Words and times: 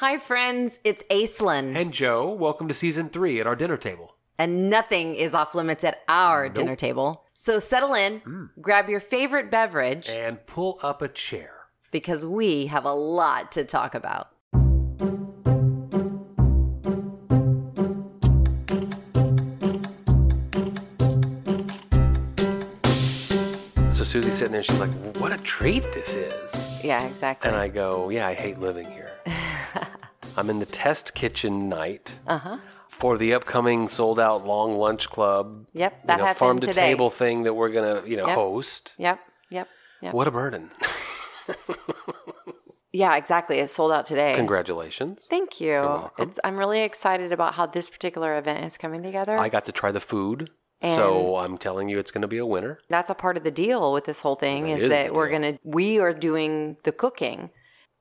Hi, 0.00 0.18
friends. 0.18 0.78
It's 0.84 1.02
Aislinn. 1.04 1.74
And 1.74 1.90
Joe, 1.92 2.30
welcome 2.30 2.68
to 2.68 2.74
season 2.74 3.08
three 3.08 3.40
at 3.40 3.46
our 3.46 3.56
dinner 3.56 3.78
table. 3.78 4.14
And 4.38 4.68
nothing 4.68 5.14
is 5.14 5.32
off 5.32 5.54
limits 5.54 5.84
at 5.84 6.02
our 6.06 6.44
Nope. 6.48 6.54
dinner 6.54 6.76
table. 6.76 7.24
So 7.32 7.58
settle 7.58 7.94
in, 7.94 8.20
mm. 8.20 8.50
grab 8.60 8.90
your 8.90 9.00
favorite 9.00 9.50
beverage, 9.50 10.10
And 10.10 10.44
pull 10.46 10.78
up 10.82 11.00
a 11.00 11.08
chair. 11.08 11.52
because 11.92 12.26
we 12.26 12.66
have 12.66 12.84
a 12.84 12.92
lot 12.92 13.52
to 13.52 13.64
talk 13.64 13.94
about. 13.94 14.28
So 23.90 24.04
Susie's 24.04 24.34
sitting 24.34 24.52
there, 24.52 24.62
she's 24.62 24.78
like, 24.78 24.90
What 25.18 25.32
a 25.32 25.42
treat 25.42 25.82
this 25.94 26.14
is. 26.16 26.50
Yeah, 26.84 27.02
exactly. 27.06 27.48
And 27.48 27.56
I 27.58 27.68
go, 27.68 28.10
Yeah, 28.10 28.26
I 28.26 28.34
hate 28.34 28.58
living 28.58 28.84
here. 28.84 29.12
I'm 30.36 30.50
in 30.50 30.58
the 30.58 30.66
test 30.66 31.14
kitchen 31.14 31.68
night 31.68 32.14
Uh 32.26 32.38
huh. 32.38 32.56
for 32.88 33.16
the 33.18 33.34
upcoming 33.34 33.88
sold 33.88 34.20
out 34.20 34.44
long 34.46 34.76
lunch 34.76 35.08
club. 35.10 35.66
Yep, 35.72 35.92
you 36.02 36.06
that 36.08 36.18
know, 36.18 36.24
happened 36.24 36.38
farm 36.38 36.60
to 36.60 36.66
today. 36.66 36.82
table 36.88 37.10
thing 37.10 37.42
that 37.44 37.54
we're 37.54 37.70
gonna, 37.70 38.02
you 38.06 38.16
know, 38.16 38.26
Yep. 38.26 38.34
host. 38.36 38.92
Yep. 38.98 39.18
Yep. 39.50 39.68
Yep. 40.02 40.14
What 40.14 40.28
a 40.28 40.30
burden. 40.30 40.70
Yeah, 42.92 43.16
exactly. 43.16 43.58
It 43.58 43.68
sold 43.68 43.92
out 43.92 44.06
today. 44.06 44.32
Congratulations. 44.34 45.26
Thank 45.28 45.60
you. 45.60 46.08
I'm 46.42 46.56
really 46.56 46.80
excited 46.80 47.30
about 47.30 47.52
how 47.52 47.66
this 47.66 47.90
particular 47.90 48.38
event 48.38 48.64
is 48.64 48.78
coming 48.78 49.02
together. 49.02 49.36
I 49.36 49.50
got 49.50 49.66
to 49.66 49.72
try 49.72 49.92
the 49.92 50.00
food. 50.00 50.48
And- 50.80 50.94
so 50.94 51.36
I'm 51.36 51.58
telling 51.58 51.90
you 51.90 51.98
it's 51.98 52.10
gonna 52.10 52.26
be 52.28 52.38
a 52.38 52.46
winner. 52.46 52.78
That's 52.88 53.10
a 53.10 53.14
part 53.14 53.36
of 53.36 53.44
the 53.44 53.50
deal 53.50 53.92
with 53.92 54.04
this 54.06 54.20
whole 54.20 54.36
thing 54.36 54.68
is 54.68 54.84
is 54.84 54.88
that 54.88 55.12
we're 55.12 55.28
gonna 55.30 55.58
we 55.62 55.98
are 55.98 56.14
doing 56.14 56.76
the 56.84 56.92
cooking. 56.92 57.50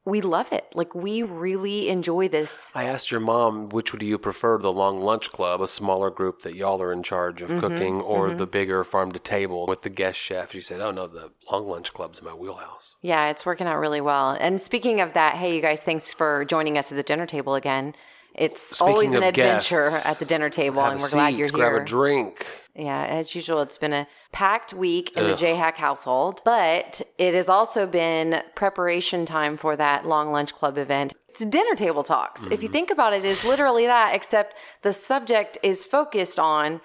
We 0.05 0.21
love 0.21 0.51
it. 0.51 0.65
Like 0.75 0.93
we 0.93 1.23
really 1.23 1.89
enjoy 1.89 2.27
this. 2.27 2.71
I 2.75 2.83
asked 2.83 3.09
your 3.09 3.19
mom 3.19 3.69
which 3.69 3.91
do 3.91 4.05
you 4.05 4.19
prefer, 4.19 4.59
the 4.59 4.71
long 4.71 5.01
lunch 5.01 5.31
club, 5.31 5.61
a 5.61 5.67
smaller 5.67 6.11
group 6.11 6.43
that 6.43 6.55
y'all 6.55 6.81
are 6.81 6.93
in 6.93 7.01
charge 7.01 7.41
Mm-hmm, 7.41 7.53
of 7.55 7.59
cooking, 7.59 8.01
or 8.01 8.31
the 8.31 8.45
bigger 8.45 8.83
farm 8.83 9.11
to 9.13 9.19
table 9.19 9.65
with 9.67 9.81
the 9.81 9.89
guest 9.89 10.19
chef. 10.19 10.51
She 10.51 10.61
said, 10.61 10.79
"Oh 10.79 10.91
no, 10.91 11.07
the 11.07 11.31
long 11.51 11.67
lunch 11.67 11.91
club's 11.93 12.21
my 12.21 12.33
wheelhouse." 12.33 12.93
Yeah, 13.01 13.29
it's 13.29 13.45
working 13.45 13.65
out 13.67 13.79
really 13.79 14.01
well. 14.01 14.37
And 14.39 14.61
speaking 14.61 15.01
of 15.01 15.13
that, 15.13 15.35
hey 15.37 15.55
you 15.55 15.61
guys, 15.61 15.81
thanks 15.83 16.13
for 16.13 16.45
joining 16.45 16.77
us 16.77 16.91
at 16.91 16.95
the 16.97 17.03
dinner 17.03 17.25
table 17.25 17.55
again. 17.55 17.95
It's 18.35 18.61
Speaking 18.61 18.87
always 18.87 19.13
an 19.15 19.23
adventure 19.23 19.89
guests, 19.89 20.05
at 20.05 20.19
the 20.19 20.25
dinner 20.25 20.49
table, 20.49 20.81
and 20.83 20.99
we're 21.01 21.09
glad 21.09 21.35
you're 21.35 21.49
grab 21.49 21.59
here. 21.59 21.71
Grab 21.71 21.81
a 21.83 21.85
drink. 21.85 22.47
Yeah, 22.77 23.05
as 23.05 23.33
usual, 23.33 23.61
it's 23.61 23.77
been 23.77 23.93
a 23.93 24.07
packed 24.33 24.73
week 24.73 25.15
in 25.15 25.23
the 25.23 25.31
Ugh. 25.33 25.39
JHack 25.39 25.75
household, 25.75 26.41
but 26.43 27.01
it 27.17 27.33
has 27.33 27.47
also 27.47 27.87
been 27.87 28.41
preparation 28.53 29.25
time 29.25 29.55
for 29.55 29.77
that 29.77 30.05
long 30.05 30.31
lunch 30.31 30.53
club 30.53 30.77
event. 30.77 31.13
It's 31.29 31.45
dinner 31.45 31.75
table 31.75 32.03
talks. 32.03 32.43
If 32.43 32.49
Mm-hmm. 32.51 32.61
you 32.63 32.67
think 32.69 32.91
about 32.91 33.13
it, 33.13 33.23
it's 33.23 33.45
literally 33.45 33.85
that, 33.85 34.13
except 34.13 34.55
the 34.81 34.91
subject 34.91 35.57
is 35.63 35.85
focused 35.85 36.37
on 36.37 36.81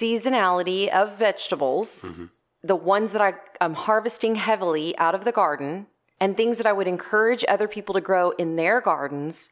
seasonality 0.00 0.88
of 0.88 1.16
vegetables, 1.18 2.04
Mm-hmm. 2.04 2.24
the 2.62 2.76
ones 2.76 3.12
that 3.12 3.20
I, 3.22 3.34
I'm 3.60 3.74
harvesting 3.74 4.34
heavily 4.36 4.96
out 4.98 5.14
of 5.14 5.24
the 5.24 5.32
garden, 5.32 5.86
and 6.20 6.36
things 6.36 6.56
that 6.58 6.66
I 6.66 6.72
would 6.72 6.88
encourage 6.88 7.44
other 7.48 7.68
people 7.68 7.92
to 7.94 8.00
grow 8.00 8.30
in 8.32 8.56
their 8.56 8.80
gardens. 8.80 9.50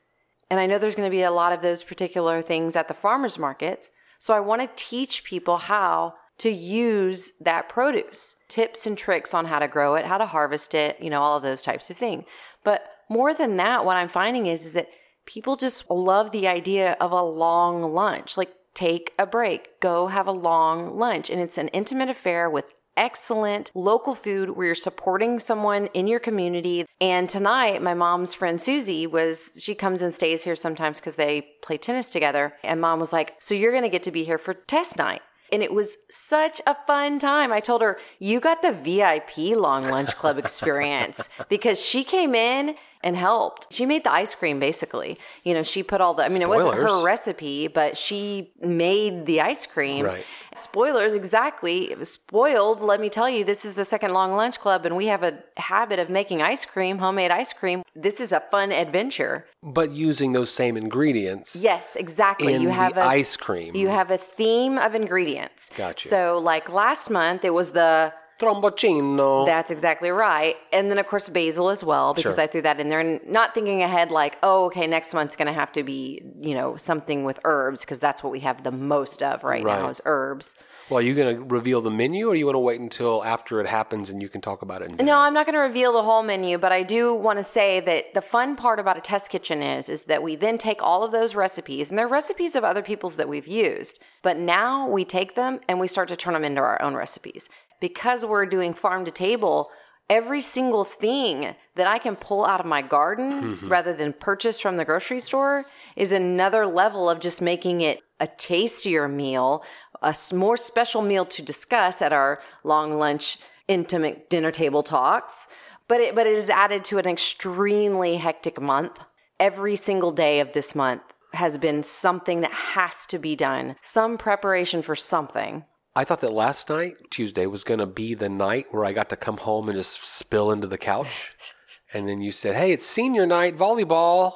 And 0.50 0.58
I 0.60 0.66
know 0.66 0.78
there's 0.78 0.94
going 0.94 1.10
to 1.10 1.16
be 1.18 1.22
a 1.22 1.30
lot 1.30 1.52
of 1.52 1.60
those 1.62 1.82
particular 1.82 2.40
things 2.42 2.74
at 2.76 2.88
the 2.88 2.94
farmers 2.94 3.38
markets. 3.38 3.90
So 4.18 4.34
I 4.34 4.40
want 4.40 4.62
to 4.62 4.70
teach 4.76 5.24
people 5.24 5.58
how 5.58 6.14
to 6.38 6.50
use 6.50 7.32
that 7.40 7.68
produce, 7.68 8.36
tips 8.48 8.86
and 8.86 8.98
tricks 8.98 9.34
on 9.34 9.46
how 9.46 9.58
to 9.58 9.68
grow 9.68 9.94
it, 9.94 10.04
how 10.04 10.18
to 10.18 10.26
harvest 10.26 10.74
it, 10.74 11.00
you 11.00 11.08
know, 11.10 11.20
all 11.22 11.36
of 11.36 11.42
those 11.42 11.62
types 11.62 11.90
of 11.90 11.96
things. 11.96 12.24
But 12.64 12.82
more 13.08 13.34
than 13.34 13.56
that, 13.58 13.84
what 13.84 13.96
I'm 13.96 14.08
finding 14.08 14.46
is, 14.46 14.66
is 14.66 14.72
that 14.72 14.88
people 15.26 15.56
just 15.56 15.88
love 15.90 16.32
the 16.32 16.48
idea 16.48 16.96
of 17.00 17.12
a 17.12 17.22
long 17.22 17.94
lunch. 17.94 18.36
Like 18.36 18.52
take 18.74 19.12
a 19.18 19.26
break, 19.26 19.80
go 19.80 20.08
have 20.08 20.26
a 20.26 20.32
long 20.32 20.98
lunch. 20.98 21.30
And 21.30 21.40
it's 21.40 21.58
an 21.58 21.68
intimate 21.68 22.08
affair 22.08 22.50
with 22.50 22.72
excellent 22.96 23.70
local 23.74 24.14
food 24.14 24.50
where 24.50 24.66
you're 24.66 24.74
supporting 24.74 25.38
someone 25.38 25.86
in 25.88 26.06
your 26.06 26.20
community. 26.20 26.86
And 27.00 27.28
tonight, 27.28 27.82
my 27.82 27.94
mom's 27.94 28.34
friend 28.34 28.60
Susie 28.60 29.06
was, 29.06 29.52
she 29.58 29.74
comes 29.74 30.02
and 30.02 30.14
stays 30.14 30.44
here 30.44 30.56
sometimes 30.56 31.00
because 31.00 31.16
they 31.16 31.46
play 31.62 31.76
tennis 31.76 32.08
together. 32.08 32.54
And 32.62 32.80
mom 32.80 33.00
was 33.00 33.12
like, 33.12 33.34
So 33.38 33.54
you're 33.54 33.72
going 33.72 33.84
to 33.84 33.88
get 33.88 34.02
to 34.04 34.10
be 34.10 34.24
here 34.24 34.38
for 34.38 34.54
test 34.54 34.96
night. 34.96 35.22
And 35.52 35.62
it 35.62 35.72
was 35.72 35.96
such 36.10 36.60
a 36.66 36.74
fun 36.86 37.18
time. 37.18 37.52
I 37.52 37.60
told 37.60 37.82
her, 37.82 37.98
You 38.18 38.40
got 38.40 38.62
the 38.62 38.72
VIP 38.72 39.56
long 39.56 39.84
lunch 39.88 40.16
club 40.16 40.38
experience 40.38 41.28
because 41.48 41.80
she 41.80 42.04
came 42.04 42.34
in 42.34 42.74
and 43.04 43.14
helped. 43.16 43.72
She 43.72 43.84
made 43.84 44.02
the 44.02 44.10
ice 44.10 44.34
cream 44.34 44.58
basically. 44.58 45.18
You 45.44 45.52
know, 45.54 45.62
she 45.62 45.82
put 45.82 46.00
all 46.00 46.14
the, 46.14 46.24
I 46.24 46.30
mean, 46.30 46.40
it 46.42 46.48
wasn't 46.48 46.74
her 46.74 47.04
recipe, 47.04 47.68
but 47.68 47.96
she 47.96 48.50
made 48.60 49.26
the 49.26 49.42
ice 49.42 49.66
cream. 49.66 50.06
Right. 50.06 50.24
Spoilers, 50.54 51.12
exactly. 51.14 51.90
It 51.90 51.98
was 51.98 52.10
spoiled. 52.10 52.80
Let 52.80 53.00
me 53.00 53.10
tell 53.10 53.28
you, 53.28 53.44
this 53.44 53.64
is 53.64 53.74
the 53.74 53.84
second 53.84 54.12
long 54.12 54.34
lunch 54.34 54.58
club, 54.58 54.86
and 54.86 54.96
we 54.96 55.06
have 55.06 55.22
a 55.22 55.38
habit 55.58 55.98
of 55.98 56.08
making 56.08 56.40
ice 56.42 56.64
cream, 56.64 56.96
homemade 56.98 57.30
ice 57.30 57.52
cream. 57.52 57.82
This 57.94 58.20
is 58.20 58.32
a 58.32 58.40
fun 58.50 58.72
adventure. 58.72 59.46
But 59.62 59.92
using 59.92 60.32
those 60.32 60.50
same 60.50 60.76
ingredients 60.76 61.54
Yes, 61.56 61.96
exactly. 61.96 62.56
you 62.56 62.68
have 62.68 62.96
a 62.96 63.02
ice 63.02 63.36
cream. 63.36 63.74
you 63.76 63.88
have 63.88 64.10
a 64.10 64.18
theme 64.18 64.78
of 64.78 64.94
ingredients. 64.94 65.70
Gotcha. 65.76 66.08
So, 66.08 66.38
like 66.38 66.72
last 66.72 67.10
month, 67.10 67.44
it 67.44 67.52
was 67.52 67.72
the 67.72 68.14
Tromboncino. 68.40 69.46
That's 69.46 69.70
exactly 69.70 70.10
right. 70.10 70.56
And 70.72 70.90
then, 70.90 70.98
of 70.98 71.06
course, 71.06 71.28
basil 71.28 71.68
as 71.70 71.84
well, 71.84 72.14
because 72.14 72.34
Sure. 72.34 72.44
I 72.44 72.46
threw 72.46 72.62
that 72.62 72.80
in 72.80 72.88
there 72.88 73.00
and 73.00 73.20
not 73.26 73.54
thinking 73.54 73.82
ahead 73.82 74.10
like, 74.10 74.36
oh, 74.42 74.64
okay, 74.66 74.86
next 74.86 75.14
month's 75.14 75.36
going 75.36 75.46
to 75.46 75.52
have 75.52 75.70
to 75.72 75.82
be, 75.82 76.22
you 76.38 76.54
know, 76.54 76.76
something 76.76 77.24
with 77.24 77.38
herbs, 77.44 77.80
because 77.82 78.00
that's 78.00 78.22
what 78.22 78.32
we 78.32 78.40
have 78.40 78.62
the 78.64 78.72
most 78.72 79.22
of 79.22 79.44
right, 79.44 79.64
now 79.64 79.88
is 79.88 80.00
herbs. 80.04 80.54
well, 80.90 80.98
are 80.98 81.02
you 81.02 81.14
going 81.14 81.36
to 81.36 81.42
reveal 81.44 81.80
the 81.80 81.90
menu, 81.90 82.28
or 82.28 82.34
you 82.34 82.44
want 82.44 82.56
to 82.56 82.60
wait 82.60 82.80
until 82.80 83.22
after 83.24 83.60
it 83.60 83.66
happens 83.66 84.10
and 84.10 84.20
you 84.20 84.28
can 84.28 84.40
talk 84.40 84.62
about 84.62 84.82
it? 84.82 84.90
No? 85.02 85.18
I'm 85.18 85.32
not 85.32 85.46
going 85.46 85.54
to 85.54 85.60
reveal 85.60 85.92
the 85.92 86.02
whole 86.02 86.22
menu, 86.22 86.58
but 86.58 86.72
I 86.72 86.82
do 86.82 87.14
want 87.14 87.38
to 87.38 87.44
say 87.44 87.80
that 87.80 88.14
the 88.14 88.20
fun 88.20 88.56
part 88.56 88.78
about 88.78 88.96
a 88.96 89.00
test 89.00 89.30
kitchen 89.30 89.62
is 89.62 89.88
is 89.88 90.04
that 90.06 90.22
we 90.22 90.36
then 90.36 90.58
take 90.58 90.82
all 90.82 91.02
of 91.02 91.12
those 91.12 91.34
recipes 91.34 91.88
and 91.88 91.98
they're 91.98 92.08
recipes 92.08 92.54
of 92.56 92.64
other 92.64 92.82
people's 92.82 93.16
that 93.16 93.28
we've 93.28 93.46
used, 93.48 94.00
but 94.22 94.36
now 94.38 94.88
we 94.88 95.04
take 95.04 95.34
them 95.34 95.60
and 95.68 95.78
we 95.80 95.86
start 95.86 96.08
to 96.08 96.16
turn 96.16 96.34
them 96.34 96.44
into 96.44 96.60
our 96.60 96.80
own 96.82 96.94
recipes. 96.94 97.48
Because 97.80 98.24
we're 98.24 98.46
doing 98.46 98.74
farm 98.74 99.04
to 99.04 99.10
table, 99.10 99.70
every 100.08 100.40
single 100.40 100.84
thing 100.84 101.54
that 101.76 101.86
I 101.86 101.98
can 101.98 102.16
pull 102.16 102.44
out 102.44 102.60
of 102.60 102.66
my 102.66 102.82
garden 102.82 103.42
mm-hmm. 103.42 103.68
rather 103.68 103.92
than 103.92 104.12
purchase 104.12 104.60
from 104.60 104.76
the 104.76 104.84
grocery 104.84 105.20
store 105.20 105.64
is 105.96 106.12
another 106.12 106.66
level 106.66 107.08
of 107.08 107.20
just 107.20 107.40
making 107.40 107.80
it 107.80 108.00
a 108.20 108.26
tastier 108.26 109.08
meal, 109.08 109.64
a 110.02 110.14
more 110.32 110.56
special 110.56 111.02
meal 111.02 111.24
to 111.26 111.42
discuss 111.42 112.02
at 112.02 112.12
our 112.12 112.40
long 112.62 112.98
lunch 112.98 113.38
intimate 113.68 114.28
dinner 114.30 114.50
table 114.50 114.82
talks. 114.82 115.48
But 115.88 116.00
it, 116.00 116.14
but 116.14 116.26
it 116.26 116.36
is 116.36 116.48
added 116.48 116.84
to 116.86 116.98
an 116.98 117.06
extremely 117.06 118.16
hectic 118.16 118.60
month. 118.60 119.00
Every 119.40 119.76
single 119.76 120.12
day 120.12 120.40
of 120.40 120.52
this 120.52 120.74
month 120.74 121.02
has 121.32 121.58
been 121.58 121.82
something 121.82 122.40
that 122.40 122.52
has 122.52 123.06
to 123.06 123.18
be 123.18 123.34
done, 123.36 123.76
some 123.82 124.16
preparation 124.16 124.82
for 124.82 124.94
something. 124.94 125.64
I 125.96 126.04
thought 126.04 126.20
that 126.22 126.32
last 126.32 126.68
night, 126.68 126.96
Tuesday, 127.10 127.46
was 127.46 127.62
going 127.62 127.78
to 127.78 127.86
be 127.86 128.14
the 128.14 128.28
night 128.28 128.66
where 128.72 128.84
I 128.84 128.92
got 128.92 129.10
to 129.10 129.16
come 129.16 129.36
home 129.36 129.68
and 129.68 129.78
just 129.78 130.04
spill 130.04 130.50
into 130.50 130.66
the 130.66 130.78
couch. 130.78 131.32
and 131.92 132.08
then 132.08 132.20
you 132.20 132.32
said, 132.32 132.56
hey, 132.56 132.72
it's 132.72 132.86
senior 132.86 133.26
night, 133.26 133.56
volleyball. 133.56 134.32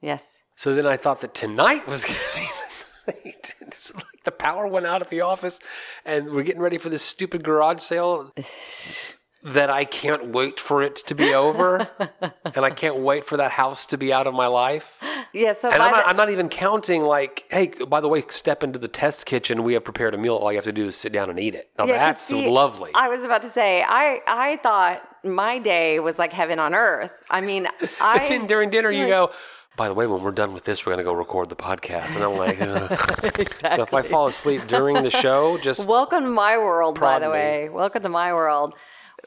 Yes. 0.00 0.38
So 0.56 0.74
then 0.74 0.86
I 0.86 0.96
thought 0.96 1.20
that 1.20 1.34
tonight 1.34 1.86
was 1.86 2.04
going 2.04 2.16
to 2.16 2.40
be 2.40 2.48
the 3.06 3.12
night. 3.24 3.54
It's 3.76 3.94
like 3.94 4.04
the 4.24 4.32
power 4.32 4.66
went 4.66 4.86
out 4.86 5.02
at 5.02 5.10
the 5.10 5.20
office 5.20 5.60
and 6.04 6.30
we're 6.30 6.42
getting 6.42 6.62
ready 6.62 6.78
for 6.78 6.88
this 6.88 7.02
stupid 7.02 7.44
garage 7.44 7.82
sale 7.82 8.32
that 9.44 9.70
I 9.70 9.84
can't 9.84 10.28
wait 10.28 10.58
for 10.58 10.82
it 10.82 10.96
to 11.06 11.14
be 11.14 11.34
over. 11.34 11.88
and 12.54 12.64
I 12.64 12.70
can't 12.70 12.96
wait 12.96 13.26
for 13.26 13.36
that 13.36 13.52
house 13.52 13.86
to 13.86 13.98
be 13.98 14.12
out 14.12 14.26
of 14.26 14.34
my 14.34 14.46
life. 14.46 14.86
Yeah. 15.36 15.52
So 15.52 15.70
And 15.70 15.82
I'm 15.82 15.90
not, 15.90 16.04
the- 16.04 16.10
I'm 16.10 16.16
not 16.16 16.30
even 16.30 16.48
counting 16.48 17.02
like, 17.02 17.44
hey, 17.50 17.66
by 17.88 18.00
the 18.00 18.08
way, 18.08 18.24
step 18.28 18.62
into 18.62 18.78
the 18.78 18.88
test 18.88 19.26
kitchen. 19.26 19.62
We 19.62 19.74
have 19.74 19.84
prepared 19.84 20.14
a 20.14 20.18
meal. 20.18 20.34
All 20.36 20.50
you 20.50 20.56
have 20.56 20.64
to 20.64 20.72
do 20.72 20.88
is 20.88 20.96
sit 20.96 21.12
down 21.12 21.30
and 21.30 21.38
eat 21.38 21.54
it. 21.54 21.70
Now 21.78 21.86
Yeah, 21.86 21.98
that's 21.98 22.22
see, 22.22 22.46
lovely. 22.48 22.90
I 22.94 23.08
was 23.08 23.22
about 23.24 23.42
to 23.42 23.50
say, 23.50 23.82
I 23.86 24.20
I 24.26 24.56
thought 24.62 25.02
my 25.24 25.58
day 25.58 25.98
was 26.00 26.18
like 26.18 26.32
heaven 26.32 26.58
on 26.58 26.74
earth. 26.74 27.12
I 27.30 27.40
mean, 27.40 27.68
I 28.00 28.28
then 28.28 28.46
during 28.46 28.70
dinner, 28.70 28.90
you 28.90 29.06
go, 29.06 29.30
by 29.76 29.88
the 29.88 29.94
way, 29.94 30.06
when 30.06 30.22
we're 30.22 30.30
done 30.30 30.54
with 30.54 30.64
this, 30.64 30.86
we're 30.86 30.92
going 30.94 31.04
to 31.04 31.10
go 31.10 31.12
record 31.12 31.50
the 31.50 31.56
podcast. 31.56 32.14
And 32.14 32.24
I'm 32.24 32.36
like, 32.36 32.58
Ugh. 32.62 33.52
so 33.76 33.82
if 33.82 33.92
I 33.92 34.00
fall 34.12 34.28
asleep 34.28 34.66
during 34.68 35.02
the 35.02 35.10
show, 35.10 35.58
just 35.58 35.86
Welcome 35.86 36.22
to 36.24 36.30
my 36.30 36.56
world, 36.56 36.98
by 36.98 37.18
the 37.18 37.26
me. 37.26 37.32
way. 37.32 37.68
Welcome 37.68 38.02
to 38.04 38.08
my 38.08 38.32
world. 38.32 38.72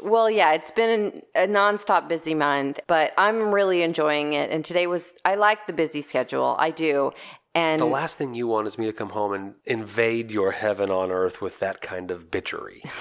Well, 0.02 0.30
yeah, 0.30 0.54
it's 0.54 0.72
been 0.72 1.22
a 1.36 1.48
nonstop 1.48 2.08
busy 2.08 2.34
month, 2.34 2.80
but 2.88 3.12
I'm 3.18 3.54
really 3.54 3.82
enjoying 3.82 4.34
it. 4.34 4.52
And 4.52 4.64
today 4.64 4.88
was, 4.88 5.14
I 5.26 5.36
like 5.36 5.68
the 5.68 5.74
busy 5.74 6.02
schedule. 6.02 6.56
I 6.60 6.72
do. 6.72 7.12
And 7.56 7.82
the 7.82 7.86
last 7.86 8.18
thing 8.18 8.34
you 8.36 8.48
want 8.48 8.68
is 8.68 8.78
me 8.78 8.86
to 8.86 8.94
come 8.94 9.10
home 9.10 9.34
and 9.34 9.56
invade 9.66 10.30
your 10.32 10.52
heaven 10.52 10.92
on 10.92 11.12
earth 11.12 11.42
with 11.42 11.60
that 11.60 11.82
kind 11.82 12.12
of 12.12 12.30
bitchery. 12.32 12.82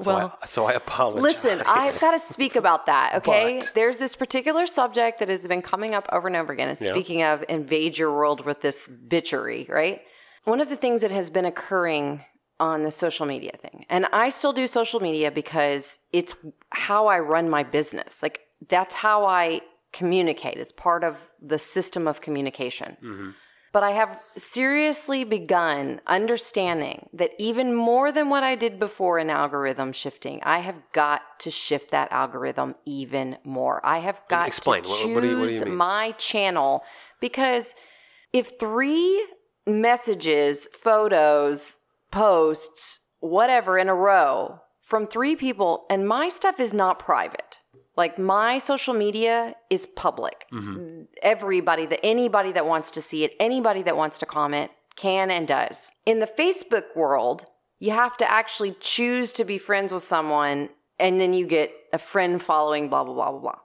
So, 0.00 0.10
Well, 0.14 0.38
I, 0.40 0.46
so 0.46 0.64
I 0.64 0.72
apologize. 0.72 1.22
Listen, 1.22 1.62
I've 1.66 2.00
got 2.00 2.12
to 2.12 2.18
speak 2.18 2.56
about 2.56 2.86
that, 2.86 3.14
okay? 3.16 3.58
But- 3.60 3.72
There's 3.74 3.98
this 3.98 4.16
particular 4.16 4.64
subject 4.66 5.18
that 5.18 5.28
has 5.28 5.46
been 5.46 5.60
coming 5.60 5.94
up 5.94 6.08
over 6.10 6.26
and 6.28 6.34
over 6.36 6.50
again. 6.52 6.70
And 6.70 6.80
Yeah. 6.80 6.88
speaking 6.92 7.22
of 7.22 7.44
invade 7.48 7.98
your 7.98 8.10
world 8.10 8.44
with 8.46 8.62
this 8.62 8.88
bitchery, 8.88 9.68
right? 9.68 10.00
One 10.44 10.60
of 10.60 10.70
the 10.70 10.76
things 10.76 11.02
that 11.02 11.10
has 11.10 11.28
been 11.28 11.44
occurring 11.44 12.24
on 12.70 12.82
the 12.82 12.90
social 13.04 13.26
media 13.34 13.54
thing, 13.64 13.76
and 13.94 14.02
I 14.24 14.26
still 14.38 14.52
do 14.52 14.66
social 14.80 15.00
media 15.08 15.28
because 15.42 15.98
it's 16.12 16.34
how 16.70 17.02
I 17.14 17.18
run 17.34 17.46
my 17.58 17.62
business. 17.78 18.22
Like, 18.22 18.36
that's 18.74 18.94
how 18.94 19.18
I 19.44 19.44
communicate. 19.92 20.56
It's 20.62 20.72
part 20.88 21.02
of 21.10 21.14
the 21.52 21.58
system 21.58 22.02
of 22.06 22.20
communication. 22.26 22.90
Mhm. 23.02 23.34
But 23.76 23.82
I 23.82 23.92
have 24.00 24.12
seriously 24.36 25.24
begun 25.24 26.00
understanding 26.06 26.98
that 27.20 27.30
even 27.38 27.74
more 27.74 28.12
than 28.12 28.26
what 28.28 28.42
I 28.44 28.54
did 28.64 28.78
before 28.78 29.18
in 29.18 29.28
algorithm 29.30 29.92
shifting, 29.92 30.36
I 30.56 30.58
have 30.68 30.76
got 30.92 31.20
to 31.44 31.50
shift 31.50 31.90
that 31.90 32.12
algorithm 32.12 32.74
even 32.84 33.38
more. 33.44 33.80
I 33.96 33.98
have 34.00 34.20
got 34.28 34.46
Explain. 34.46 34.82
to 34.82 34.90
What- 34.90 35.00
choose 35.02 35.14
what 35.14 35.20
do 35.22 35.28
you- 35.30 35.40
what 35.40 35.48
do 35.48 35.54
you 35.54 35.64
mean? 35.64 35.74
my 35.74 36.04
channel 36.30 36.84
because 37.20 37.74
if 38.32 38.46
three 38.58 39.26
messages, 39.66 40.68
photos, 40.86 41.78
posts, 42.12 43.00
whatever 43.18 43.76
in 43.76 43.88
a 43.88 43.94
row 43.94 44.60
from 44.80 45.06
three 45.06 45.34
people, 45.34 45.86
and 45.90 46.06
my 46.06 46.28
stuff 46.28 46.60
is 46.60 46.72
not 46.72 46.98
private. 46.98 47.58
Like 47.96 48.18
my 48.18 48.58
social 48.58 48.94
media 48.94 49.54
is 49.68 49.86
public. 49.86 50.46
Mm-hmm. 50.52 51.02
Everybody 51.22 51.86
that 51.86 52.04
anybody 52.04 52.52
that 52.52 52.66
wants 52.66 52.90
to 52.92 53.02
see 53.02 53.24
it, 53.24 53.34
anybody 53.40 53.82
that 53.82 53.96
wants 53.96 54.18
to 54.18 54.26
comment 54.26 54.70
can 54.96 55.30
and 55.30 55.46
does. 55.48 55.90
In 56.06 56.20
the 56.20 56.26
Facebook 56.26 56.94
world, 56.94 57.46
you 57.80 57.90
have 57.90 58.16
to 58.18 58.30
actually 58.30 58.76
choose 58.80 59.32
to 59.32 59.44
be 59.44 59.58
friends 59.58 59.92
with 59.92 60.06
someone 60.06 60.68
and 60.98 61.20
then 61.20 61.32
you 61.34 61.46
get 61.46 61.72
a 61.92 61.98
friend 61.98 62.40
following 62.40 62.88
blah 62.88 63.04
blah 63.04 63.14
blah 63.14 63.30
blah 63.30 63.40
blah. 63.40 63.58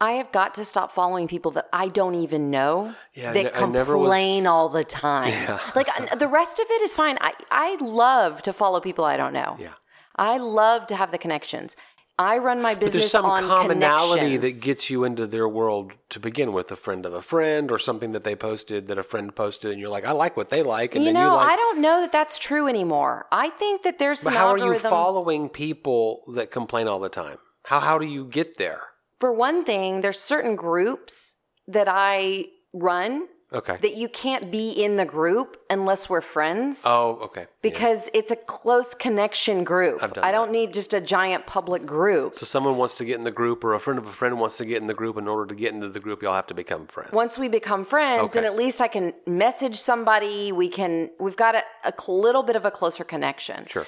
I 0.00 0.12
have 0.12 0.32
got 0.32 0.54
to 0.54 0.64
stop 0.64 0.92
following 0.92 1.28
people 1.28 1.50
that 1.52 1.68
I 1.72 1.88
don't 1.88 2.14
even 2.14 2.50
know 2.50 2.94
Yeah, 3.14 3.32
that 3.32 3.54
never 3.70 3.96
was- 3.96 4.04
complain 4.06 4.46
all 4.46 4.68
the 4.68 4.84
time. 4.84 5.28
Yeah. 5.28 5.60
Like 5.74 6.18
the 6.18 6.28
rest 6.28 6.58
of 6.58 6.66
it 6.70 6.82
is 6.82 6.96
fine. 6.96 7.18
I 7.20 7.32
I 7.50 7.76
love 7.80 8.42
to 8.42 8.52
follow 8.52 8.80
people 8.80 9.04
I 9.04 9.16
don't 9.16 9.32
know. 9.32 9.56
Yeah. 9.58 9.74
I 10.16 10.38
love 10.38 10.86
to 10.88 10.96
have 10.96 11.10
the 11.10 11.18
connections. 11.18 11.76
I 12.18 12.36
run 12.36 12.60
my 12.60 12.74
business. 12.74 12.92
But 12.92 12.98
there's 12.98 13.10
some 13.10 13.24
on 13.24 13.44
commonality 13.44 14.36
that 14.36 14.60
gets 14.60 14.90
you 14.90 15.04
into 15.04 15.26
their 15.26 15.48
world 15.48 15.92
to 16.10 16.20
begin 16.20 16.52
with. 16.52 16.70
A 16.70 16.76
friend 16.76 17.06
of 17.06 17.14
a 17.14 17.22
friend, 17.22 17.70
or 17.70 17.78
something 17.78 18.12
that 18.12 18.24
they 18.24 18.36
posted 18.36 18.88
that 18.88 18.98
a 18.98 19.02
friend 19.02 19.34
posted, 19.34 19.70
and 19.70 19.80
you're 19.80 19.88
like, 19.88 20.04
I 20.04 20.12
like 20.12 20.36
what 20.36 20.50
they 20.50 20.62
like, 20.62 20.94
and 20.94 21.02
you 21.02 21.08
then 21.08 21.14
know, 21.14 21.30
you 21.30 21.36
like. 21.36 21.52
I 21.52 21.56
don't 21.56 21.80
know 21.80 22.02
that 22.02 22.12
that's 22.12 22.36
true 22.38 22.66
anymore. 22.68 23.24
I 23.32 23.48
think 23.48 23.84
that 23.84 23.98
there's 23.98 24.22
but 24.22 24.32
some 24.32 24.34
how 24.34 24.48
are 24.48 24.58
you 24.58 24.78
following 24.78 25.48
people 25.48 26.22
that 26.34 26.50
complain 26.50 26.88
all 26.88 27.00
the 27.00 27.08
time? 27.08 27.38
How 27.64 27.80
how 27.80 27.96
do 27.98 28.04
you 28.04 28.26
get 28.26 28.58
there? 28.58 28.82
For 29.20 29.32
one 29.32 29.64
thing, 29.64 30.00
there's 30.00 30.18
certain 30.18 30.56
groups 30.56 31.34
that 31.68 31.86
I 31.88 32.46
run 32.72 33.28
Okay. 33.52 33.78
that 33.82 33.96
you 33.96 34.08
can't 34.08 34.48
be 34.52 34.70
in 34.70 34.94
the 34.94 35.04
group 35.04 35.56
unless 35.68 36.08
we're 36.08 36.20
friends. 36.20 36.82
oh, 36.86 37.18
okay. 37.26 37.40
Yeah. 37.40 37.46
because 37.62 38.08
it's 38.14 38.30
a 38.30 38.36
close 38.36 38.94
connection 38.94 39.64
group. 39.64 40.00
I've 40.04 40.12
done 40.12 40.22
I 40.22 40.30
don't 40.30 40.52
need 40.52 40.72
just 40.72 40.94
a 40.94 41.00
giant 41.00 41.46
public 41.48 41.84
group. 41.84 42.36
So 42.36 42.46
someone 42.46 42.76
wants 42.76 42.94
to 42.96 43.04
get 43.04 43.16
in 43.18 43.24
the 43.24 43.32
group, 43.32 43.64
or 43.64 43.74
a 43.74 43.80
friend 43.80 43.98
of 43.98 44.06
a 44.06 44.12
friend 44.12 44.38
wants 44.38 44.56
to 44.58 44.64
get 44.64 44.80
in 44.80 44.86
the 44.86 44.94
group. 44.94 45.16
In 45.16 45.26
order 45.26 45.46
to 45.52 45.54
get 45.54 45.74
into 45.74 45.88
the 45.88 45.98
group, 46.00 46.22
you'll 46.22 46.32
have 46.32 46.46
to 46.46 46.54
become 46.54 46.86
friends. 46.86 47.12
Once 47.12 47.38
we 47.38 47.48
become 47.48 47.84
friends, 47.84 48.30
then 48.32 48.44
at 48.44 48.54
least 48.54 48.80
I 48.80 48.86
can 48.88 49.12
message 49.26 49.76
somebody. 49.76 50.52
We 50.52 50.68
can, 50.68 51.10
we've 51.18 51.36
got 51.36 51.56
a, 51.56 51.62
a 51.84 51.92
little 52.10 52.44
bit 52.44 52.54
of 52.54 52.64
a 52.64 52.70
closer 52.70 53.02
connection. 53.02 53.66
Sure. 53.68 53.86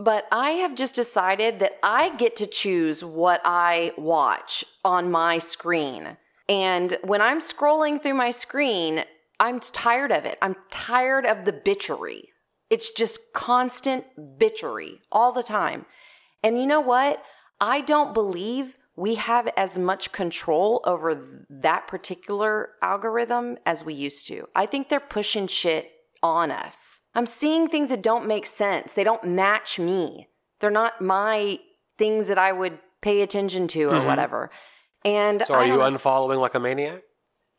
But 0.00 0.26
I 0.32 0.52
have 0.52 0.74
just 0.74 0.94
decided 0.94 1.58
that 1.58 1.72
I 1.82 2.16
get 2.16 2.34
to 2.36 2.46
choose 2.46 3.04
what 3.04 3.42
I 3.44 3.92
watch 3.98 4.64
on 4.82 5.10
my 5.10 5.36
screen. 5.36 6.16
And 6.48 6.96
when 7.04 7.20
I'm 7.20 7.40
scrolling 7.40 8.02
through 8.02 8.14
my 8.14 8.30
screen, 8.30 9.04
I'm 9.38 9.60
tired 9.60 10.10
of 10.10 10.24
it. 10.24 10.38
I'm 10.40 10.56
tired 10.70 11.26
of 11.26 11.44
the 11.44 11.52
bitchery. 11.52 12.28
It's 12.70 12.88
just 12.88 13.34
constant 13.34 14.06
bitchery 14.38 15.00
all 15.12 15.32
the 15.32 15.42
time. 15.42 15.84
And 16.42 16.58
you 16.58 16.64
know 16.66 16.80
what? 16.80 17.22
I 17.60 17.82
don't 17.82 18.14
believe 18.14 18.78
we 18.96 19.16
have 19.16 19.48
as 19.54 19.76
much 19.76 20.12
control 20.12 20.80
over 20.84 21.44
that 21.50 21.86
particular 21.86 22.70
algorithm 22.80 23.58
as 23.66 23.84
we 23.84 23.92
used 23.92 24.26
to. 24.28 24.48
I 24.54 24.64
think 24.64 24.88
they're 24.88 24.98
pushing 24.98 25.46
shit 25.46 25.90
on 26.22 26.50
us. 26.50 27.00
I'm 27.14 27.26
seeing 27.26 27.68
things 27.68 27.88
that 27.90 28.02
don't 28.02 28.26
make 28.26 28.46
sense. 28.46 28.94
They 28.94 29.04
don't 29.04 29.24
match 29.24 29.78
me. 29.78 30.28
They're 30.60 30.70
not 30.70 31.00
my 31.00 31.58
things 31.98 32.28
that 32.28 32.38
I 32.38 32.52
would 32.52 32.78
pay 33.02 33.22
attention 33.22 33.66
to 33.68 33.84
or 33.84 34.04
whatever. 34.06 34.50
And 35.04 35.40
Mm-hmm. 35.40 35.46
So 35.46 35.54
are 35.54 35.66
you 35.66 35.76
know. 35.78 35.80
unfollowing 35.90 36.38
like 36.40 36.54
a 36.54 36.60
maniac? 36.60 37.02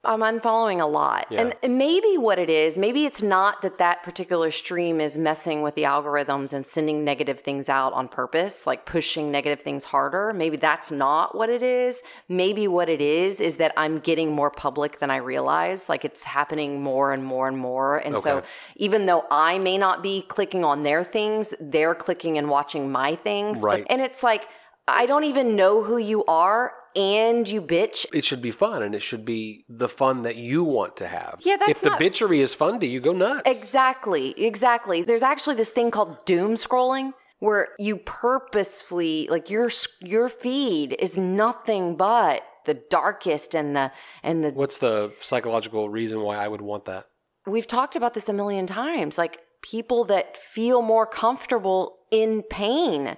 I'm 0.04 0.22
unfollowing 0.22 0.82
a 0.82 0.88
lot. 0.88 1.28
Yeah. 1.30 1.52
And 1.62 1.78
maybe 1.78 2.18
what 2.18 2.40
it 2.40 2.50
is, 2.50 2.76
maybe 2.76 3.06
it's 3.06 3.22
not 3.22 3.62
that 3.62 3.78
that 3.78 4.02
particular 4.02 4.50
stream 4.50 5.00
is 5.00 5.16
messing 5.16 5.62
with 5.62 5.76
the 5.76 5.84
algorithms 5.84 6.54
and 6.54 6.66
sending 6.66 7.04
negative 7.04 7.42
things 7.42 7.70
out 7.70 7.94
on 7.94 8.08
purpose, 8.08 8.66
like 8.66 8.88
pushing 8.88 9.30
negative 9.32 9.62
things 9.62 9.84
harder. 9.84 10.34
Maybe 10.34 10.58
that's 10.58 10.90
not 10.90 11.36
what 11.36 11.50
it 11.50 11.62
is. 11.62 12.02
Maybe 12.28 12.68
what 12.68 12.90
it 12.90 13.00
is 13.00 13.40
is 13.40 13.58
that 13.58 13.74
I'm 13.78 14.00
getting 14.00 14.32
more 14.32 14.50
public 14.50 15.00
than 15.00 15.12
I 15.12 15.18
realize. 15.18 15.88
Like 15.88 16.04
it's 16.04 16.24
happening 16.24 16.82
more 16.82 17.14
and 17.14 17.24
more 17.24 17.48
and 17.48 17.58
more. 17.58 17.98
And 17.98 18.20
so 18.20 18.42
even 18.78 19.06
though 19.06 19.26
I 19.30 19.60
may 19.60 19.78
not 19.78 20.02
be 20.02 20.24
clicking 20.24 20.64
on 20.66 20.82
their 20.82 21.04
things, 21.04 21.54
they're 21.60 21.94
clicking 21.94 22.40
and 22.40 22.50
watching 22.50 22.92
my 22.92 23.16
things. 23.16 23.62
But- 23.62 23.68
Right. 23.68 23.88
and 23.88 24.02
it's 24.02 24.24
like, 24.24 24.48
I 24.88 25.06
don't 25.06 25.26
even 25.26 25.56
know 25.56 25.84
who 25.84 25.98
you 25.98 26.26
are 26.26 26.74
and 26.96 27.48
you 27.48 27.62
bitch 27.62 28.06
It 28.14 28.26
should 28.26 28.42
be 28.42 28.52
fun, 28.52 28.84
and 28.84 28.94
it 28.96 29.02
should 29.02 29.26
be 29.26 29.66
the 29.70 29.90
fun 29.90 30.24
that 30.24 30.36
you 30.36 30.64
want 30.64 30.98
to 30.98 31.08
have. 31.08 31.40
Yeah, 31.42 31.58
that's 31.58 31.72
if 31.72 31.82
the 31.82 31.90
not- 31.90 32.00
bitchery 32.00 32.40
is 32.40 32.54
fun 32.54 32.80
to 32.80 32.86
you, 32.88 33.00
go 33.00 33.14
nuts. 33.14 33.44
Exactly, 33.46 34.34
exactly. 34.42 35.02
There's 35.04 35.24
actually 35.24 35.56
this 35.56 35.72
thing 35.72 35.92
called 35.92 36.26
doom 36.26 36.56
scrolling 36.56 37.14
where 37.40 37.70
you 37.80 37.98
purposefully 37.98 39.28
like 39.30 39.50
your 39.50 39.70
your 40.02 40.30
feed 40.30 40.96
is 41.00 41.18
nothing 41.18 41.96
but 41.96 42.44
the 42.66 42.76
darkest 42.76 43.56
and 43.56 43.76
the 43.76 43.92
and 44.24 44.44
the 44.44 44.50
What's 44.52 44.78
the 44.78 45.12
psychological 45.22 45.90
reason 45.90 46.22
why 46.22 46.38
I 46.38 46.48
would 46.48 46.62
want 46.62 46.86
that? 46.86 47.06
we've 47.48 47.66
talked 47.66 47.96
about 47.96 48.14
this 48.14 48.30
a 48.30 48.34
million 48.34 48.68
times 48.68 49.18
like 49.18 49.40
people 49.64 50.04
that 50.06 50.38
feel 50.38 50.84
more 50.84 51.08
comfortable 51.08 51.98
in 52.12 52.44
pain. 52.44 53.18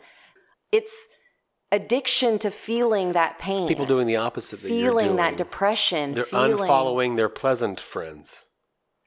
It's 0.71 1.07
addiction 1.73 2.37
to 2.39 2.51
feeling 2.51 3.13
that 3.13 3.39
pain. 3.39 3.67
People 3.67 3.85
doing 3.85 4.07
the 4.07 4.15
opposite 4.15 4.61
that 4.61 4.69
you're 4.69 4.91
feeling 4.91 5.15
that 5.17 5.35
depression, 5.35 6.13
They're 6.13 6.23
feeling 6.25 6.69
unfollowing 6.69 7.17
their 7.17 7.29
pleasant 7.29 7.79
friends. 7.79 8.45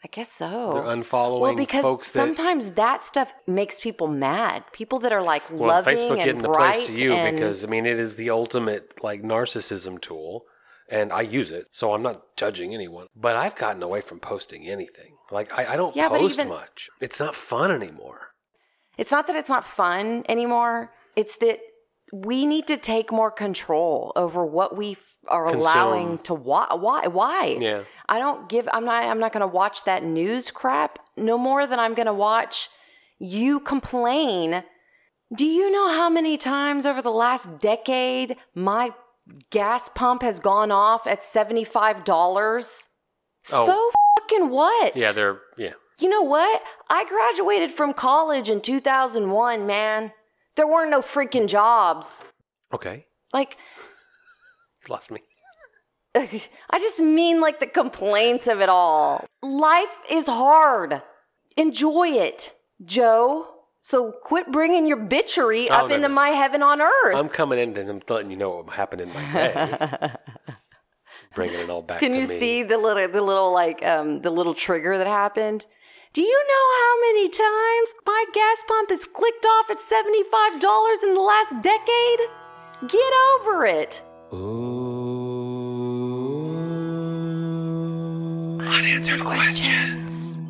I 0.05 0.09
guess 0.09 0.31
so. 0.31 0.73
They're 0.75 0.83
unfollowing 0.97 1.41
well, 1.41 1.55
because 1.57 1.83
folks 1.83 2.13
that 2.13 2.19
sometimes 2.19 2.73
that 2.73 3.03
stuff 3.03 3.33
makes 3.47 3.81
people 3.81 4.09
mad. 4.09 4.65
People 4.73 4.99
that 5.01 5.13
are 5.13 5.23
like 5.23 5.43
well, 5.51 5.69
loving 5.69 5.97
Facebook 5.97 6.11
and 6.11 6.17
getting 6.19 6.43
the 6.43 6.49
bright 6.49 6.75
place 6.75 6.87
to 6.89 7.03
you 7.05 7.13
and 7.13 7.37
because 7.37 7.65
I 7.65 7.69
mean 7.69 7.87
it 7.87 7.99
is 7.99 8.17
the 8.17 8.31
ultimate 8.31 9.03
like 9.03 9.23
narcissism 9.23 10.01
tool, 10.01 10.45
and 10.91 11.13
I 11.13 11.23
use 11.23 11.51
it, 11.51 11.69
so 11.73 11.93
I'm 11.95 12.03
not 12.03 12.37
judging 12.37 12.75
anyone. 12.75 13.07
But 13.17 13.37
I've 13.37 13.57
gotten 13.57 13.83
away 13.83 14.01
from 14.01 14.21
posting 14.21 14.69
anything. 14.69 15.17
Like 15.31 15.57
I, 15.59 15.73
I 15.73 15.77
don't 15.77 15.97
Yeah, 15.97 16.09
post 16.09 16.35
even- 16.39 16.49
much. 16.49 16.89
It's 17.01 17.19
not 17.19 17.35
fun 17.35 17.71
anymore. 17.73 18.29
it's 18.99 19.11
not 19.11 19.27
that 19.27 19.37
it's 19.37 19.51
not 19.51 19.65
fun 19.65 20.25
anymore. 20.29 20.93
It's 21.17 21.37
that 21.39 21.59
we 22.13 22.47
need 22.47 22.67
to 22.69 22.77
take 22.77 23.11
more 23.11 23.31
control 23.31 24.13
over 24.17 24.47
what 24.47 24.77
we 24.77 24.93
f- 24.93 24.99
are 25.29 25.45
Consume. 25.47 25.61
allowing 25.61 26.19
to 26.19 26.35
watch. 26.35 26.71
Why? 26.79 27.07
Why? 27.09 27.57
Yeah. 27.61 27.83
I 28.09 28.19
don't 28.19 28.49
give. 28.49 28.69
I'm 28.73 28.85
not. 28.85 29.05
I'm 29.05 29.19
not 29.19 29.33
going 29.33 29.41
to 29.41 29.47
watch 29.47 29.85
that 29.85 30.05
news 30.05 30.51
crap 30.51 30.99
no 31.17 31.37
more 31.37 31.67
than 31.67 31.79
I'm 31.81 31.95
going 31.95 32.07
to 32.07 32.13
watch 32.15 32.69
you 33.19 33.61
complain. 33.61 34.63
Do 35.35 35.45
you 35.45 35.71
know 35.71 35.89
how 35.89 36.09
many 36.09 36.37
times 36.37 36.87
over 36.87 37.03
the 37.03 37.11
last 37.11 37.59
decade 37.59 38.37
my 38.55 38.91
gas 39.51 39.89
pump 39.89 40.23
has 40.23 40.39
gone 40.39 40.71
off 40.71 41.07
at 41.09 41.25
seventy 41.25 41.65
five 41.65 42.05
dollars? 42.05 42.89
Oh. 43.53 43.67
So 43.67 43.91
fucking 44.21 44.51
what? 44.51 44.97
Yeah, 44.97 45.11
they're 45.13 45.41
yeah. 45.57 45.73
You 45.99 46.09
know 46.11 46.23
what? 46.23 46.63
I 46.91 47.05
graduated 47.07 47.71
from 47.71 47.95
college 47.95 48.51
in 48.51 48.61
2001, 48.61 49.67
man. 49.67 50.13
There 50.57 50.67
weren't 50.67 50.91
no 50.91 51.01
freaking 51.01 51.47
jobs. 51.47 52.25
Okay, 52.75 53.07
Like, 53.33 53.57
lost 54.89 55.11
me. 55.11 55.21
I 56.15 56.79
just 56.79 56.99
mean 57.01 57.41
like 57.41 57.61
the 57.61 57.67
complaints 57.67 58.47
of 58.49 58.61
it 58.61 58.69
all. 58.69 59.25
Life 59.43 59.99
is 60.11 60.27
hard. 60.27 61.03
Enjoy 61.57 62.09
it, 62.09 62.55
Joe. 62.85 63.49
So 63.83 64.13
quit 64.23 64.51
bringing 64.51 64.87
your 64.87 64.97
bitchery 64.97 65.69
Oh, 65.71 65.75
up 65.75 65.89
no, 65.91 65.95
into 65.95 66.09
no. 66.09 66.15
my 66.15 66.31
heaven 66.31 66.63
on 66.63 66.81
earth. 66.81 67.15
I'm 67.17 67.29
coming 67.29 67.59
in 67.59 67.77
and 67.77 67.89
I'm 67.89 68.01
letting 68.09 68.31
you 68.31 68.37
know 68.37 68.63
what 68.63 68.71
happened 68.75 69.03
in 69.03 69.11
my 69.11 69.33
day. 69.33 70.11
Bringing 71.35 71.61
it 71.61 71.69
all 71.71 71.83
back 71.83 72.01
Can 72.01 72.13
to 72.13 72.21
you 72.21 72.27
me. 72.27 72.39
see 72.39 72.63
the 72.63 72.79
little, 72.79 73.07
the 73.09 73.21
little 73.21 73.53
like, 73.53 73.85
um, 73.85 74.23
the 74.23 74.31
little 74.31 74.55
trigger 74.55 74.97
that 74.99 75.07
happened? 75.07 75.67
Do 76.17 76.23
you 76.23 76.45
know 76.49 76.67
how 76.81 77.01
many 77.13 77.29
times 77.29 77.95
my 78.07 78.25
gas 78.33 78.65
pump 78.67 78.89
has 78.89 79.05
clicked 79.05 79.45
off 79.45 79.69
at 79.69 79.77
$75 79.77 81.03
in 81.03 81.13
the 81.13 81.21
last 81.21 81.61
decade? 81.61 82.21
Get 82.89 83.13
over 83.35 83.67
it. 83.67 84.03
Unanswered 88.63 89.21
questions. 89.21 90.49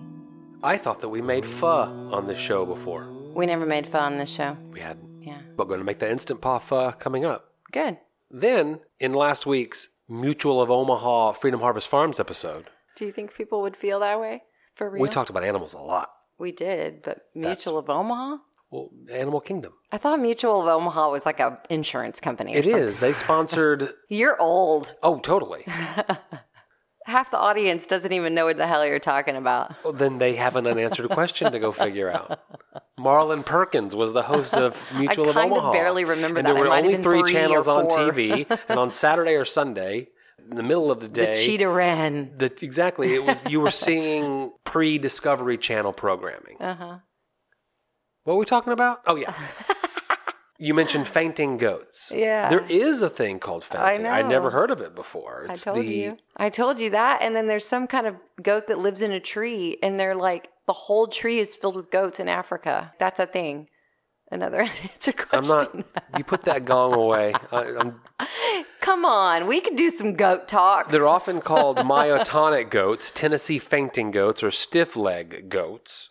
I 0.62 0.78
thought 0.78 1.00
that 1.00 1.08
we 1.08 1.20
made 1.20 1.44
pho 1.44 2.10
on 2.12 2.28
this 2.28 2.38
show 2.38 2.64
before. 2.64 3.08
We 3.34 3.46
never 3.46 3.66
made 3.66 3.88
fun 3.88 4.12
on 4.12 4.18
this 4.20 4.30
show. 4.30 4.56
We 4.70 4.78
hadn't. 4.78 5.20
Yeah. 5.24 5.40
but 5.56 5.66
we're 5.66 5.74
going 5.74 5.80
to 5.80 5.84
make 5.84 5.98
the 5.98 6.08
instant 6.08 6.40
pot 6.40 6.62
pho 6.62 6.92
coming 6.92 7.24
up. 7.24 7.52
Good. 7.72 7.98
Then, 8.30 8.82
in 9.00 9.14
last 9.14 9.46
week's 9.46 9.88
Mutual 10.08 10.62
of 10.62 10.70
Omaha 10.70 11.32
Freedom 11.32 11.58
Harvest 11.58 11.88
Farms 11.88 12.20
episode, 12.20 12.70
Do 12.94 13.04
you 13.04 13.10
think 13.10 13.34
people 13.34 13.62
would 13.62 13.76
feel 13.76 13.98
that 13.98 14.20
way? 14.20 14.42
For 14.76 14.88
real? 14.90 15.02
we 15.02 15.08
talked 15.08 15.30
about 15.30 15.42
animals 15.44 15.72
a 15.74 15.78
lot. 15.78 16.10
We 16.38 16.52
did, 16.52 17.02
but 17.02 17.22
Mutual 17.34 17.78
of 17.78 17.88
Omaha? 17.90 18.36
Well, 18.70 18.90
Animal 19.10 19.40
Kingdom. 19.40 19.72
I 19.92 19.98
thought 19.98 20.20
Mutual 20.20 20.60
of 20.60 20.68
Omaha 20.68 21.10
was 21.10 21.24
like 21.24 21.40
a 21.40 21.58
insurance 21.70 22.20
company. 22.20 22.54
Or 22.54 22.58
It 22.58 22.64
something. 22.66 22.82
is. 22.82 22.98
They 22.98 23.12
sponsored. 23.14 23.94
You're 24.10 24.40
old. 24.40 24.94
Oh, 25.02 25.18
totally. 25.20 25.64
Half 27.06 27.30
the 27.30 27.38
audience 27.38 27.86
doesn't 27.86 28.12
even 28.12 28.34
know 28.34 28.46
what 28.46 28.56
the 28.56 28.66
hell 28.66 28.84
you're 28.84 28.98
talking 28.98 29.36
about. 29.36 29.72
Well, 29.84 29.92
then 29.92 30.18
they 30.18 30.34
have 30.34 30.56
an 30.56 30.66
unanswered 30.66 31.08
question 31.10 31.52
to 31.52 31.58
go 31.60 31.70
figure 31.70 32.10
out. 32.10 32.40
Marlin 32.98 33.44
Perkins 33.44 33.94
was 33.94 34.12
the 34.12 34.22
host 34.24 34.52
of 34.54 34.76
Mutual 34.98 35.28
of 35.28 35.36
kind 35.36 35.52
of 35.52 35.58
Omaha. 35.58 35.72
barely 35.72 36.04
remember 36.04 36.40
and 36.40 36.48
that. 36.48 36.54
There 36.54 36.60
were 36.64 36.68
only 36.68 36.96
three 36.96 37.20
three 37.20 37.32
channels 37.32 37.68
on. 37.68 37.86
TV, 37.86 38.50
and 38.68 38.78
on 38.78 38.90
Saturday 38.90 39.34
or 39.34 39.44
Sunday, 39.44 40.08
in 40.50 40.56
the 40.56 40.62
middle 40.62 40.90
of 40.90 41.00
the 41.00 41.08
day. 41.08 41.34
The 41.34 41.40
cheetah 41.44 41.68
ran. 41.68 42.32
the- 42.36 42.52
exactly, 42.62 43.14
it 43.14 43.24
was 43.24 43.42
you 43.48 43.60
were 43.60 43.70
seeing 43.70 44.52
pre-Discovery 44.64 45.58
Channel 45.58 45.92
programming. 45.92 46.56
Uh 46.60 46.74
huh. 46.74 46.98
What 48.24 48.34
were 48.34 48.40
we 48.40 48.46
talking 48.46 48.72
about? 48.72 49.00
Oh 49.06 49.16
yeah. 49.16 49.34
You 50.58 50.72
mentioned 50.72 51.06
fainting 51.06 51.58
goats. 51.58 52.10
Yeah. 52.14 52.48
There 52.48 52.64
is 52.66 53.02
a 53.02 53.10
thing 53.10 53.38
called 53.40 53.62
fainting. 53.62 54.06
I 54.06 54.22
would 54.22 54.30
never 54.30 54.50
heard 54.50 54.70
of 54.70 54.80
it 54.80 54.94
before. 54.94 55.46
I 55.48 55.52
It's 55.52 55.64
told 55.64 55.78
the, 55.78 55.84
you. 55.86 56.16
I 56.36 56.48
told 56.48 56.80
you 56.80 56.88
that. 56.90 57.20
And 57.20 57.36
then 57.36 57.46
there's 57.46 57.66
some 57.66 57.86
kind 57.86 58.06
of 58.06 58.16
goat 58.42 58.66
that 58.68 58.78
lives 58.78 59.02
in 59.02 59.10
a 59.12 59.20
tree, 59.20 59.76
and 59.82 60.00
they're 60.00 60.14
like, 60.14 60.48
the 60.66 60.72
whole 60.72 61.08
tree 61.08 61.40
is 61.40 61.54
filled 61.54 61.76
with 61.76 61.90
goats 61.90 62.18
in 62.18 62.28
Africa. 62.28 62.94
That's 62.98 63.20
a 63.20 63.26
thing. 63.26 63.68
Another 64.30 64.58
unanswered 64.62 65.16
question. 65.16 65.38
I'm 65.38 65.46
not. 65.48 65.74
You 66.18 66.24
put 66.24 66.44
that 66.44 66.64
gong 66.64 66.94
away. 66.94 67.32
I, 67.52 67.76
I'm, 67.78 68.00
Come 68.80 69.04
on, 69.04 69.46
we 69.46 69.60
could 69.60 69.76
do 69.76 69.90
some 69.90 70.14
goat 70.14 70.48
talk. 70.48 70.90
they're 70.90 71.06
often 71.08 71.40
called 71.40 71.76
myotonic 71.78 72.70
goats, 72.70 73.10
Tennessee 73.14 73.58
fainting 73.58 74.10
goats, 74.10 74.42
or 74.42 74.50
stiff 74.50 74.96
leg 74.96 75.48
goats. 75.48 76.10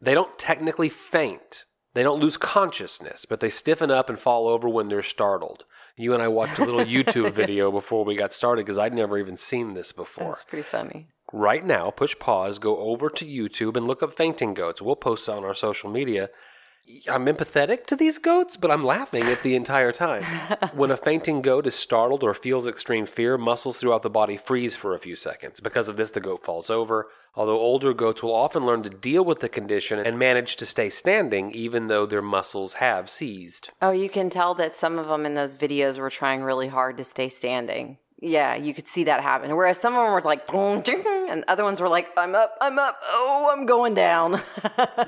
they 0.00 0.14
don't 0.14 0.38
technically 0.38 0.88
faint. 0.88 1.64
They 1.94 2.02
don't 2.02 2.20
lose 2.20 2.36
consciousness, 2.36 3.24
but 3.28 3.40
they 3.40 3.50
stiffen 3.50 3.90
up 3.90 4.08
and 4.08 4.18
fall 4.18 4.48
over 4.48 4.68
when 4.68 4.88
they're 4.88 5.02
startled. 5.02 5.64
You 5.96 6.12
and 6.12 6.22
I 6.22 6.28
watched 6.28 6.58
a 6.58 6.64
little 6.64 6.84
YouTube 6.84 7.32
video 7.32 7.70
before 7.70 8.04
we 8.04 8.16
got 8.16 8.32
started 8.32 8.64
because 8.66 8.78
I'd 8.78 8.92
never 8.94 9.16
even 9.18 9.36
seen 9.36 9.74
this 9.74 9.92
before. 9.92 10.32
That's 10.32 10.42
pretty 10.42 10.64
funny. 10.64 11.08
right 11.32 11.64
now, 11.64 11.90
push 11.90 12.18
pause, 12.18 12.58
go 12.58 12.78
over 12.78 13.08
to 13.10 13.24
YouTube 13.24 13.76
and 13.76 13.86
look 13.86 14.02
up 14.02 14.16
fainting 14.16 14.54
goats. 14.54 14.82
We'll 14.82 14.96
post 14.96 15.28
on 15.28 15.44
our 15.44 15.54
social 15.54 15.88
media. 15.90 16.30
I'm 17.08 17.26
empathetic 17.26 17.86
to 17.86 17.96
these 17.96 18.18
goats, 18.18 18.56
but 18.56 18.70
I'm 18.70 18.84
laughing 18.84 19.24
at 19.24 19.42
the 19.42 19.54
entire 19.54 19.90
time. 19.92 20.22
when 20.74 20.90
a 20.90 20.96
fainting 20.96 21.40
goat 21.40 21.66
is 21.66 21.74
startled 21.74 22.22
or 22.22 22.34
feels 22.34 22.66
extreme 22.66 23.06
fear, 23.06 23.38
muscles 23.38 23.78
throughout 23.78 24.02
the 24.02 24.10
body 24.10 24.36
freeze 24.36 24.76
for 24.76 24.94
a 24.94 24.98
few 24.98 25.16
seconds. 25.16 25.60
Because 25.60 25.88
of 25.88 25.96
this, 25.96 26.10
the 26.10 26.20
goat 26.20 26.44
falls 26.44 26.68
over. 26.68 27.08
Although 27.34 27.58
older 27.58 27.94
goats 27.94 28.22
will 28.22 28.34
often 28.34 28.66
learn 28.66 28.82
to 28.82 28.90
deal 28.90 29.24
with 29.24 29.40
the 29.40 29.48
condition 29.48 29.98
and 29.98 30.18
manage 30.18 30.56
to 30.56 30.66
stay 30.66 30.90
standing, 30.90 31.50
even 31.52 31.88
though 31.88 32.06
their 32.06 32.22
muscles 32.22 32.74
have 32.74 33.10
seized. 33.10 33.72
Oh, 33.80 33.90
you 33.90 34.08
can 34.08 34.30
tell 34.30 34.54
that 34.54 34.78
some 34.78 34.98
of 34.98 35.08
them 35.08 35.26
in 35.26 35.34
those 35.34 35.56
videos 35.56 35.98
were 35.98 36.10
trying 36.10 36.42
really 36.42 36.68
hard 36.68 36.96
to 36.98 37.04
stay 37.04 37.28
standing. 37.28 37.98
Yeah, 38.24 38.54
you 38.54 38.72
could 38.72 38.88
see 38.88 39.04
that 39.04 39.20
happen. 39.20 39.54
Whereas 39.54 39.78
some 39.78 39.92
of 39.94 40.02
them 40.02 40.12
were 40.14 40.22
like, 40.22 40.50
and 40.54 41.44
other 41.46 41.62
ones 41.62 41.78
were 41.78 41.90
like, 41.90 42.08
I'm 42.16 42.34
up, 42.34 42.56
I'm 42.58 42.78
up, 42.78 42.98
oh, 43.02 43.50
I'm 43.52 43.66
going 43.66 43.92
down. 43.92 44.40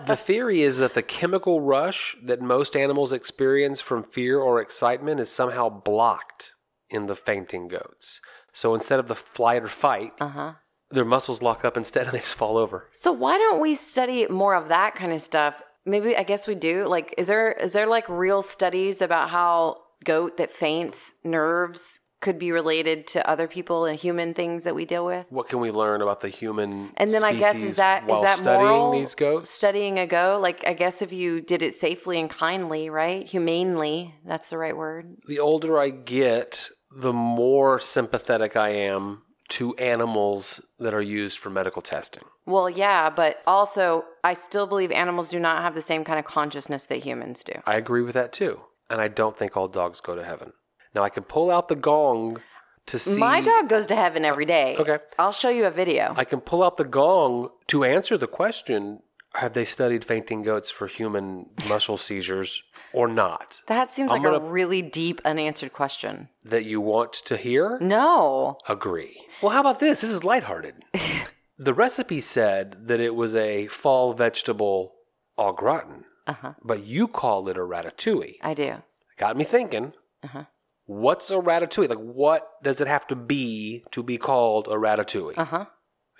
The 0.06 0.18
theory 0.22 0.60
is 0.60 0.76
that 0.76 0.92
the 0.92 1.02
chemical 1.02 1.62
rush 1.62 2.14
that 2.22 2.42
most 2.42 2.76
animals 2.76 3.14
experience 3.14 3.80
from 3.80 4.04
fear 4.04 4.38
or 4.38 4.60
excitement 4.60 5.18
is 5.20 5.30
somehow 5.30 5.70
blocked 5.70 6.52
in 6.90 7.06
the 7.06 7.16
fainting 7.16 7.68
goats. 7.68 8.20
So 8.52 8.74
instead 8.74 9.00
of 9.00 9.08
the 9.08 9.14
flight 9.14 9.62
or 9.62 9.68
fight, 9.68 10.12
uh 10.20 10.28
huh. 10.28 10.52
their 10.90 11.06
muscles 11.06 11.40
lock 11.40 11.64
up 11.64 11.78
instead 11.78 12.04
and 12.06 12.12
they 12.12 12.20
just 12.20 12.34
fall 12.34 12.58
over. 12.58 12.90
So 12.92 13.12
why 13.12 13.38
don't 13.38 13.62
we 13.62 13.74
study 13.74 14.26
more 14.28 14.54
of 14.54 14.68
that 14.68 14.94
kind 14.94 15.14
of 15.14 15.22
stuff? 15.22 15.62
Maybe 15.86 16.14
I 16.14 16.22
guess 16.22 16.46
we 16.46 16.54
do. 16.54 16.86
Like, 16.86 17.14
is 17.16 17.28
there 17.28 17.52
is 17.52 17.72
there 17.72 17.86
like 17.86 18.06
real 18.10 18.42
studies 18.42 19.00
about 19.00 19.30
how 19.30 19.78
goat 20.04 20.36
that 20.36 20.50
faints 20.50 21.14
nerves 21.24 22.00
could 22.20 22.38
be 22.38 22.50
related 22.50 23.06
to 23.08 23.28
other 23.28 23.46
people 23.46 23.84
and 23.84 23.98
human 23.98 24.34
things 24.34 24.64
that 24.64 24.74
we 24.74 24.84
deal 24.84 25.04
with? 25.04 25.26
What 25.30 25.48
can 25.48 25.60
we 25.60 25.70
learn 25.70 26.02
about 26.02 26.20
the 26.20 26.28
human 26.28 26.90
And 26.96 27.12
then 27.12 27.24
I 27.24 27.34
guess 27.34 27.56
is 27.56 27.76
that 27.76 28.04
is 28.04 28.22
that 28.22 28.38
studying 28.38 28.66
moral? 28.66 28.92
these 28.92 29.14
goats? 29.14 29.50
Studying 29.50 29.98
a 29.98 30.06
goat, 30.06 30.40
like 30.40 30.66
I 30.66 30.72
guess 30.72 31.02
if 31.02 31.12
you 31.12 31.40
did 31.40 31.62
it 31.62 31.74
safely 31.74 32.18
and 32.18 32.30
kindly, 32.30 32.88
right? 32.90 33.26
Humanely, 33.26 34.14
that's 34.24 34.50
the 34.50 34.58
right 34.58 34.76
word. 34.76 35.16
The 35.28 35.38
older 35.38 35.78
I 35.78 35.90
get, 35.90 36.70
the 36.90 37.12
more 37.12 37.78
sympathetic 37.80 38.56
I 38.56 38.70
am 38.70 39.22
to 39.48 39.74
animals 39.76 40.60
that 40.78 40.94
are 40.94 41.02
used 41.02 41.38
for 41.38 41.50
medical 41.50 41.80
testing. 41.82 42.24
Well, 42.46 42.68
yeah, 42.68 43.10
but 43.10 43.42
also 43.46 44.04
I 44.24 44.34
still 44.34 44.66
believe 44.66 44.90
animals 44.90 45.28
do 45.28 45.38
not 45.38 45.62
have 45.62 45.74
the 45.74 45.82
same 45.82 46.02
kind 46.02 46.18
of 46.18 46.24
consciousness 46.24 46.86
that 46.86 47.04
humans 47.04 47.44
do. 47.44 47.52
I 47.64 47.76
agree 47.76 48.02
with 48.02 48.14
that 48.14 48.32
too. 48.32 48.60
And 48.90 49.00
I 49.00 49.08
don't 49.08 49.36
think 49.36 49.56
all 49.56 49.68
dogs 49.68 50.00
go 50.00 50.14
to 50.16 50.24
heaven. 50.24 50.52
Now 50.96 51.02
I 51.02 51.10
can 51.10 51.24
pull 51.24 51.50
out 51.50 51.68
the 51.68 51.74
gong 51.76 52.40
to 52.86 52.98
see 52.98 53.18
My 53.18 53.42
dog 53.42 53.68
goes 53.68 53.84
to 53.86 53.94
heaven 53.94 54.24
every 54.24 54.46
day. 54.46 54.76
Okay. 54.78 54.98
I'll 55.18 55.30
show 55.30 55.50
you 55.50 55.66
a 55.66 55.70
video. 55.70 56.14
I 56.16 56.24
can 56.24 56.40
pull 56.40 56.62
out 56.62 56.78
the 56.78 56.84
gong 56.84 57.50
to 57.66 57.84
answer 57.84 58.16
the 58.16 58.26
question 58.26 59.02
have 59.34 59.52
they 59.52 59.66
studied 59.66 60.02
fainting 60.06 60.42
goats 60.42 60.70
for 60.70 60.86
human 60.86 61.50
muscle 61.68 61.98
seizures 61.98 62.62
or 62.94 63.06
not? 63.08 63.60
that 63.66 63.92
seems 63.92 64.10
I'm 64.10 64.22
like 64.22 64.32
a 64.32 64.40
really 64.42 64.80
deep 64.80 65.20
unanswered 65.26 65.74
question. 65.74 66.30
That 66.46 66.64
you 66.64 66.80
want 66.80 67.12
to 67.26 67.36
hear? 67.36 67.78
No. 67.82 68.56
Agree. 68.66 69.20
Well, 69.42 69.52
how 69.52 69.60
about 69.60 69.78
this? 69.80 70.00
This 70.00 70.08
is 70.08 70.24
lighthearted. 70.24 70.76
the 71.58 71.74
recipe 71.74 72.22
said 72.22 72.88
that 72.88 73.00
it 73.00 73.14
was 73.14 73.34
a 73.34 73.66
fall 73.66 74.14
vegetable 74.14 74.94
au 75.36 75.52
gratin, 75.52 76.06
Uh-huh. 76.26 76.54
but 76.64 76.84
you 76.84 77.06
call 77.06 77.50
it 77.50 77.58
a 77.58 77.60
ratatouille. 77.60 78.36
I 78.40 78.54
do. 78.54 78.76
Got 79.18 79.36
me 79.36 79.44
thinking. 79.44 79.92
Uh-huh. 80.24 80.44
What's 80.86 81.30
a 81.30 81.34
ratatouille? 81.34 81.88
Like, 81.88 81.98
what 81.98 82.48
does 82.62 82.80
it 82.80 82.86
have 82.86 83.06
to 83.08 83.16
be 83.16 83.84
to 83.90 84.02
be 84.02 84.18
called 84.18 84.66
a 84.68 84.76
ratatouille? 84.76 85.36
Uh-huh. 85.36 85.66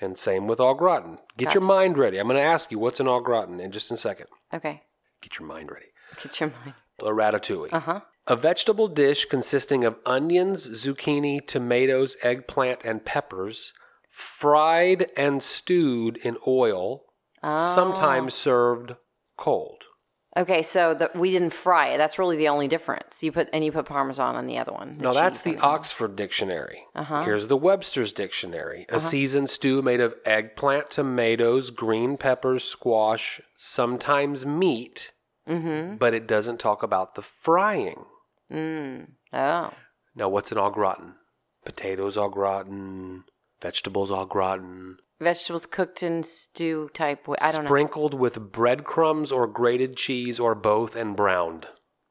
And 0.00 0.18
same 0.18 0.46
with 0.46 0.61
au 0.61 0.75
gratin. 0.75 1.18
Get 1.38 1.54
your 1.54 1.62
mind 1.62 1.96
ready. 1.96 2.18
I'm 2.18 2.26
going 2.26 2.37
to 2.37 2.42
ask 2.42 2.70
you 2.70 2.78
what's 2.78 3.00
an 3.00 3.08
au 3.08 3.20
gratin 3.20 3.61
in 3.61 3.73
just 3.73 3.90
a 3.92 3.96
second. 3.96 4.26
Okay. 4.52 4.82
Get 5.23 5.38
your 5.38 5.49
mind 5.49 5.70
ready. 5.70 5.87
Get 6.23 6.38
your 6.40 6.50
mind. 6.50 6.75
A 7.00 7.04
ratatouille. 7.04 7.73
Uh-huh. 7.73 8.00
A 8.26 8.37
vegetable 8.37 8.88
dish 8.88 9.25
consisting 9.26 9.85
of 9.85 9.96
onions, 10.04 10.68
zucchini, 10.68 11.46
tomatoes, 11.46 12.16
eggplant, 12.23 12.85
and 12.85 13.04
peppers, 13.04 13.73
fried 14.11 15.11
and 15.16 15.42
stewed 15.42 16.16
in 16.18 16.37
oil, 16.46 17.04
Oh. 17.42 17.75
sometimes 17.75 18.35
served 18.35 18.96
cold. 19.37 19.85
Okay, 20.37 20.62
so 20.62 20.95
the, 20.95 21.11
we 21.14 21.31
didn't 21.31 21.52
fry 21.52 21.88
it. 21.88 21.99
That's 21.99 22.19
really 22.19 22.37
the 22.37 22.49
only 22.49 22.69
difference. 22.69 23.23
You 23.23 23.33
put 23.33 23.49
and 23.52 23.64
you 23.64 23.73
put 23.73 23.87
parmesan 23.87 24.37
on 24.37 24.47
the 24.47 24.59
other 24.59 24.73
one. 24.73 24.99
Now 24.99 25.12
that's 25.12 25.43
the 25.43 25.57
Oxford 25.59 26.14
Dictionary. 26.14 26.85
Uh-huh. 26.95 27.25
Here's 27.25 27.47
the 27.47 27.57
Webster's 27.57 28.12
Dictionary. 28.12 28.87
A 28.90 29.00
seasoned 29.00 29.49
stew 29.49 29.81
made 29.81 30.00
of 30.00 30.14
eggplant, 30.26 30.90
tomatoes, 30.90 31.71
green 31.71 32.16
peppers, 32.16 32.64
squash, 32.64 33.40
sometimes 33.57 34.45
meat. 34.45 35.12
Mm-hmm. 35.49 35.95
but 35.99 36.12
it 36.12 36.26
doesn't 36.26 36.59
talk 36.59 36.83
about 36.83 37.14
the 37.14 37.23
frying. 37.23 38.05
Mm. 38.50 39.11
Oh. 39.33 39.73
Now, 40.16 40.28
what's 40.28 40.50
an 40.50 40.59
au 40.59 40.71
gratin? 40.71 41.14
Potatoes 41.64 42.16
au 42.16 42.28
gratin, 42.28 43.23
vegetables 43.62 44.11
au 44.11 44.26
gratin, 44.26 44.97
Vegetables 45.20 45.64
cooked 45.66 46.02
in 46.02 46.23
stew 46.23 46.90
type 46.92 47.26
way. 47.26 47.38
I 47.40 47.50
don't 47.52 47.62
know. 47.64 47.68
sprinkled 47.68 48.12
with 48.14 48.52
breadcrumbs 48.52 49.32
or 49.32 49.46
grated 49.46 49.96
cheese 49.96 50.38
or 50.38 50.54
both 50.54 50.94
and 50.94 51.16
browned. 51.16 51.68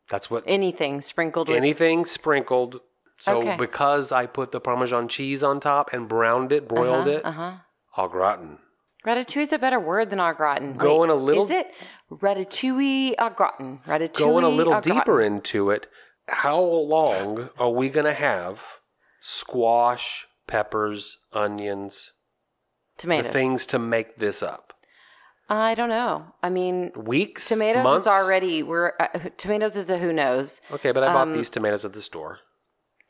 That's 0.09 0.29
what 0.31 0.43
Anything 0.47 1.01
sprinkled 1.01 1.47
with 1.47 1.57
anything 1.57 2.05
sprinkled. 2.05 2.81
So 3.17 3.37
Okay. 3.39 3.55
because 3.57 4.11
I 4.11 4.25
put 4.25 4.51
the 4.51 4.59
Parmesan 4.59 5.07
cheese 5.07 5.43
on 5.43 5.59
top 5.59 5.93
and 5.93 6.07
browned 6.07 6.51
it, 6.51 6.67
broiled 6.67 7.07
it, 7.07 7.23
Uh-huh. 7.23 7.53
au 7.97 8.07
gratin. 8.07 8.59
Ratatouille 9.05 9.43
is 9.43 9.53
a 9.53 9.59
better 9.59 9.79
word 9.79 10.09
than 10.09 10.19
au 10.19 10.33
gratin. 10.33 10.73
Going 10.73 11.09
a 11.11 11.15
little- 11.15 11.43
Is 11.45 11.51
it 11.51 11.71
ratatouille 12.11 13.13
au 13.19 13.29
gratin? 13.29 13.81
Ratatouille. 13.87 14.17
Going 14.17 14.43
a 14.43 14.49
little 14.49 14.81
deeper 14.81 15.21
into 15.21 15.69
it, 15.69 15.87
how 16.27 16.59
long 16.59 17.49
are 17.59 17.69
we 17.69 17.87
going 17.89 18.05
to 18.07 18.13
have 18.13 18.63
squash, 19.21 20.27
peppers, 20.47 21.17
onions, 21.33 22.11
Tomatoes. 22.97 23.27
the 23.27 23.31
things 23.33 23.65
to 23.67 23.79
make 23.79 24.17
this 24.17 24.41
up? 24.43 24.73
I 25.49 25.75
don't 25.75 25.89
know. 25.89 26.25
I 26.41 26.49
mean, 26.49 26.91
Weeks? 26.95 27.47
tomatoes 27.47 27.83
months? 27.83 28.01
is 28.03 28.07
already 28.07 28.63
we're 28.63 28.93
uh, 28.99 29.07
tomatoes 29.37 29.75
is 29.75 29.89
a 29.89 29.97
who 29.97 30.11
knows. 30.11 30.59
Okay, 30.71 30.91
but 30.91 31.03
I 31.03 31.07
bought 31.13 31.27
um, 31.27 31.33
these 31.37 31.49
tomatoes 31.49 31.85
at 31.85 31.93
the 31.93 32.01
store. 32.01 32.39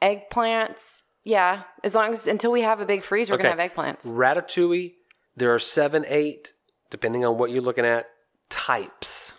Eggplants, 0.02 1.02
yeah. 1.24 1.64
As 1.84 1.96
long 1.96 2.12
as 2.12 2.28
until 2.28 2.52
we 2.52 2.62
have 2.62 2.82
a 2.82 2.86
big 2.86 3.04
freeze, 3.04 3.30
we're 3.30 3.36
Okay. 3.36 3.44
gonna 3.50 3.62
have 3.62 3.72
eggplants. 3.72 4.06
Ratatouille, 4.06 4.94
there 5.36 5.54
are 5.54 5.60
seven, 5.60 6.04
eight, 6.08 6.54
depending 6.92 7.24
on 7.26 7.38
what 7.38 7.52
you're 7.52 7.62
looking 7.62 7.86
at, 7.86 8.08
types. 8.50 9.34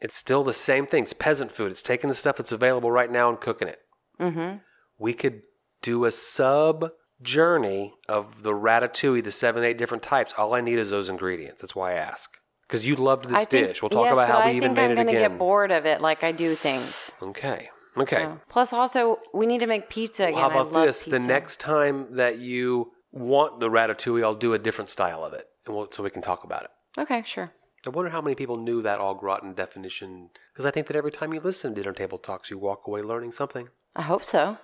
It's 0.00 0.16
still 0.16 0.44
the 0.44 0.54
same 0.54 0.86
thing. 0.86 1.02
It's 1.04 1.12
peasant 1.12 1.50
food. 1.50 1.70
It's 1.70 1.82
taking 1.82 2.08
the 2.08 2.14
stuff 2.14 2.36
that's 2.36 2.52
available 2.52 2.92
right 2.92 3.10
now 3.10 3.28
and 3.28 3.40
cooking 3.40 3.68
it. 3.68 3.80
Mm-hmm. 4.20 4.58
We 4.98 5.14
could 5.14 5.42
do 5.82 6.04
a 6.04 6.12
sub 6.12 6.90
journey 7.22 7.94
of 8.08 8.42
the 8.42 8.52
ratatouille, 8.52 9.24
the 9.24 9.32
seven, 9.32 9.64
eight 9.64 9.78
different 9.78 10.02
types. 10.02 10.32
All 10.36 10.54
I 10.54 10.60
need 10.60 10.78
is 10.78 10.90
those 10.90 11.08
ingredients. 11.08 11.60
That's 11.60 11.74
why 11.74 11.92
I 11.92 11.96
ask. 11.96 12.30
Because 12.66 12.86
you 12.86 12.96
loved 12.96 13.26
this 13.26 13.38
I 13.38 13.44
think, 13.44 13.68
dish. 13.68 13.82
We'll 13.82 13.90
talk 13.90 14.06
yes, 14.06 14.14
about 14.14 14.28
how 14.28 14.38
I 14.38 14.50
we 14.50 14.56
even 14.56 14.70
think 14.74 14.78
I'm 14.78 14.88
made 14.88 14.92
it 14.92 14.96
gonna 14.96 15.10
again. 15.18 15.30
get 15.32 15.38
bored 15.38 15.70
of 15.70 15.86
it, 15.86 16.00
like 16.00 16.24
I 16.24 16.32
do 16.32 16.54
things. 16.54 17.12
Okay. 17.22 17.68
Okay. 17.96 18.24
So- 18.24 18.40
Plus, 18.48 18.72
also, 18.72 19.18
we 19.32 19.46
need 19.46 19.60
to 19.60 19.66
make 19.66 19.88
pizza 19.88 20.24
again. 20.24 20.34
Well, 20.34 20.50
how 20.50 20.58
I 20.58 20.62
about 20.62 20.86
this? 20.86 21.04
The 21.04 21.18
next 21.18 21.60
time 21.60 22.16
that 22.16 22.38
you 22.38 22.92
want 23.12 23.60
the 23.60 23.68
ratatouille, 23.68 24.24
I'll 24.24 24.34
do 24.34 24.54
a 24.54 24.58
different 24.58 24.90
style 24.90 25.22
of 25.22 25.32
it, 25.34 25.46
and 25.66 25.76
we'll, 25.76 25.88
so 25.92 26.02
we 26.02 26.10
can 26.10 26.22
talk 26.22 26.42
about 26.42 26.64
it. 26.64 26.70
Okay, 26.98 27.22
sure. 27.24 27.52
I 27.86 27.90
wonder 27.90 28.10
how 28.10 28.22
many 28.22 28.34
people 28.34 28.56
knew 28.56 28.80
that 28.82 28.98
all 28.98 29.14
gratin 29.14 29.52
definition, 29.52 30.30
because 30.52 30.64
I 30.64 30.70
think 30.70 30.86
that 30.86 30.96
every 30.96 31.12
time 31.12 31.34
you 31.34 31.40
listen 31.40 31.74
to 31.74 31.82
Dinner 31.82 31.92
Table 31.92 32.18
Talks, 32.18 32.50
you 32.50 32.58
walk 32.58 32.86
away 32.86 33.02
learning 33.02 33.32
something. 33.32 33.68
I 33.94 34.02
hope 34.02 34.24
so. 34.24 34.56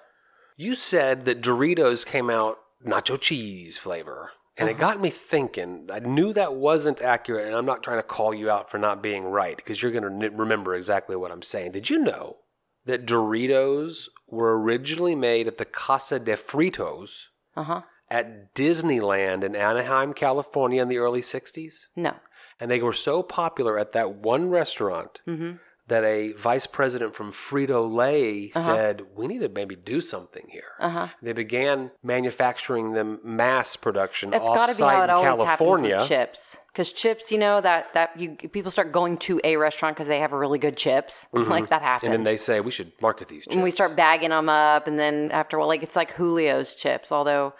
You 0.61 0.75
said 0.75 1.25
that 1.25 1.41
Doritos 1.41 2.05
came 2.05 2.29
out 2.29 2.59
nacho 2.87 3.19
cheese 3.19 3.79
flavor, 3.79 4.33
and 4.59 4.69
it 4.69 4.79
got 4.79 5.01
me 5.01 5.09
thinking. 5.11 5.89
I 5.91 6.01
knew 6.01 6.33
that 6.35 6.55
wasn't 6.55 7.01
accurate, 7.01 7.47
and 7.47 7.55
I'm 7.57 7.65
not 7.65 7.83
trying 7.83 7.99
to 7.99 8.03
call 8.17 8.35
you 8.35 8.51
out 8.51 8.71
for 8.71 8.77
not 8.79 9.03
being 9.03 9.25
right, 9.25 9.57
because 9.57 9.81
you're 9.81 9.91
going 9.93 10.05
to 10.21 10.27
n- 10.27 10.37
remember 10.37 10.75
exactly 10.75 11.17
what 11.17 11.31
I'm 11.33 11.41
saying. 11.43 11.73
Did 11.73 11.89
you 11.89 11.99
know 11.99 12.37
that 12.85 13.07
Doritos 13.07 14.09
were 14.29 14.61
originally 14.61 15.15
made 15.15 15.47
at 15.47 15.57
the 15.59 15.65
Casa 15.65 16.19
de 16.19 16.37
Fritos 16.37 17.29
Uh 17.57 17.63
huh. 17.63 17.83
at 18.11 18.55
Disneyland 18.55 19.45
in 19.45 19.57
Anaheim, 19.57 20.13
California 20.13 20.83
in 20.83 20.89
the 20.89 20.99
early 20.99 21.23
60s? 21.23 21.87
No. 21.97 22.15
And 22.59 22.71
they 22.71 22.81
were 22.83 22.93
so 22.93 23.23
popular 23.23 23.79
at 23.79 23.93
that 23.93 24.17
one 24.17 24.51
restaurant 24.51 25.21
Mm-hmm. 25.27 25.53
That 25.91 26.03
a 26.05 26.33
vice 26.33 26.67
president 26.67 27.15
from 27.15 27.31
Frito 27.33 27.81
Lay 27.95 28.51
Uh-huh. 28.55 28.65
said, 28.75 29.03
We 29.15 29.27
need 29.27 29.41
to 29.41 29.49
maybe 29.49 29.77
do 29.77 30.01
something 30.01 30.47
here. 30.49 30.73
Uh 30.79 30.89
huh. 30.89 31.09
They 31.21 31.33
began 31.35 31.91
manufacturing 32.03 32.93
them 32.93 33.21
mass 33.23 33.77
production 33.77 34.31
That's 34.31 34.49
got 34.49 34.69
to 34.71 34.75
be 34.77 34.83
how 34.83 35.03
it 35.03 35.11
always 35.11 35.37
California. 35.45 35.97
happens 35.99 36.11
with 36.11 36.19
chips. 36.19 36.57
Because 36.73 36.93
chips, 36.93 37.33
you 37.33 37.39
know 37.39 37.61
that 37.61 37.93
that 37.95 38.19
you 38.19 38.37
people 38.37 38.71
start 38.71 38.93
going 38.93 39.19
to 39.19 39.41
a 39.45 39.57
restaurant 39.57 39.97
because 39.97 40.07
they 40.09 40.21
have 40.21 40.33
really 40.33 40.59
good 40.59 40.77
chips. 40.77 41.27
Like 41.35 41.69
that 41.71 41.83
happens. 41.83 42.09
Mm-hmm. 42.09 42.15
and 42.15 42.27
then 42.27 42.33
they 42.33 42.37
say, 42.37 42.61
We 42.61 42.71
should 42.71 42.93
market 43.03 43.29
these 43.29 43.45
chips. 43.45 43.55
and 43.55 43.63
we 43.65 43.71
start 43.73 43.97
bagging 43.97 44.31
them 44.31 44.49
up, 44.49 44.87
and 44.87 44.99
then 44.99 45.31
after 45.33 45.57
a 45.57 45.61
while, 45.61 45.69
like 45.69 45.83
it's 45.83 45.97
like 45.97 46.17
Julio's 46.17 46.75
chips. 46.75 47.11
Although, 47.11 47.53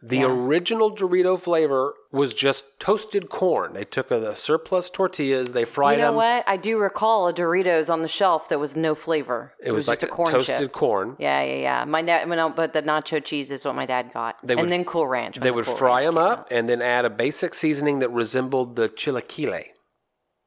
the 0.00 0.18
yeah. 0.18 0.26
original 0.26 0.94
Dorito 0.94 1.40
flavor 1.40 1.94
was 2.12 2.32
just 2.32 2.64
toasted 2.78 3.28
corn. 3.28 3.74
They 3.74 3.84
took 3.84 4.10
a, 4.10 4.20
the 4.20 4.34
surplus 4.36 4.90
tortillas, 4.90 5.52
they 5.52 5.64
fried 5.64 5.94
them. 5.94 5.98
you 5.98 6.02
know 6.04 6.08
them. 6.10 6.16
what? 6.16 6.44
I 6.48 6.56
do 6.56 6.78
recall 6.78 7.26
a 7.28 7.34
Doritos 7.34 7.92
on 7.92 8.02
the 8.02 8.08
shelf 8.08 8.48
that 8.48 8.60
was 8.60 8.76
no 8.76 8.94
flavor. 8.94 9.54
It 9.62 9.72
was, 9.72 9.88
like 9.88 9.98
just 10.00 10.10
a 10.12 10.14
corn 10.14 10.30
toasted 10.32 10.56
chip. 10.58 10.72
corn. 10.72 11.16
Yeah, 11.18 11.42
yeah, 11.42 11.54
yeah. 11.56 11.84
My 11.84 12.02
dad, 12.02 12.28
no, 12.28 12.48
but 12.48 12.72
the 12.72 12.82
nacho 12.82 13.22
cheese 13.22 13.50
is 13.50 13.64
what 13.64 13.74
my 13.74 13.86
dad 13.86 14.12
got, 14.14 14.36
They 14.46 14.52
and 14.54 14.62
would- 14.62 14.70
then 14.70 14.84
Cool 14.84 15.08
Ranch. 15.08 15.36
They 15.36 15.48
the 15.48 15.52
would 15.52 15.64
Cool 15.64 15.76
fry 15.76 16.04
them 16.04 16.16
up 16.16 16.38
out. 16.40 16.52
and 16.52 16.68
then 16.68 16.80
add 16.80 17.04
a 17.04 17.10
basic 17.10 17.54
seasoning 17.54 17.98
that 17.98 18.10
resembled 18.10 18.76
the 18.76 18.88
chilaquile, 18.88 19.64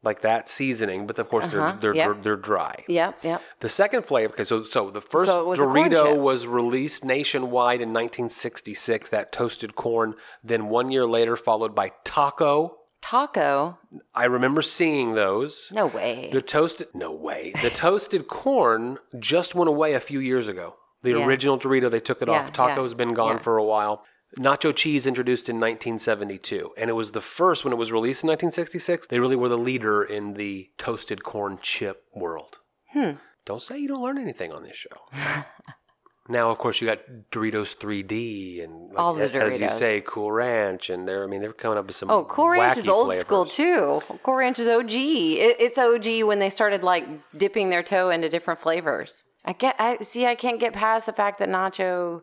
like 0.04 0.22
that 0.22 0.50
seasoning. 0.50 1.06
But 1.08 1.20
of 1.20 1.30
course, 1.30 1.46
Uh-huh, 1.46 1.74
they're 1.80 1.94
they're, 1.94 1.96
yep. 1.96 2.08
they're 2.14 2.24
they're 2.24 2.36
dry. 2.38 2.84
Yep, 2.88 3.20
yep. 3.24 3.42
The 3.60 3.70
second 3.70 4.06
flavor, 4.06 4.34
okay, 4.34 4.44
so 4.44 4.64
so 4.64 4.90
the 4.90 5.02
first 5.02 5.32
So 5.32 5.46
was 5.46 5.60
Dorito 5.60 6.18
was 6.18 6.48
released 6.48 7.06
nationwide 7.06 7.82
in 7.82 7.94
1966. 7.94 9.10
That 9.10 9.32
toasted 9.32 9.76
corn. 9.76 10.16
Then 10.44 10.70
one 10.70 10.92
year 10.92 11.06
later, 11.06 11.36
followed 11.36 11.76
by 11.76 11.92
Taco. 12.04 12.78
Taco? 13.02 13.80
I 14.14 14.26
remember 14.26 14.62
seeing 14.62 15.16
those. 15.16 15.70
No 15.72 15.88
way. 15.88 16.30
The 16.32 16.42
toasted, 16.42 16.90
no 16.94 17.12
way. 17.12 17.52
The 17.64 17.72
toasted 17.72 18.28
corn 18.28 19.00
just 19.20 19.56
went 19.56 19.70
away 19.70 19.94
a 19.94 20.00
few 20.00 20.20
years 20.20 20.48
ago. 20.48 20.76
The 21.02 21.12
Yeah. 21.12 21.26
original 21.26 21.58
Dorito, 21.58 21.90
they 21.90 22.00
took 22.00 22.22
it 22.22 22.28
Yeah, 22.28 22.44
off. 22.44 22.54
Taco's 22.54 22.92
yeah, 22.92 22.98
been 22.98 23.14
gone 23.16 23.40
for 23.40 23.58
a 23.58 23.64
while. 23.64 24.04
Nacho 24.38 24.74
cheese 24.74 25.06
introduced 25.06 25.50
in 25.50 25.58
1972, 25.58 26.72
and 26.78 26.90
it 26.90 26.94
was 26.94 27.12
the 27.12 27.22
first 27.22 27.66
when 27.66 27.74
it 27.74 27.78
was 27.78 27.92
released 27.92 28.24
in 28.24 28.30
1966. 28.30 29.08
They 29.08 29.20
really 29.20 29.36
were 29.36 29.50
the 29.50 29.58
leader 29.58 30.04
in 30.04 30.36
the 30.36 30.70
toasted 30.78 31.24
corn 31.24 31.60
chip 31.62 32.06
world. 32.16 32.60
Hmm. 32.94 33.12
Don't 33.46 33.62
say 33.62 33.78
you 33.80 33.90
don't 33.90 34.02
learn 34.02 34.18
anything 34.18 34.54
on 34.54 34.64
this 34.64 34.78
show. 34.78 35.44
now, 36.30 36.50
of 36.50 36.60
course, 36.60 36.80
you 36.80 36.88
got 36.88 37.00
Doritos 37.32 37.76
3D 37.76 38.64
and 38.64 38.90
like, 38.90 39.00
All 39.00 39.14
the 39.14 39.34
as 39.34 39.60
you 39.60 39.70
say, 39.70 40.02
Cool 40.06 40.32
Ranch, 40.32 40.90
and 40.90 41.06
they're 41.06 41.26
I 41.26 41.28
mean 41.28 41.42
they're 41.42 41.52
coming 41.52 41.78
up 41.78 41.88
with 41.88 41.96
some. 41.96 42.10
Oh, 42.10 42.24
Cool 42.24 42.50
Ranch 42.50 42.78
is 42.78 42.88
old 42.88 43.08
flavors. 43.08 43.22
school 43.22 43.46
too. 43.46 44.02
Cool 44.24 44.36
Ranch 44.36 44.60
is 44.60 44.68
OG. 44.68 44.92
It, 44.92 45.58
it's 45.60 45.78
OG 45.78 46.26
when 46.26 46.40
they 46.40 46.50
started 46.50 46.84
like 46.84 47.06
dipping 47.38 47.70
their 47.70 47.84
toe 47.84 48.10
into 48.10 48.30
different 48.30 48.62
flavors. 48.62 49.26
I 49.44 49.54
get. 49.54 49.76
I 49.78 49.98
see. 50.04 50.26
I 50.26 50.36
can't 50.36 50.60
get 50.60 50.72
past 50.72 51.06
the 51.06 51.14
fact 51.14 51.40
that 51.40 51.50
nacho 51.50 52.22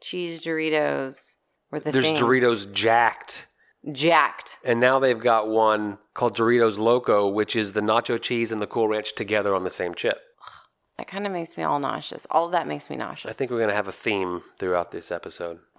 cheese 0.00 0.40
Doritos 0.40 1.34
were 1.70 1.80
the 1.80 1.92
There's 1.92 2.06
thing. 2.06 2.16
Doritos 2.16 2.72
Jacked. 2.72 3.46
Jacked. 3.92 4.58
And 4.64 4.78
now 4.80 4.98
they've 4.98 5.18
got 5.18 5.48
one 5.48 5.98
called 6.14 6.36
Doritos 6.36 6.76
Loco, 6.78 7.28
which 7.28 7.56
is 7.56 7.72
the 7.72 7.80
nacho 7.80 8.20
cheese 8.20 8.52
and 8.52 8.60
the 8.60 8.66
Cool 8.66 8.88
Ranch 8.88 9.14
together 9.14 9.54
on 9.54 9.64
the 9.64 9.70
same 9.70 9.94
chip. 9.94 10.18
That 10.98 11.06
kind 11.08 11.26
of 11.26 11.32
makes 11.32 11.56
me 11.56 11.62
all 11.62 11.80
nauseous. 11.80 12.26
All 12.30 12.44
of 12.44 12.52
that 12.52 12.66
makes 12.68 12.90
me 12.90 12.96
nauseous. 12.96 13.30
I 13.30 13.32
think 13.32 13.50
we're 13.50 13.56
going 13.56 13.70
to 13.70 13.74
have 13.74 13.88
a 13.88 13.92
theme 13.92 14.42
throughout 14.58 14.92
this 14.92 15.10
episode. 15.10 15.60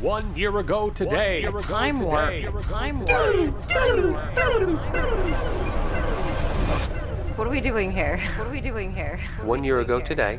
One 0.00 0.36
year 0.36 0.58
ago 0.58 0.90
today. 0.90 1.44
a 1.44 1.52
time 1.52 2.00
warp. 2.00 2.34
Time 2.64 2.98
warp. 2.98 3.54
What 7.38 7.46
are 7.46 7.50
we 7.50 7.62
doing 7.62 7.90
here? 7.90 8.18
What 8.36 8.48
are 8.48 8.52
we 8.52 8.60
doing 8.60 8.94
here? 8.94 9.18
One 9.42 9.64
year 9.64 9.80
ago 9.80 10.00
today, 10.00 10.38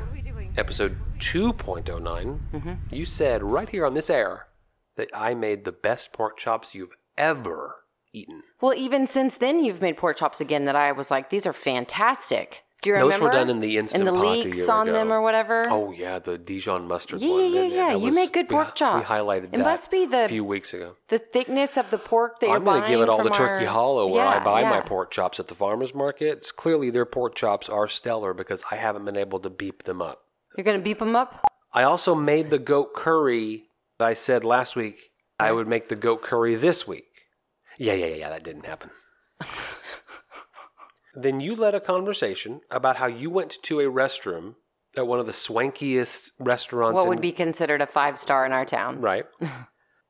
episode 0.57 0.97
2.09, 1.19 1.83
mm-hmm. 2.53 2.73
you 2.91 3.05
said 3.05 3.43
right 3.43 3.69
here 3.69 3.85
on 3.85 3.93
this 3.93 4.09
air 4.09 4.47
that 4.95 5.09
I 5.13 5.33
made 5.33 5.65
the 5.65 5.71
best 5.71 6.13
pork 6.13 6.37
chops 6.37 6.73
you've 6.75 6.95
ever 7.17 7.77
eaten. 8.13 8.43
Well, 8.61 8.73
even 8.73 9.07
since 9.07 9.37
then, 9.37 9.63
you've 9.63 9.81
made 9.81 9.97
pork 9.97 10.17
chops 10.17 10.39
again 10.39 10.65
that 10.65 10.75
I 10.75 10.91
was 10.91 11.11
like, 11.11 11.29
these 11.29 11.45
are 11.45 11.53
fantastic. 11.53 12.63
Do 12.81 12.89
you 12.89 12.93
remember 12.95 13.11
Those 13.13 13.19
remember? 13.19 13.37
were 13.37 13.45
done 13.45 13.49
in 13.49 13.59
the 13.61 13.77
Instant 13.77 14.07
and 14.07 14.15
the 14.15 14.21
Pot 14.21 14.55
year 14.55 14.71
on 14.71 14.87
ago. 14.87 14.93
them 14.97 15.11
or 15.11 15.21
whatever. 15.21 15.63
Oh, 15.69 15.91
yeah, 15.91 16.19
the 16.19 16.37
Dijon 16.37 16.87
mustard 16.87 17.19
Yeah, 17.19 17.29
one. 17.31 17.51
yeah, 17.53 17.61
That- 17.61 17.71
yeah, 17.71 17.93
you 17.95 18.05
was- 18.05 18.15
make 18.15 18.31
good 18.31 18.45
we- 18.49 18.55
pork 18.55 18.75
chops. 18.75 19.09
We 19.09 19.15
highlighted 19.15 19.45
It 19.45 19.51
that 19.53 19.59
must 19.59 19.89
be 19.89 20.05
the- 20.05 20.25
a 20.25 20.27
few 20.27 20.43
weeks 20.43 20.71
ago. 20.73 20.95
the 21.07 21.17
thickness 21.17 21.77
of 21.77 21.89
the 21.89 21.97
pork 21.97 22.39
that 22.39 22.49
I'm 22.51 22.63
going 22.63 22.83
to 22.83 22.87
give 22.87 23.01
it 23.01 23.09
all 23.09 23.23
to 23.23 23.29
Turkey 23.31 23.65
Hollow 23.65 24.07
where 24.07 24.25
I 24.27 24.35
Yeah, 24.35 24.43
buy 24.43 24.63
my 24.69 24.81
pork 24.81 25.09
chops 25.09 25.39
at 25.39 25.47
the 25.47 25.55
farmer's 25.55 25.95
market. 25.95 26.37
It's 26.37 26.51
clearly 26.51 26.91
their 26.91 27.05
pork 27.05 27.33
chops 27.33 27.67
are 27.69 27.87
stellar 27.87 28.33
because 28.35 28.61
I 28.69 28.75
haven't 28.75 29.03
been 29.05 29.17
able 29.17 29.39
to 29.39 29.49
beep 29.49 29.83
them 29.83 30.01
up. 30.01 30.24
You're 30.57 30.63
gonna 30.65 30.79
beep 30.79 30.99
them 30.99 31.15
up. 31.15 31.41
I 31.73 31.83
also 31.83 32.15
made 32.15 32.49
the 32.49 32.59
goat 32.59 32.93
curry 32.93 33.65
that 33.99 34.07
I 34.07 34.13
said 34.13 34.43
last 34.43 34.75
week 34.75 34.99
I 35.39 35.51
would 35.51 35.67
make 35.67 35.89
the 35.89 35.95
goat 35.95 36.21
curry 36.23 36.55
this 36.55 36.87
week. 36.87 37.05
Yeah, 37.77 37.93
yeah, 37.93 38.05
yeah, 38.05 38.15
yeah, 38.15 38.29
that 38.29 38.43
didn't 38.43 38.65
happen. 38.65 38.89
then 41.15 41.39
you 41.39 41.55
led 41.55 41.75
a 41.75 41.79
conversation 41.79 42.61
about 42.71 42.97
how 42.97 43.07
you 43.07 43.29
went 43.29 43.57
to 43.63 43.79
a 43.79 43.85
restroom 43.85 44.55
at 44.97 45.07
one 45.07 45.19
of 45.19 45.25
the 45.25 45.31
swankiest 45.33 46.31
restaurants 46.39 46.95
What 46.95 47.03
in, 47.03 47.09
would 47.09 47.21
be 47.21 47.31
considered 47.33 47.81
a 47.81 47.87
five 47.87 48.17
star 48.17 48.45
in 48.45 48.51
our 48.53 48.65
town? 48.65 49.01
right. 49.01 49.25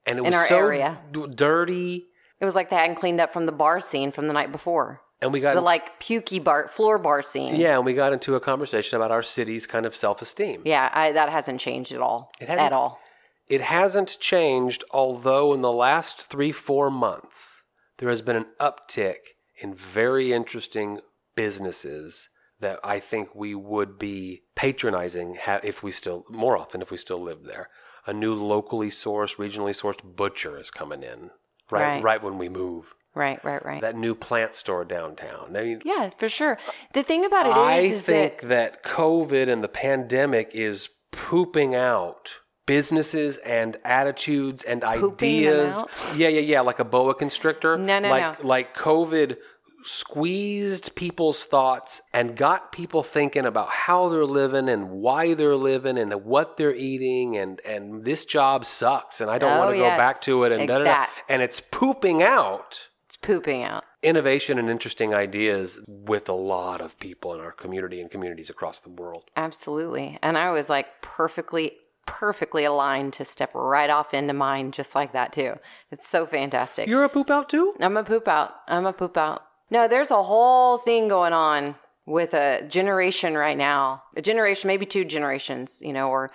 And 0.08 0.20
it 0.20 0.22
In 0.22 0.26
was 0.26 0.36
our 0.36 0.46
so 0.46 0.58
area. 0.60 1.00
d- 1.12 1.26
dirty 1.34 2.06
It 2.40 2.46
was 2.46 2.54
like 2.54 2.70
they 2.70 2.76
hadn't 2.76 2.98
cleaned 2.98 3.20
up 3.20 3.34
from 3.34 3.48
the 3.48 3.52
bar 3.52 3.80
scene 3.80 4.12
from 4.12 4.28
the 4.28 4.34
night 4.34 4.52
before. 4.52 5.02
And 5.26 5.34
we 5.34 5.40
got 5.42 5.52
The 5.54 5.58
into- 5.60 5.66
like 5.66 6.00
pukey 6.00 6.44
bar 6.44 6.68
floor 6.70 6.98
bar 6.98 7.22
scene. 7.22 7.56
Yeah, 7.56 7.76
and 7.76 7.86
we 7.86 7.94
got 7.94 8.14
into 8.14 8.36
a 8.36 8.40
conversation 8.40 8.96
about 8.96 9.12
our 9.12 9.24
city's 9.24 9.66
kind 9.68 9.86
of 9.86 9.96
self-esteem. 9.96 10.62
Yeah, 10.66 10.90
I, 10.94 11.12
that 11.12 11.30
hasn't 11.30 11.60
changed 11.60 11.94
at 11.94 12.00
all. 12.02 12.32
It 12.40 12.48
hasn't? 12.48 12.66
at 12.66 12.74
all. 12.74 13.00
It 13.48 13.62
hasn't 13.62 14.18
changed, 14.20 14.84
although 14.92 15.54
in 15.54 15.62
the 15.62 15.72
last 15.72 16.22
three, 16.24 16.52
four 16.52 16.90
months, 16.90 17.64
there 17.98 18.10
has 18.10 18.22
been 18.22 18.36
an 18.36 18.48
uptick 18.60 19.18
in 19.62 19.74
very 19.76 20.34
interesting 20.34 21.00
businesses 21.36 22.30
that 22.60 22.80
I 22.84 23.00
think 23.00 23.36
we 23.36 23.54
would 23.54 24.00
be 24.00 24.42
patronizing 24.56 25.38
if 25.64 25.84
we 25.84 25.92
still, 25.92 26.26
more 26.30 26.58
often 26.58 26.82
if 26.82 26.90
we 26.90 26.98
still 26.98 27.22
lived 27.22 27.46
there. 27.46 27.70
A 28.08 28.14
new 28.14 28.34
locally 28.34 28.90
sourced, 28.90 29.36
regionally 29.38 29.76
sourced 29.80 30.00
butcher 30.04 30.60
is 30.60 30.70
coming 30.72 31.04
in 31.04 31.30
right, 31.72 31.96
Right. 31.96 32.04
right 32.04 32.24
when 32.24 32.38
we 32.38 32.50
move. 32.50 32.94
Right, 33.16 33.44
right, 33.46 33.66
right. 33.66 33.82
That 33.82 33.96
new 33.96 34.14
plant 34.14 34.56
store 34.56 34.84
downtown. 34.86 35.56
I 35.56 35.64
mean, 35.64 35.82
yeah, 35.86 36.10
for 36.18 36.28
sure. 36.30 36.58
The 36.94 37.02
thing 37.02 37.24
about 37.26 37.46
it 37.46 37.50
is, 37.52 37.56
I 37.56 37.78
is 37.96 38.02
think 38.04 38.42
that 38.42 38.50
that 38.50 38.84
COVID 38.84 39.48
and 39.50 39.64
the 39.64 39.70
pandemic 39.70 40.52
is 40.54 40.90
pooping 41.12 41.74
out 41.76 42.32
businesses 42.66 43.38
and 43.38 43.78
attitudes 43.86 44.64
and 44.64 44.82
Pooping 44.82 45.46
them 45.46 45.54
ideas. 45.68 45.74
out? 45.74 45.90
Yeah, 46.16 46.28
yeah, 46.28 46.42
yeah, 46.42 46.62
like 46.62 46.80
a 46.80 46.84
boa 46.84 47.16
constrictor. 47.16 47.78
No, 47.78 48.00
no, 48.00 48.10
like, 48.10 48.42
no. 48.42 48.48
Like 48.48 48.76
COVID 48.76 49.38
squeezed 49.84 50.96
people's 50.96 51.46
thoughts 51.46 52.02
and 52.12 52.36
got 52.36 52.72
people 52.72 53.02
thinking 53.04 53.46
about 53.46 53.70
how 53.70 54.10
they're 54.10 54.26
living 54.26 54.68
and 54.68 54.90
why 54.90 55.34
they're 55.36 55.56
living 55.56 55.98
and 55.98 56.12
what 56.26 56.58
they're 56.58 56.74
eating 56.76 57.38
and 57.38 57.62
and 57.64 58.04
this 58.04 58.26
job 58.26 58.66
sucks 58.66 59.22
and 59.22 59.30
I 59.30 59.38
don't 59.38 59.52
Oh, 59.56 59.60
want 59.60 59.72
to 59.72 59.78
go 59.78 59.84
yes. 59.86 59.98
back 59.98 60.22
to 60.24 60.44
it 60.44 60.52
and 60.52 60.62
Like 60.62 60.68
da, 60.70 60.78
da, 60.80 60.84
da. 60.84 60.92
that. 60.92 61.12
and 61.30 61.42
it's 61.42 61.60
pooping 61.60 62.24
out 62.24 62.80
It's 63.16 63.26
pooping 63.26 63.64
out. 63.64 63.84
innovation 64.04 64.60
and 64.60 64.70
interesting 64.70 65.14
ideas 65.14 65.80
with 65.88 66.28
a 66.30 66.34
lot 66.34 66.82
of 66.82 67.00
people 67.00 67.34
in 67.34 67.40
our 67.40 67.52
community 67.52 68.02
and 68.02 68.12
communities 68.12 68.50
across 68.50 68.80
the 68.82 68.90
world. 68.90 69.30
Absolutely. 69.36 70.20
And 70.22 70.38
I 70.38 70.52
was 70.52 70.70
like 70.70 70.88
perfectly, 71.02 71.72
perfectly 72.06 72.66
aligned 72.66 73.14
to 73.14 73.26
step 73.26 73.52
right 73.56 73.90
off 73.90 74.14
into 74.14 74.34
mine 74.34 74.72
just 74.72 74.96
like 74.96 75.14
that 75.14 75.32
too. 75.34 75.54
It's 75.92 76.08
so 76.08 76.26
fantastic. 76.26 76.88
You're 76.88 77.04
a 77.06 77.10
poop 77.10 77.30
out 77.30 77.50
too? 77.50 77.74
I'm 77.80 77.98
a 77.98 78.04
poop 78.04 78.28
out. 78.28 78.52
I'm 78.68 78.86
a 78.86 78.94
poop 78.94 79.18
out. 79.18 79.44
No, 79.72 79.88
there's 79.88 80.12
a 80.12 80.22
whole 80.22 80.78
thing 80.78 81.08
going 81.08 81.34
on 81.34 81.76
with 82.06 82.34
a 82.36 82.64
generation 82.68 83.36
right 83.36 83.58
now. 83.58 84.04
A 84.16 84.22
generation, 84.22 84.68
maybe 84.68 84.86
two 84.86 85.06
generations, 85.06 85.82
you 85.82 85.94
know, 85.94 86.10
or 86.10 86.30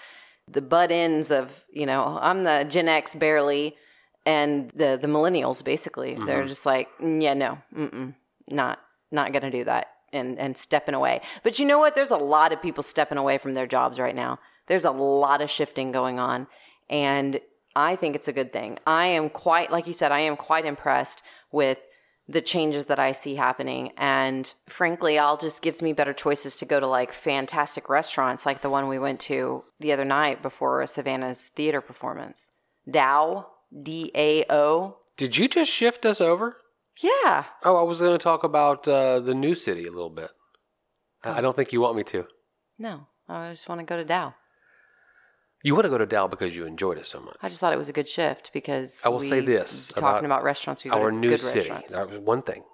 the 0.48 0.62
butt 0.62 0.90
ends 0.90 1.30
of, 1.30 1.64
you 1.72 1.86
know, 1.86 2.18
I'm 2.20 2.42
the 2.42 2.66
Gen 2.68 2.88
X 2.88 3.14
barely 3.14 3.76
and 4.26 4.70
the 4.74 4.98
the 5.00 5.08
millennials 5.08 5.62
basically. 5.64 6.18
They're 6.26 6.46
just 6.46 6.66
like, 6.66 6.88
"Mm, 7.00 7.22
yeah, 7.22 7.34
no. 7.34 7.58
Not 8.48 8.78
not 9.10 9.32
to 9.32 9.50
do 9.50 9.64
that 9.64 9.88
and 10.12 10.38
and 10.38 10.56
stepping 10.56 10.94
away. 10.94 11.20
But 11.42 11.58
you 11.58 11.66
know 11.66 11.78
what? 11.78 11.94
There's 11.94 12.10
a 12.10 12.16
lot 12.16 12.52
of 12.52 12.62
people 12.62 12.82
stepping 12.82 13.18
away 13.18 13.38
from 13.38 13.54
their 13.54 13.66
jobs 13.66 13.98
right 13.98 14.14
now. 14.14 14.38
There's 14.66 14.84
a 14.84 14.90
lot 14.90 15.42
of 15.42 15.50
shifting 15.50 15.92
going 15.92 16.18
on 16.18 16.46
and 16.88 17.40
I 17.76 17.96
think 17.96 18.16
it's 18.16 18.28
a 18.28 18.32
good 18.32 18.52
thing. 18.52 18.78
I 18.86 19.06
am 19.06 19.30
quite 19.30 19.70
like 19.70 19.86
you 19.86 19.92
said, 19.92 20.12
I 20.12 20.20
am 20.20 20.36
quite 20.36 20.66
impressed 20.66 21.22
with 21.52 21.78
the 22.28 22.40
changes 22.40 22.86
that 22.86 23.00
I 23.00 23.10
see 23.10 23.34
happening. 23.34 23.90
And 23.96 24.52
frankly, 24.68 25.18
all 25.18 25.36
just 25.36 25.62
gives 25.62 25.82
me 25.82 25.92
better 25.92 26.12
choices 26.12 26.54
to 26.56 26.64
go 26.64 26.78
to 26.78 26.86
like 26.86 27.12
fantastic 27.12 27.88
restaurants 27.88 28.46
like 28.46 28.62
the 28.62 28.70
one 28.70 28.86
we 28.86 29.00
went 29.00 29.18
to 29.20 29.64
the 29.80 29.92
other 29.92 30.04
night 30.04 30.40
before 30.42 30.86
Savannah's 30.86 31.48
theater 31.48 31.80
performance. 31.80 32.50
Dao, 32.88 33.46
D 33.82 34.10
A 34.14 34.44
O. 34.50 34.96
Did 35.16 35.36
you 35.36 35.48
just 35.48 35.70
shift 35.70 36.04
us 36.06 36.20
over? 36.20 36.56
Yeah. 37.02 37.44
Oh, 37.64 37.76
I 37.76 37.82
was 37.82 38.00
going 38.00 38.12
to 38.12 38.22
talk 38.22 38.42
about 38.44 38.86
uh, 38.88 39.20
the 39.20 39.34
new 39.34 39.54
city 39.54 39.86
a 39.86 39.90
little 39.92 40.10
bit. 40.10 40.30
I 41.22 41.38
I 41.38 41.40
don't 41.40 41.54
think 41.56 41.72
you 41.72 41.80
want 41.80 41.96
me 41.96 42.04
to. 42.04 42.26
No, 42.78 43.06
I 43.28 43.50
just 43.52 43.68
want 43.68 43.80
to 43.80 43.84
go 43.84 43.96
to 43.96 44.04
Dao. 44.04 44.34
You 45.62 45.74
want 45.74 45.84
to 45.84 45.90
go 45.90 45.98
to 45.98 46.06
Dao 46.06 46.30
because 46.30 46.56
you 46.56 46.64
enjoyed 46.64 46.96
it 46.98 47.06
so 47.06 47.20
much. 47.20 47.36
I 47.42 47.48
just 47.48 47.60
thought 47.60 47.72
it 47.74 47.78
was 47.78 47.90
a 47.90 47.92
good 47.92 48.08
shift 48.08 48.50
because 48.54 49.00
I 49.04 49.10
will 49.10 49.20
say 49.20 49.40
this 49.40 49.88
talking 49.88 50.24
about 50.24 50.38
about, 50.38 50.42
restaurants. 50.44 50.84
We 50.84 50.90
Our 50.90 51.12
new 51.12 51.28
good 51.30 51.40
city. 51.40 51.58
restaurants. 51.58 51.92
That 51.92 52.10
was 52.10 52.18
one 52.18 52.42
thing. 52.42 52.64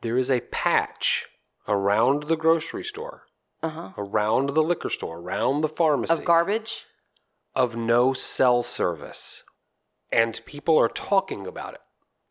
There 0.00 0.16
is 0.16 0.30
a 0.30 0.40
patch 0.40 1.26
around 1.68 2.24
the 2.24 2.36
grocery 2.36 2.82
store, 2.84 3.24
Uh 3.62 3.68
huh. 3.68 3.90
around 3.98 4.50
the 4.54 4.62
liquor 4.62 4.88
store, 4.88 5.18
around 5.18 5.60
the 5.60 5.68
pharmacy 5.68 6.14
Of 6.14 6.24
garbage. 6.24 6.86
of 7.54 7.76
no 7.76 8.14
cell 8.14 8.62
service. 8.62 9.42
And 10.12 10.40
people 10.44 10.78
are 10.78 10.88
talking 10.88 11.46
about 11.46 11.74
it. 11.74 11.80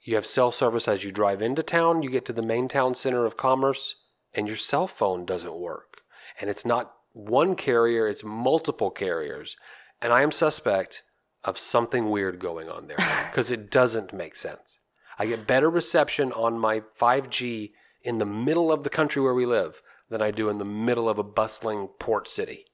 You 0.03 0.15
have 0.15 0.25
cell 0.25 0.51
service 0.51 0.87
as 0.87 1.03
you 1.03 1.11
drive 1.11 1.41
into 1.41 1.63
town, 1.63 2.03
you 2.03 2.09
get 2.09 2.25
to 2.25 2.33
the 2.33 2.41
main 2.41 2.67
town 2.67 2.95
center 2.95 3.25
of 3.25 3.37
commerce, 3.37 3.95
and 4.33 4.47
your 4.47 4.57
cell 4.57 4.87
phone 4.87 5.25
doesn't 5.25 5.55
work. 5.55 6.01
And 6.39 6.49
it's 6.49 6.65
not 6.65 6.93
one 7.13 7.55
carrier, 7.55 8.07
it's 8.07 8.23
multiple 8.23 8.91
carriers. 8.91 9.57
And 10.01 10.13
I 10.13 10.21
am 10.21 10.31
suspect 10.31 11.03
of 11.43 11.57
something 11.57 12.09
weird 12.09 12.39
going 12.39 12.69
on 12.69 12.87
there 12.87 12.97
because 13.29 13.51
it 13.51 13.69
doesn't 13.69 14.13
make 14.13 14.35
sense. 14.35 14.79
I 15.17 15.25
get 15.25 15.47
better 15.47 15.69
reception 15.69 16.31
on 16.31 16.57
my 16.57 16.81
5G 16.99 17.71
in 18.01 18.17
the 18.17 18.25
middle 18.25 18.71
of 18.71 18.83
the 18.83 18.89
country 18.89 19.21
where 19.21 19.33
we 19.33 19.45
live 19.45 19.81
than 20.09 20.21
I 20.21 20.31
do 20.31 20.49
in 20.49 20.57
the 20.57 20.65
middle 20.65 21.09
of 21.09 21.19
a 21.19 21.23
bustling 21.23 21.89
port 21.99 22.27
city. 22.27 22.65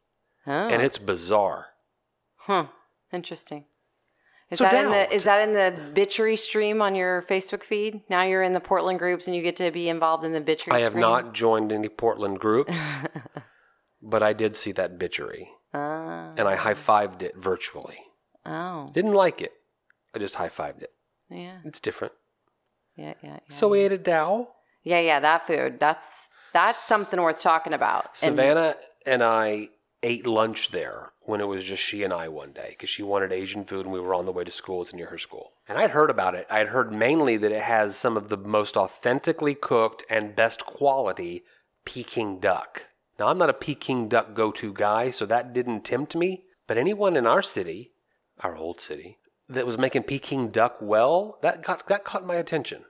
Oh. 0.45 0.51
And 0.51 0.81
it's 0.81 0.99
bizarre. 0.99 1.67
Huh. 2.37 2.67
Interesting. 3.11 3.65
Is 4.51 4.59
So 4.59 4.65
that 4.65 4.73
in 4.75 4.91
the 4.91 5.13
is 5.13 5.23
that 5.23 5.47
in 5.47 5.53
the 5.53 5.73
bitchery 5.99 6.37
stream 6.37 6.81
on 6.81 6.93
your 6.95 7.23
Facebook 7.23 7.63
feed? 7.63 8.01
Now 8.09 8.23
you're 8.23 8.43
in 8.43 8.53
the 8.53 8.59
Portland 8.59 8.99
groups 8.99 9.25
and 9.27 9.35
you 9.35 9.41
get 9.41 9.55
to 9.57 9.71
be 9.71 9.89
involved 9.89 10.23
in 10.23 10.33
the 10.33 10.41
bitchery 10.41 10.73
I 10.73 10.79
have 10.81 10.91
stream? 10.91 11.01
not 11.01 11.33
joined 11.33 11.71
any 11.71 11.89
Portland 11.89 12.39
groups, 12.39 12.73
but 14.01 14.21
I 14.23 14.33
did 14.33 14.55
see 14.55 14.71
that 14.73 14.97
bitchery 14.99 15.47
Ah. 15.73 16.31
and 16.37 16.47
I 16.47 16.55
high 16.55 16.73
fived 16.75 17.21
it 17.21 17.35
virtually. 17.35 17.97
oh. 18.45 18.87
Didn't 18.93 19.13
like 19.13 19.41
it. 19.41 19.51
I 20.13 20.19
just 20.19 20.35
high 20.35 20.49
fived 20.49 20.83
it. 20.83 20.91
Yeah. 21.29 21.57
It's 21.65 21.79
different. 21.79 22.13
Yeah, 22.95 23.15
yeah, 23.21 23.39
yeah. 23.49 23.55
So 23.55 23.67
we 23.67 23.81
ate 23.81 23.91
at 23.91 24.03
Dao. 24.03 24.47
yeah, 24.83 24.99
yeah, 24.99 25.19
that 25.19 25.47
food. 25.47 25.79
That's 25.79 26.29
that's 26.53 26.77
something 26.77 27.19
worth 27.21 27.41
talking 27.41 27.73
about. 27.73 28.05
And- 28.05 28.35
Savannah 28.37 28.75
and 29.05 29.23
I 29.23 29.69
ate 30.03 30.27
lunch 30.27 30.71
there 30.71 31.11
when 31.21 31.41
it 31.41 31.47
was 31.47 31.63
just 31.63 31.81
she 31.81 32.03
and 32.03 32.13
I 32.13 32.27
one 32.27 32.51
day 32.51 32.69
because 32.69 32.89
she 32.89 33.03
wanted 33.03 33.31
Asian 33.31 33.65
food 33.65 33.85
and 33.85 33.93
we 33.93 33.99
were 33.99 34.13
on 34.13 34.25
the 34.25 34.31
way 34.31 34.43
to 34.43 34.51
school. 34.51 34.81
It's 34.81 34.93
near 34.93 35.07
her 35.07 35.17
school. 35.17 35.53
And 35.67 35.77
I'd 35.77 35.91
heard 35.91 36.09
about 36.09 36.35
it. 36.35 36.45
I'd 36.49 36.67
heard 36.67 36.91
mainly 36.91 37.37
that 37.37 37.51
it 37.51 37.63
has 37.63 37.95
some 37.95 38.15
of 38.15 38.29
the 38.29 38.37
most 38.37 38.77
authentically 38.77 39.55
cooked 39.55 40.03
and 40.09 40.35
best 40.35 40.65
quality 40.65 41.43
Peking 41.85 42.39
duck. 42.39 42.87
Now, 43.19 43.27
I'm 43.27 43.37
not 43.37 43.49
a 43.49 43.53
Peking 43.53 44.09
duck 44.09 44.33
go 44.33 44.51
to 44.51 44.73
guy, 44.73 45.11
so 45.11 45.25
that 45.25 45.53
didn't 45.53 45.85
tempt 45.85 46.15
me. 46.15 46.43
But 46.67 46.77
anyone 46.77 47.15
in 47.15 47.27
our 47.27 47.41
city, 47.41 47.91
our 48.39 48.55
old 48.55 48.81
city, 48.81 49.19
that 49.47 49.67
was 49.67 49.77
making 49.77 50.03
Peking 50.03 50.49
duck 50.49 50.77
well, 50.81 51.37
that 51.41 51.63
got 51.63 51.87
that 51.87 52.03
caught 52.03 52.25
my 52.25 52.35
attention. 52.35 52.85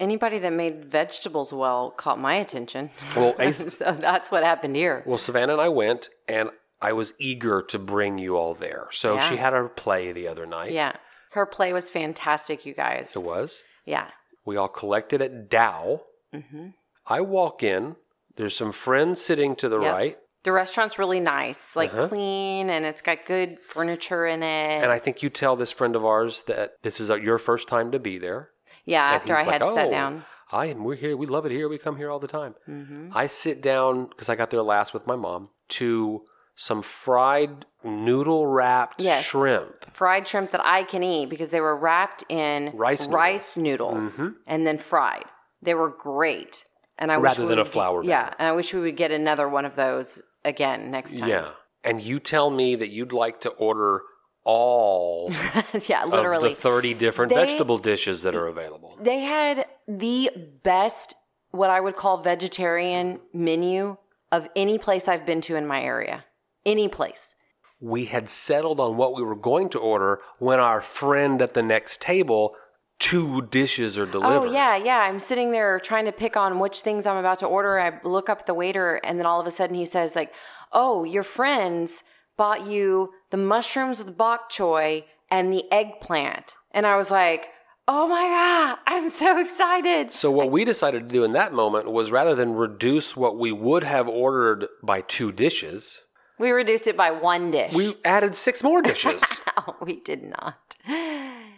Anybody 0.00 0.38
that 0.38 0.52
made 0.52 0.84
vegetables 0.84 1.52
well 1.52 1.90
caught 1.90 2.20
my 2.20 2.34
attention. 2.34 2.90
Well, 3.16 3.34
Ace- 3.40 3.78
so 3.78 3.96
that's 3.98 4.30
what 4.30 4.44
happened 4.44 4.76
here. 4.76 5.02
Well, 5.06 5.18
Savannah 5.18 5.54
and 5.54 5.62
I 5.62 5.68
went, 5.68 6.08
and 6.28 6.50
I 6.80 6.92
was 6.92 7.14
eager 7.18 7.62
to 7.62 7.78
bring 7.78 8.18
you 8.18 8.36
all 8.36 8.54
there. 8.54 8.86
So 8.92 9.14
Yeah. 9.16 9.28
she 9.28 9.36
had 9.36 9.52
her 9.52 9.68
play 9.68 10.12
the 10.12 10.28
other 10.28 10.46
night. 10.46 10.70
Yeah. 10.72 10.92
Her 11.32 11.46
play 11.46 11.72
was 11.72 11.90
fantastic, 11.90 12.64
you 12.64 12.74
guys. 12.74 13.14
It 13.16 13.22
was. 13.24 13.62
Yeah. 13.84 14.08
We 14.44 14.56
all 14.56 14.68
collected 14.68 15.20
at 15.20 15.50
Dao. 15.50 16.00
hmm 16.32 16.68
I 17.06 17.20
walk 17.22 17.62
in. 17.62 17.96
There's 18.36 18.54
some 18.54 18.70
friends 18.72 19.20
sitting 19.20 19.56
to 19.56 19.68
the 19.68 19.80
Yep. 19.80 19.92
right, 19.92 20.18
The 20.44 20.52
restaurant's 20.52 20.98
really 20.98 21.18
nice, 21.20 21.74
like 21.74 21.92
Uh-huh. 21.92 22.08
clean, 22.08 22.70
and 22.70 22.84
it's 22.86 23.02
got 23.02 23.24
good 23.26 23.58
furniture 23.60 24.24
in 24.26 24.42
it. 24.44 24.82
and 24.82 24.92
I 24.92 24.98
think 25.00 25.22
you 25.22 25.28
tell 25.30 25.56
this 25.56 25.72
friend 25.72 25.96
of 25.96 26.04
ours 26.04 26.42
that 26.42 26.74
this 26.82 27.00
is 27.00 27.10
uh, 27.10 27.16
your 27.16 27.38
first 27.38 27.66
time 27.66 27.90
to 27.92 27.98
be 27.98 28.16
there. 28.18 28.50
Yeah, 28.88 29.06
And 29.12 29.16
after 29.20 29.34
I 29.34 29.42
he's 29.44 29.52
had 29.52 29.62
like, 29.62 29.74
sat 29.74 29.86
"Oh, 29.88 29.90
down. 29.90 30.24
I 30.50 30.64
and 30.66 30.84
we're 30.84 30.96
here. 30.96 31.16
We 31.16 31.26
love 31.26 31.44
it 31.46 31.52
here. 31.52 31.68
We 31.68 31.78
come 31.78 31.96
here 31.96 32.10
all 32.10 32.18
the 32.18 32.26
time. 32.40 32.54
hmm 32.64 33.10
I 33.14 33.26
sit 33.26 33.60
down 33.60 34.06
because 34.06 34.28
I 34.28 34.34
got 34.34 34.50
there 34.50 34.62
last 34.62 34.94
with 34.94 35.06
my 35.06 35.16
mom 35.16 35.50
to 35.80 36.22
some 36.56 36.82
fried 36.82 37.66
noodle 37.84 38.46
wrapped 38.46 39.00
Yes. 39.00 39.24
shrimp. 39.26 39.90
Fried 39.92 40.26
shrimp 40.26 40.50
that 40.52 40.64
I 40.64 40.82
can 40.82 41.02
eat 41.02 41.26
because 41.28 41.50
they 41.50 41.60
were 41.60 41.76
wrapped 41.76 42.24
in 42.28 42.72
Rice 42.74 43.06
rice 43.08 43.56
noodles 43.56 44.18
Mhm. 44.18 44.34
and 44.46 44.66
then 44.66 44.78
fried. 44.78 45.26
They 45.62 45.74
were 45.74 45.90
great. 45.90 46.64
And 46.98 47.12
I 47.12 47.16
Rather 47.16 47.42
than 47.46 47.58
a 47.58 47.62
would 47.62 47.66
get- 47.66 47.72
flour 47.72 48.02
Yeah, 48.02 48.32
and 48.38 48.48
I 48.48 48.52
wish 48.52 48.74
we 48.74 48.80
would 48.80 48.96
get 48.96 49.12
another 49.12 49.48
one 49.48 49.64
of 49.64 49.76
those 49.76 50.20
again 50.44 50.90
next 50.90 51.18
time. 51.18 51.28
Yeah. 51.28 51.50
And 51.84 52.00
you 52.02 52.18
tell 52.18 52.50
me 52.50 52.74
that 52.74 52.88
you'd 52.88 53.12
like 53.12 53.40
to 53.42 53.50
order 53.50 54.02
all 54.48 55.30
yeah, 55.88 56.06
literally. 56.06 56.54
the 56.54 56.54
30 56.54 56.94
different 56.94 57.28
They- 57.28 57.36
vegetable 57.36 57.78
dishes 57.78 58.22
that 58.22 58.34
are 58.34 58.46
available. 58.46 58.98
They 59.00 59.20
had 59.20 59.66
the 59.86 60.30
best, 60.62 61.14
what 61.50 61.68
I 61.68 61.80
would 61.80 61.96
call 61.96 62.22
vegetarian 62.22 63.20
menu 63.34 63.98
of 64.32 64.48
any 64.56 64.78
place 64.78 65.06
I've 65.06 65.26
been 65.26 65.42
to 65.42 65.56
in 65.56 65.66
my 65.66 65.82
area. 65.82 66.24
Any 66.64 66.88
place. 66.88 67.34
We 67.78 68.06
had 68.06 68.30
settled 68.30 68.80
on 68.80 68.96
what 68.96 69.14
we 69.14 69.22
were 69.22 69.36
going 69.36 69.68
to 69.70 69.78
order 69.78 70.20
when 70.38 70.58
our 70.58 70.80
friend 70.80 71.42
at 71.42 71.52
the 71.52 71.62
next 71.62 72.00
table, 72.00 72.54
two 72.98 73.42
dishes 73.42 73.98
are 73.98 74.02
oh, 74.02 74.06
delivered. 74.06 74.48
Oh, 74.48 74.52
yeah, 74.52 74.76
yeah. 74.76 75.00
I'm 75.00 75.20
sitting 75.20 75.52
there 75.52 75.78
trying 75.78 76.06
to 76.06 76.12
pick 76.12 76.38
on 76.38 76.58
which 76.58 76.80
things 76.80 77.06
I'm 77.06 77.18
about 77.18 77.38
to 77.40 77.46
order. 77.46 77.78
I 77.78 78.00
look 78.02 78.30
up 78.30 78.46
the 78.46 78.54
waiter, 78.54 78.96
and 79.04 79.18
then 79.18 79.26
all 79.26 79.40
of 79.40 79.46
a 79.46 79.50
sudden 79.50 79.76
he 79.76 79.86
says, 79.86 80.16
like, 80.16 80.32
oh, 80.72 81.04
your 81.04 81.22
friends 81.22 82.02
bought 82.36 82.66
you 82.66 83.12
the 83.30 83.36
mushrooms 83.36 84.02
with 84.02 84.16
bok 84.16 84.50
choy 84.50 85.04
and 85.30 85.52
the 85.52 85.64
eggplant. 85.72 86.54
And 86.70 86.86
I 86.86 86.96
was 86.96 87.10
like, 87.10 87.46
oh 87.86 88.06
my 88.08 88.22
God, 88.28 88.78
I'm 88.86 89.08
so 89.08 89.38
excited. 89.40 90.12
So 90.12 90.30
what 90.30 90.50
we 90.50 90.64
decided 90.64 91.08
to 91.08 91.12
do 91.12 91.24
in 91.24 91.32
that 91.32 91.52
moment 91.52 91.90
was 91.90 92.10
rather 92.10 92.34
than 92.34 92.54
reduce 92.54 93.16
what 93.16 93.38
we 93.38 93.52
would 93.52 93.84
have 93.84 94.08
ordered 94.08 94.66
by 94.82 95.00
two 95.02 95.32
dishes, 95.32 95.98
We 96.38 96.50
reduced 96.50 96.86
it 96.86 96.96
by 96.96 97.10
one 97.10 97.50
dish. 97.50 97.72
we 97.74 97.96
added 98.04 98.36
six 98.36 98.62
more 98.62 98.82
dishes. 98.82 99.22
No, 99.66 99.74
we 99.82 99.96
did 100.00 100.22
not. 100.22 100.76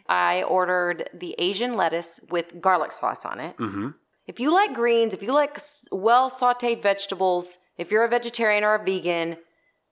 I 0.08 0.42
ordered 0.48 1.10
the 1.12 1.34
Asian 1.38 1.76
lettuce 1.76 2.18
with 2.30 2.60
garlic 2.60 2.92
sauce 2.92 3.24
on 3.26 3.40
it. 3.40 3.56
hmm 3.58 3.88
If 4.26 4.40
you 4.40 4.52
like 4.52 4.72
greens, 4.74 5.12
if 5.12 5.22
you 5.22 5.32
like 5.32 5.58
well 5.92 6.30
sauteed 6.30 6.82
vegetables, 6.82 7.58
if 7.76 7.90
you're 7.90 8.04
a 8.04 8.08
vegetarian 8.08 8.64
or 8.64 8.74
a 8.74 8.82
vegan, 8.84 9.36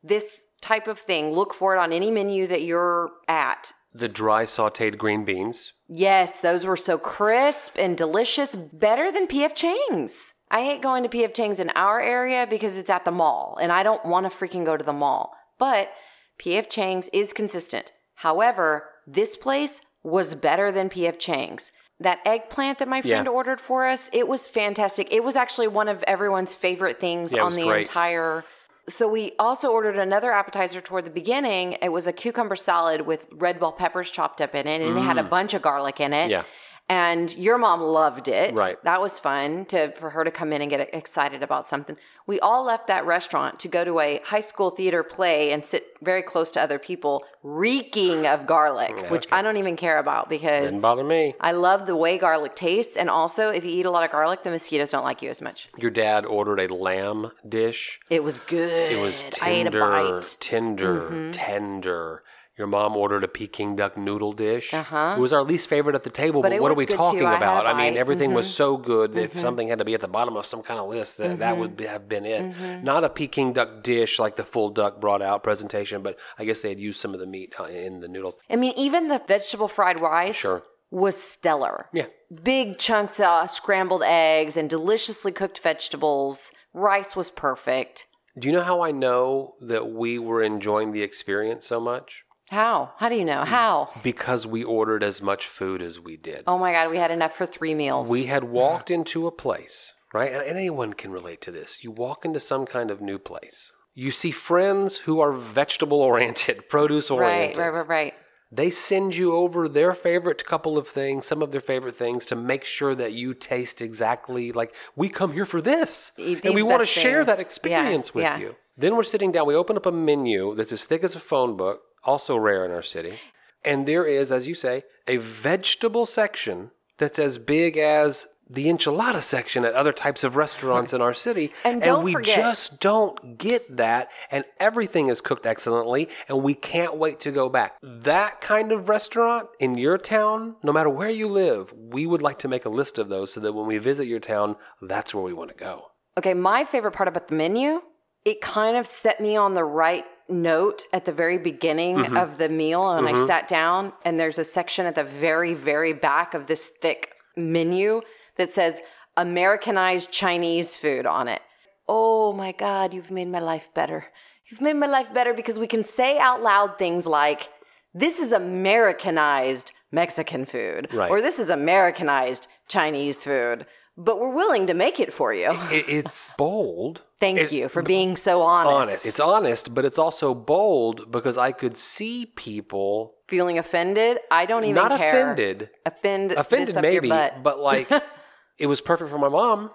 this 0.03 0.45
type 0.61 0.87
of 0.89 0.99
thing. 0.99 1.33
Look 1.33 1.55
for 1.55 1.75
it 1.75 1.79
on 1.79 1.93
any 1.93 2.11
menu 2.11 2.47
that 2.47 2.63
you're 2.63 3.11
at. 3.27 3.73
The 3.95 4.09
dry 4.09 4.45
sauteed 4.45 4.99
green 4.99 5.25
beans. 5.25 5.73
Yes, 5.89 6.41
those 6.41 6.67
were 6.67 6.77
so 6.77 6.99
crisp 6.99 7.77
and 7.79 7.97
delicious, 7.97 8.55
better 8.55 9.11
than 9.11 9.27
PF 9.27 9.55
Chang's. 9.55 10.35
I 10.51 10.63
hate 10.65 10.83
going 10.83 11.03
to 11.03 11.09
PF 11.09 11.35
Chang's 11.35 11.59
in 11.61 11.71
our 11.71 12.01
area 12.01 12.47
because 12.49 12.77
it's 12.77 12.91
at 12.91 13.05
the 13.05 13.11
mall 13.11 13.59
and 13.61 13.71
I 13.73 13.83
don't 13.83 14.05
want 14.07 14.31
to 14.31 14.37
freaking 14.37 14.65
go 14.65 14.77
to 14.77 14.85
the 14.85 14.93
mall. 14.93 15.33
But 15.59 15.91
PF 16.39 16.69
Chang's 16.69 17.09
is 17.13 17.33
consistent. 17.33 17.93
However, 18.17 18.89
this 19.07 19.37
place 19.37 19.81
was 20.03 20.35
better 20.35 20.71
than 20.71 20.89
PF 20.91 21.19
Chang's. 21.19 21.73
That 22.01 22.21
eggplant 22.25 22.79
that 22.79 22.89
my 22.89 23.03
friend 23.03 23.27
Yeah. 23.27 23.33
ordered 23.33 23.61
for 23.61 23.87
us, 23.87 24.09
it 24.13 24.29
was 24.29 24.47
fantastic. 24.47 25.09
It 25.11 25.25
was 25.25 25.37
actually 25.37 25.67
one 25.69 25.89
of 25.89 26.03
everyone's 26.05 26.55
favorite 26.55 27.01
things 27.01 27.33
Yeah, 27.33 27.43
on 27.43 27.55
the 27.55 27.65
great. 27.65 27.81
entire. 27.81 28.45
So 28.89 29.09
we 29.09 29.33
also 29.39 29.71
ordered 29.71 29.97
another 29.97 30.33
appetizer 30.33 30.81
toward 30.81 31.05
the 31.05 31.11
beginning. 31.11 31.77
It 31.83 31.91
was 31.91 32.07
a 32.07 32.13
cucumber 32.13 32.57
salad 32.57 33.03
with 33.03 33.27
red 33.33 33.61
bell 33.61 33.73
peppers 33.73 34.11
chopped 34.11 34.41
up 34.41 34.55
in 34.55 34.67
it, 34.67 34.81
and 34.81 34.99
it 34.99 35.03
had 35.03 35.19
a 35.19 35.23
bunch 35.25 35.55
of 35.55 35.63
garlic 35.63 36.01
in 36.01 36.13
it. 36.13 36.29
Mm. 36.29 36.31
Yeah. 36.31 36.43
And 36.89 37.37
your 37.37 37.59
mom 37.59 37.83
loved 37.83 38.29
it. 38.29 38.55
Right. 38.55 38.83
That 38.85 39.01
was 39.01 39.19
fun 39.19 39.67
to 39.67 39.93
for 39.93 40.11
her 40.11 40.25
to 40.25 40.31
come 40.31 40.53
in 40.53 40.63
and 40.63 40.71
get 40.71 40.95
excited 40.95 41.43
about 41.43 41.67
something. 41.67 41.97
We 42.27 42.41
all 42.41 42.65
left 42.65 42.87
that 42.87 43.05
restaurant 43.05 43.59
to 43.61 43.69
go 43.69 43.85
to 43.85 44.01
a 44.01 44.21
high 44.25 44.41
school 44.41 44.71
theater 44.71 45.03
play 45.03 45.53
and 45.53 45.65
sit 45.65 45.97
very 46.03 46.23
close 46.23 46.51
to 46.53 46.61
other 46.61 46.79
people, 46.79 47.25
reeking 47.43 48.27
of 48.27 48.47
garlic, 48.47 49.11
which 49.11 49.27
I 49.33 49.43
don't 49.43 49.57
even 49.59 49.77
care 49.77 49.99
about 49.99 50.29
because 50.29 50.67
Didn't 50.67 50.81
bother 50.81 51.05
me. 51.05 51.35
I 51.41 51.53
love 51.53 51.87
the 51.87 51.97
way 51.97 52.19
garlic 52.19 52.55
tastes. 52.55 52.97
And 52.97 53.11
also, 53.11 53.49
if 53.49 53.65
you 53.65 53.71
eat 53.71 53.87
a 53.87 53.91
lot 53.91 54.05
of 54.05 54.11
garlic, 54.11 54.43
the 54.43 54.51
mosquitoes 54.51 54.91
don't 54.91 55.05
like 55.05 55.23
you 55.23 55.31
as 55.31 55.43
much. 55.43 55.69
Your 55.77 55.91
dad 55.91 56.25
ordered 56.25 56.61
a 56.61 56.75
lamb 56.75 57.33
dish. 57.47 58.01
It 58.09 58.23
was 58.25 58.41
good. 58.41 58.93
It 58.93 59.01
was 59.01 59.25
I 59.43 59.51
ate 59.51 59.67
a 59.67 59.71
tender. 59.71 61.11
Mm-hmm. 61.11 61.33
tender, 61.33 61.33
tender. 61.33 62.23
Your 62.59 62.67
mom 62.67 62.97
ordered 62.97 63.23
a 63.23 63.29
Peking 63.29 63.77
duck 63.77 63.97
noodle 63.97 64.33
dish. 64.33 64.75
Uh-huh. 64.75 65.15
It 65.17 65.21
was 65.21 65.33
our 65.33 65.43
least 65.45 65.69
favorite 65.69 65.95
at 65.95 66.03
the 66.03 66.11
table, 66.11 66.43
But 66.43 66.51
but, 66.51 66.61
what 66.61 66.73
are 66.73 66.75
we 66.75 66.87
talking 66.87 67.21
too. 67.21 67.27
About? 67.27 67.67
I 67.67 67.73
mean, 67.73 67.77
bite. 67.79 67.89
Mm-hmm. 67.91 67.99
everything 67.99 68.35
was 68.35 68.53
so 68.53 68.77
good 68.77 69.15
that 69.15 69.23
if 69.37 69.41
something 69.41 69.69
had 69.69 69.79
to 69.79 69.85
be 69.85 69.95
at 69.95 70.01
the 70.01 70.09
bottom 70.09 70.37
of 70.37 70.45
some 70.45 70.63
kind 70.63 70.81
of 70.81 70.89
list, 70.91 71.19
that, 71.19 71.39
that 71.39 71.57
would 71.57 71.77
be, 71.77 71.87
have 71.87 72.09
been 72.09 72.27
it. 72.27 72.43
Mm-hmm. 72.43 72.85
Not 72.85 73.05
a 73.05 73.09
Peking 73.09 73.53
duck 73.53 73.85
dish 73.85 74.19
like 74.19 74.35
the 74.37 74.45
full 74.45 74.71
duck 74.71 75.01
brought 75.01 75.23
out 75.23 75.45
presentation, 75.45 76.03
but 76.03 76.19
I 76.37 76.45
guess 76.45 76.61
they 76.61 76.69
had 76.71 76.81
used 76.81 77.01
some 77.01 77.15
of 77.15 77.21
the 77.21 77.27
meat 77.27 77.55
uh, 77.61 77.65
in 77.65 78.01
the 78.01 78.09
noodles. 78.09 78.37
I 78.51 78.57
mean, 78.57 78.75
even 78.77 79.07
the 79.09 79.23
vegetable 79.27 79.69
fried 79.69 80.01
rice 80.01 80.35
Sure. 80.37 80.65
was 80.91 81.17
stellar. 81.17 81.87
Yeah. 81.93 82.07
Big 82.43 82.79
chunks 82.79 83.21
of 83.21 83.51
scrambled 83.53 84.03
eggs 84.05 84.57
and 84.57 84.69
deliciously 84.69 85.31
cooked 85.31 85.61
vegetables. 85.61 86.51
Rice 86.75 87.15
was 87.15 87.31
perfect. 87.31 88.07
Do 88.39 88.47
you 88.49 88.53
know 88.53 88.63
how 88.63 88.81
I 88.83 88.91
know 88.91 89.55
that 89.61 89.91
we 89.91 90.19
were 90.19 90.43
enjoying 90.43 90.93
the 90.93 91.03
experience 91.03 91.65
so 91.67 91.79
much? 91.81 92.25
How? 92.51 92.93
How 92.97 93.09
do 93.09 93.15
you 93.15 93.23
Mm. 93.23 93.27
know? 93.27 93.45
How? 93.45 93.91
Because 94.03 94.47
we 94.47 94.65
ordered 94.65 95.03
as 95.03 95.21
much 95.21 95.47
food 95.47 95.83
as 95.83 96.01
we 96.01 96.17
did. 96.17 96.45
Oh 96.47 96.59
my 96.59 96.73
God, 96.73 96.91
we 96.91 96.97
had 96.99 97.11
enough 97.11 97.35
for 97.37 97.47
three 97.47 97.75
meals. 97.75 98.09
We 98.09 98.25
had 98.27 98.45
walked 98.61 98.91
into 98.91 99.27
a 99.27 99.31
place, 99.33 99.93
right? 100.15 100.33
And 100.33 100.43
anyone 100.43 100.93
can 100.95 101.11
relate 101.13 101.41
to 101.43 101.51
this. 101.51 101.79
You 101.83 101.91
walk 101.91 102.25
into 102.25 102.41
some 102.41 102.67
kind 102.67 102.91
of 102.91 103.01
new 103.01 103.19
place. 103.19 103.73
You 103.95 104.11
see 104.11 104.31
friends 104.31 104.99
who 104.99 105.21
are 105.21 105.33
vegetable 105.33 106.01
oriented, 106.01 106.69
produce 106.69 107.11
oriented. 107.11 107.59
right, 107.59 107.73
right, 107.73 107.79
right. 107.81 107.89
Right. 107.89 108.15
They 108.51 108.71
send 108.71 109.15
you 109.15 109.35
over 109.35 109.69
their 109.69 109.93
favorite 109.93 110.47
couple 110.47 110.79
of 110.79 110.89
things, 110.89 111.27
some 111.27 111.43
of 111.43 111.53
their 111.53 111.61
favorite 111.61 111.97
things, 111.99 112.25
to 112.27 112.35
make 112.37 112.65
sure 112.65 112.95
that 112.95 113.13
you 113.13 113.35
taste 113.35 113.83
exactly 113.83 114.53
like 114.53 114.75
we 114.97 115.11
come 115.11 115.35
here 115.35 115.45
for 115.45 115.61
this. 115.61 116.13
Eat 116.17 116.47
and 116.47 116.55
we 116.55 116.63
want 116.63 116.81
to 116.81 116.87
share 116.87 117.27
that 117.27 117.41
experience 117.41 118.09
Yeah, 118.09 118.15
with 118.15 118.23
yeah. 118.25 118.39
you. 118.39 118.55
Then 118.75 118.97
we're 118.97 119.03
sitting 119.03 119.33
down, 119.33 119.47
we 119.47 119.55
open 119.55 119.77
up 119.77 119.85
a 119.85 119.93
menu 119.93 120.55
that's 120.55 120.73
as 120.73 120.87
thick 120.87 121.05
as 121.05 121.15
a 121.15 121.21
phone 121.21 121.59
book, 121.59 121.83
also 122.05 122.37
rare 122.37 122.65
in 122.65 122.71
our 122.71 122.83
city. 122.83 123.19
And 123.65 123.87
there 123.87 124.07
is, 124.07 124.31
as 124.31 124.47
you 124.47 124.55
say, 124.55 124.85
a 125.07 125.17
vegetable 125.17 126.07
section 126.07 126.71
that's 126.99 127.19
as 127.19 127.39
big 127.39 127.77
as 127.77 128.27
the 128.51 128.67
enchilada 128.67 129.23
section 129.23 129.63
at 129.67 129.75
other 129.75 129.93
types 129.93 130.25
of 130.25 130.35
restaurants 130.35 130.95
in 130.95 131.03
our 131.03 131.13
city. 131.13 131.53
And 131.65 131.83
don't 131.83 132.03
we 132.03 132.13
forget- 132.13 132.37
just 132.37 132.81
don't 132.81 133.37
get 133.37 133.77
that. 133.77 134.09
And 134.31 134.45
everything 134.59 135.09
is 135.09 135.21
cooked 135.21 135.45
excellently. 135.45 136.09
And 136.29 136.43
we 136.43 136.55
can't 136.55 136.97
wait 136.97 137.21
to 137.21 137.31
go 137.31 137.51
back. 137.51 137.77
That 137.83 138.41
kind 138.41 138.73
of 138.73 138.89
restaurant 138.89 139.49
in 139.61 139.77
your 139.77 139.99
town, 139.99 140.57
no 140.63 140.73
matter 140.73 140.89
where 140.89 141.11
you 141.11 141.29
live, 141.29 141.75
we 141.77 142.07
would 142.07 142.23
like 142.23 142.39
to 142.39 142.49
make 142.49 142.65
a 142.65 142.71
list 142.71 142.97
of 142.97 143.11
those 143.11 143.33
so 143.35 143.41
that 143.41 143.53
when 143.53 143.67
we 143.67 143.77
visit 143.77 144.07
your 144.07 144.21
town, 144.21 144.57
that's 144.81 145.13
where 145.15 145.25
we 145.25 145.35
want 145.35 145.51
to 145.51 145.57
go. 145.57 145.89
Okay, 146.17 146.33
my 146.33 146.65
favorite 146.65 146.93
part 146.93 147.09
about 147.09 147.29
the 147.29 147.35
menu, 147.35 147.83
it 148.25 148.41
kind 148.41 148.79
of 148.79 148.87
set 148.87 149.21
me 149.21 149.37
on 149.37 149.53
the 149.55 149.65
right 149.65 150.05
note 150.29 150.85
at 150.93 151.05
the 151.05 151.13
very 151.13 151.39
beginning 151.39 151.97
Mm-hmm. 151.97 152.17
of 152.17 152.39
the 152.39 152.49
meal. 152.49 152.91
And 152.91 153.09
I 153.09 153.27
sat 153.27 153.49
down, 153.49 153.93
and 154.05 154.19
there's 154.19 154.39
a 154.39 154.45
section 154.45 154.87
at 154.87 154.95
the 154.95 155.05
very, 155.05 155.55
very 155.55 155.93
back 155.93 156.35
of 156.35 156.47
this 156.47 156.67
thick 156.81 157.13
menu 157.37 158.01
that 158.37 158.53
says 158.53 158.81
Americanized 159.17 160.11
Chinese 160.11 160.77
food 160.77 161.07
on 161.07 161.29
it. 161.29 161.43
Oh 161.89 162.33
my 162.33 162.53
God, 162.53 162.93
you've 162.95 163.11
made 163.11 163.29
my 163.29 163.39
life 163.41 163.69
better. 163.75 164.07
You've 164.51 164.61
made 164.61 164.77
my 164.77 164.87
life 164.87 165.09
better 165.13 165.35
because 165.35 165.59
we 165.59 165.67
can 165.67 165.83
say 165.83 166.19
out 166.19 166.43
loud 166.43 166.79
things 166.79 167.07
like, 167.07 167.49
this 167.95 168.19
is 168.21 168.33
Americanized 168.33 169.73
Mexican 169.91 170.45
food, 170.45 170.89
Right. 170.93 171.11
or 171.11 171.21
this 171.23 171.39
is 171.39 171.51
Americanized 171.51 172.47
Chinese 172.69 173.25
food, 173.25 173.67
but 173.99 174.21
we're 174.21 174.33
willing 174.33 174.69
to 174.69 174.75
make 174.75 175.01
it 175.01 175.13
for 175.13 175.35
you. 175.35 175.51
It, 175.71 175.89
it's 175.89 176.33
bold. 176.39 177.03
Thank 177.21 177.41
It's 177.41 177.53
you 177.53 177.69
for 177.69 177.83
being 177.83 178.17
so 178.17 178.43
honest. 178.43 178.73
honest. 178.73 179.07
It's 179.07 179.19
honest, 179.19 179.75
but 179.75 179.85
it's 179.85 179.99
also 179.99 180.35
bold 180.35 181.11
because 181.11 181.37
I 181.37 181.51
could 181.51 181.77
see 181.77 182.27
people 182.27 183.15
feeling 183.27 183.59
offended. 183.59 184.21
I 184.31 184.47
don't 184.47 184.63
even 184.63 184.77
not 184.77 184.97
care. 184.97 185.33
offended, 185.33 185.71
Offend 185.85 186.31
offended 186.31 186.77
maybe, 186.81 187.09
but 187.09 187.59
like 187.59 187.91
it 188.59 188.67
was 188.69 188.81
perfect 188.81 189.11
for 189.11 189.19
my 189.19 189.29
mom 189.29 189.71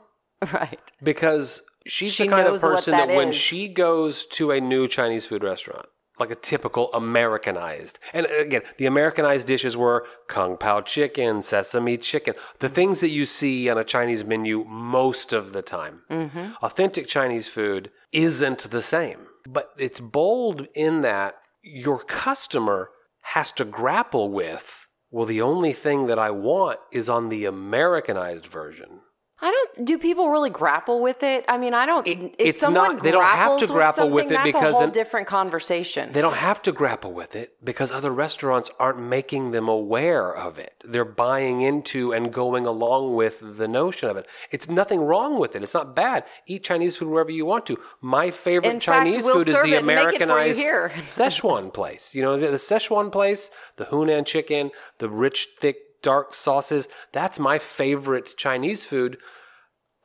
right. 0.53 0.79
because 1.03 1.61
she's 1.85 2.13
She 2.13 2.23
the 2.23 2.29
kind 2.29 2.47
of 2.47 2.61
person 2.61 2.91
that 2.91 3.09
that, 3.09 3.17
when 3.17 3.33
she 3.33 3.67
goes 3.67 4.25
to 4.27 4.51
a 4.51 4.61
new 4.61 4.87
Chinese 4.87 5.25
food 5.25 5.43
restaurant, 5.43 5.87
like 6.19 6.29
a 6.29 6.35
typical 6.35 6.91
Americanized, 6.93 7.99
and 8.13 8.25
again, 8.27 8.61
the 8.77 8.85
Americanized 8.85 9.47
dishes 9.47 9.75
were 9.75 10.05
kung 10.27 10.57
pao 10.57 10.81
chicken, 10.81 11.41
sesame 11.41 11.97
chicken, 11.97 12.35
the 12.59 12.69
things 12.69 12.99
that 12.99 13.09
you 13.09 13.25
see 13.25 13.69
on 13.69 13.77
a 13.77 13.83
Chinese 13.83 14.23
menu 14.23 14.63
most 14.65 15.33
of 15.33 15.53
the 15.53 15.61
time. 15.61 16.01
Mm-hmm. 16.09 16.53
Authentic 16.61 17.07
Chinese 17.07 17.47
food 17.47 17.89
isn't 18.11 18.69
the 18.69 18.81
same, 18.81 19.27
but 19.47 19.71
it's 19.77 19.99
bold 19.99 20.67
in 20.75 21.01
that 21.01 21.35
your 21.63 21.99
customer 21.99 22.89
has 23.23 23.51
to 23.53 23.65
grapple 23.65 24.29
with. 24.31 24.85
Well, 25.09 25.25
the 25.25 25.41
only 25.41 25.73
thing 25.73 26.07
that 26.07 26.19
I 26.19 26.31
want 26.31 26.79
is 26.91 27.09
on 27.09 27.29
the 27.29 27.45
Americanized 27.45 28.47
version. 28.47 29.01
I 29.45 29.51
don't. 29.51 29.85
Do 29.85 29.97
people 29.97 30.29
really 30.29 30.49
grapple 30.49 31.01
with 31.01 31.21
it? 31.21 31.43
I 31.49 31.57
mean, 31.57 31.73
I 31.73 31.85
don't. 31.85 32.07
It- 32.07 32.33
it's 32.39 32.59
someone 32.59 32.95
not- 32.95 33.03
they 33.03 33.11
don't 33.11 33.23
have 33.25 33.59
to 33.59 33.67
grapple 33.67 34.09
with 34.09 34.23
something, 34.23 34.31
it 34.31 34.33
that's 34.37 34.45
because 34.45 34.71
a 34.71 34.77
whole 34.77 34.83
an- 34.85 34.91
different 34.91 35.27
conversation. 35.27 36.13
They 36.13 36.21
don't 36.21 36.35
have 36.35 36.61
to 36.61 36.71
grapple 36.71 37.11
with 37.11 37.35
it 37.35 37.57
because 37.61 37.91
other 37.91 38.09
restaurants 38.11 38.71
aren't 38.79 38.99
making 38.99 39.51
them 39.51 39.67
aware 39.67 40.33
of 40.33 40.57
it. 40.57 40.81
They're 40.85 41.03
buying 41.03 41.59
into 41.61 42.13
and 42.13 42.33
going 42.33 42.65
along 42.65 43.15
with 43.15 43.39
the 43.41 43.67
notion 43.67 44.09
of 44.09 44.15
it. 44.15 44.27
It's 44.49 44.69
nothing 44.69 45.01
wrong 45.01 45.37
with 45.39 45.57
it. 45.57 45.61
It's 45.63 45.73
not 45.73 45.93
bad. 45.93 46.23
Eat 46.47 46.63
Chinese 46.63 46.95
food 46.95 47.09
wherever 47.09 47.29
you 47.31 47.45
want 47.45 47.65
to. 47.65 47.77
My 47.99 48.31
favorite 48.31 48.69
In 48.69 48.79
fact, 48.79 48.85
Chinese 48.85 49.25
we'll 49.25 49.35
food 49.39 49.49
is 49.49 49.55
the 49.55 49.63
it 49.73 49.73
and 49.79 49.85
make 49.87 49.97
it 49.97 50.03
for 50.05 50.11
you 50.13 50.23
Americanized 50.23 50.59
here. 50.59 50.93
Szechuan 51.05 51.73
place. 51.73 52.15
You 52.15 52.21
know, 52.21 52.37
the 52.39 52.47
Szechuan 52.57 53.11
place, 53.11 53.51
the 53.75 53.85
Hunan 53.87 54.25
chicken, 54.25 54.71
the 54.99 55.09
rich, 55.09 55.49
thick, 55.59 55.77
dark 56.03 56.35
sauces. 56.35 56.87
That's 57.11 57.39
my 57.39 57.57
favorite 57.57 58.35
Chinese 58.37 58.85
food 58.85 59.17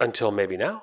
until 0.01 0.31
maybe 0.31 0.57
now. 0.57 0.83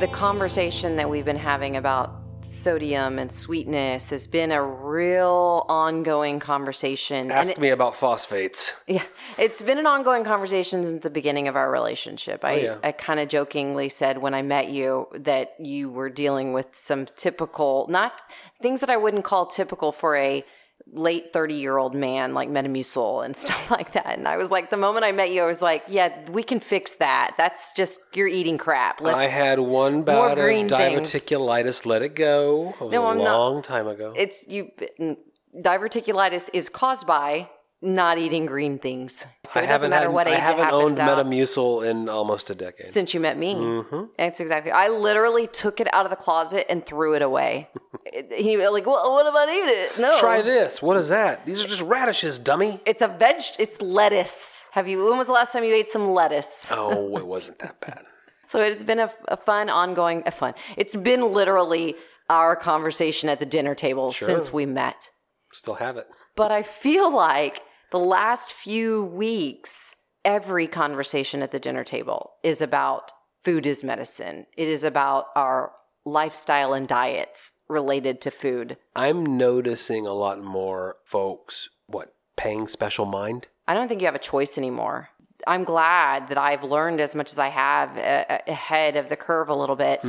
the 0.00 0.08
conversation 0.08 0.94
that 0.94 1.10
we've 1.10 1.24
been 1.24 1.36
having 1.36 1.76
about 1.76 2.17
sodium 2.48 3.18
and 3.18 3.30
sweetness 3.30 4.10
has 4.10 4.26
been 4.26 4.50
a 4.52 4.62
real 4.62 5.64
ongoing 5.68 6.40
conversation. 6.40 7.30
Ask 7.30 7.52
it- 7.52 7.58
me 7.58 7.70
about 7.70 7.94
phosphates. 7.94 8.72
Yeah, 8.86 9.04
it's 9.36 9.62
been 9.62 9.78
an 9.78 9.86
ongoing 9.86 10.24
conversation 10.24 10.82
since 10.84 11.02
the 11.02 11.10
beginning 11.10 11.46
of 11.48 11.56
our 11.56 11.70
relationship. 11.70 12.40
Oh, 12.42 12.48
I, 12.48 12.54
yeah. 12.54 12.78
I 12.82 12.92
kind 12.92 13.20
of 13.20 13.28
jokingly 13.28 13.88
said 13.88 14.18
when 14.18 14.34
I 14.34 14.42
met 14.42 14.68
you 14.70 15.08
that 15.14 15.54
you 15.58 15.90
were 15.90 16.08
dealing 16.08 16.52
with 16.52 16.68
some 16.72 17.06
typical, 17.16 17.86
not 17.90 18.22
things 18.62 18.80
that 18.80 18.90
I 18.90 18.96
wouldn't 18.96 19.24
call 19.24 19.46
typical 19.46 19.92
for 19.92 20.16
a 20.16 20.44
late 20.90 21.32
30 21.32 21.54
year 21.54 21.76
old 21.76 21.94
man 21.94 22.32
like 22.34 22.48
Metamucil 22.48 23.24
and 23.24 23.36
stuff 23.44 23.70
like 23.70 23.92
that. 23.92 24.16
And 24.18 24.26
I 24.26 24.36
was 24.38 24.50
like, 24.50 24.70
the 24.70 24.76
moment 24.76 25.04
I 25.04 25.12
met 25.12 25.30
you, 25.30 25.42
I 25.42 25.46
was 25.46 25.60
like, 25.60 25.82
yeah, 25.88 26.28
we 26.30 26.42
can 26.42 26.60
fix 26.60 26.94
that. 26.94 27.34
That's 27.36 27.72
just, 27.72 28.00
you're 28.14 28.26
eating 28.28 28.56
crap. 28.58 29.00
Let's, 29.00 29.16
I 29.16 29.26
had 29.26 29.58
one 29.58 30.02
bout 30.02 30.32
of 30.32 30.38
green 30.38 30.68
things. 30.68 31.12
diverticulitis. 31.12 31.84
Let 31.84 32.02
it 32.02 32.14
go. 32.14 32.74
No, 32.80 33.04
a 33.04 33.08
I'm 33.10 33.18
not- 33.18 33.26
A 33.26 33.38
long 33.38 33.62
time 33.62 33.86
ago. 33.86 34.14
it's 34.16 34.46
you, 34.48 34.70
mm, 34.98 35.16
diverticulitis 35.56 36.48
is 36.52 36.68
caused 36.68 37.06
by 37.06 37.48
not 37.80 38.18
eating 38.18 38.44
green 38.46 38.78
things. 38.78 39.24
So 39.46 39.60
I 39.60 39.62
it 39.62 39.66
doesn't 39.66 39.68
haven't 39.68 39.90
matter 39.90 40.06
had, 40.06 40.14
what 40.14 40.26
age 40.26 40.34
I 40.34 40.38
haven't 40.38 40.68
it 40.68 40.72
owned 40.72 40.98
out. 40.98 41.24
Metamucil 41.26 41.88
in 41.88 42.08
almost 42.08 42.50
a 42.50 42.54
decade. 42.54 42.86
since 42.86 43.14
you 43.14 43.20
met 43.20 43.38
me. 43.38 43.54
Mm-hmm. 43.54 44.04
That's 44.18 44.40
exactly. 44.40 44.72
I 44.72 44.88
literally 44.88 45.46
took 45.46 45.80
it 45.80 45.92
out 45.94 46.04
of 46.04 46.10
the 46.10 46.16
closet 46.16 46.66
and 46.68 46.84
threw 46.84 47.14
it 47.14 47.22
away. 47.22 47.68
It- 48.10 48.32
he 48.32 48.56
was 48.56 48.70
like, 48.70 48.86
well, 48.86 49.12
what 49.12 49.26
if 49.26 49.34
I 49.34 49.44
eat 49.52 49.68
it? 49.70 49.98
No. 49.98 50.18
Try 50.18 50.40
this. 50.40 50.80
What 50.80 50.96
is 50.96 51.08
that? 51.10 51.44
These 51.44 51.60
are 51.62 51.66
just 51.68 51.82
radishes, 51.82 52.38
dummy. 52.38 52.80
It's 52.86 53.02
a 53.02 53.08
veg. 53.08 53.42
It's 53.58 53.82
lettuce. 53.82 54.64
Have 54.72 54.88
you? 54.88 55.04
When 55.04 55.18
was 55.18 55.26
the 55.26 55.34
last 55.34 55.52
time 55.52 55.62
you 55.62 55.74
ate 55.74 55.90
some 55.90 56.08
lettuce? 56.12 56.68
Oh, 56.70 57.16
it 57.18 57.26
wasn't 57.34 57.58
that 57.58 57.78
bad. 57.82 58.04
So 58.46 58.60
it's 58.62 58.82
been 58.82 58.98
a, 58.98 59.12
a 59.28 59.36
fun, 59.36 59.68
ongoing, 59.68 60.22
a 60.24 60.30
fun. 60.30 60.54
It's 60.78 60.96
been 60.96 61.34
literally 61.34 61.96
our 62.30 62.56
conversation 62.56 63.28
at 63.28 63.40
the 63.40 63.46
dinner 63.46 63.74
table 63.74 64.10
since 64.10 64.50
we 64.54 64.64
met. 64.64 65.10
Still 65.52 65.74
have 65.74 65.98
it. 65.98 66.06
But 66.34 66.50
I 66.50 66.62
feel 66.62 67.14
like 67.14 67.60
the 67.90 67.98
last 67.98 68.52
few 68.52 69.04
weeks, 69.04 69.96
every 70.24 70.66
conversation 70.66 71.42
at 71.42 71.52
the 71.52 71.58
dinner 71.58 71.84
table 71.84 72.32
is 72.42 72.60
about 72.60 73.12
food 73.42 73.66
is 73.66 73.82
medicine. 73.82 74.46
It 74.56 74.68
is 74.68 74.84
about 74.84 75.26
our 75.34 75.72
lifestyle 76.04 76.72
and 76.74 76.88
diets 76.88 77.52
related 77.68 78.20
to 78.22 78.30
food. 78.30 78.76
I'm 78.96 79.24
noticing 79.24 80.06
a 80.06 80.12
lot 80.12 80.42
more 80.42 80.96
folks, 81.04 81.68
what, 81.86 82.14
paying 82.36 82.68
special 82.68 83.06
mind? 83.06 83.46
I 83.66 83.74
don't 83.74 83.88
think 83.88 84.00
you 84.00 84.06
have 84.06 84.14
a 84.14 84.20
choice 84.20 84.58
anymore. 84.58 85.10
I'm 85.46 85.64
glad 85.64 86.28
that 86.28 86.38
I've 86.38 86.64
learned 86.64 87.00
as 87.00 87.14
much 87.14 87.32
as 87.32 87.38
I 87.38 87.48
have 87.48 87.96
uh, 87.96 88.38
ahead 88.46 88.96
of 88.96 89.08
the 89.08 89.16
curve 89.16 89.48
a 89.48 89.54
little 89.54 89.76
bit, 89.76 90.02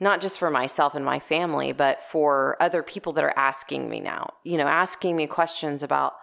not 0.00 0.20
just 0.20 0.38
for 0.38 0.50
myself 0.50 0.94
and 0.94 1.04
my 1.04 1.18
family, 1.18 1.72
but 1.72 2.02
for 2.02 2.56
other 2.60 2.82
people 2.82 3.12
that 3.14 3.24
are 3.24 3.34
asking 3.36 3.88
me 3.90 4.00
now, 4.00 4.34
you 4.44 4.56
know, 4.56 4.66
asking 4.66 5.16
me 5.16 5.26
questions 5.26 5.82
about 5.82 6.14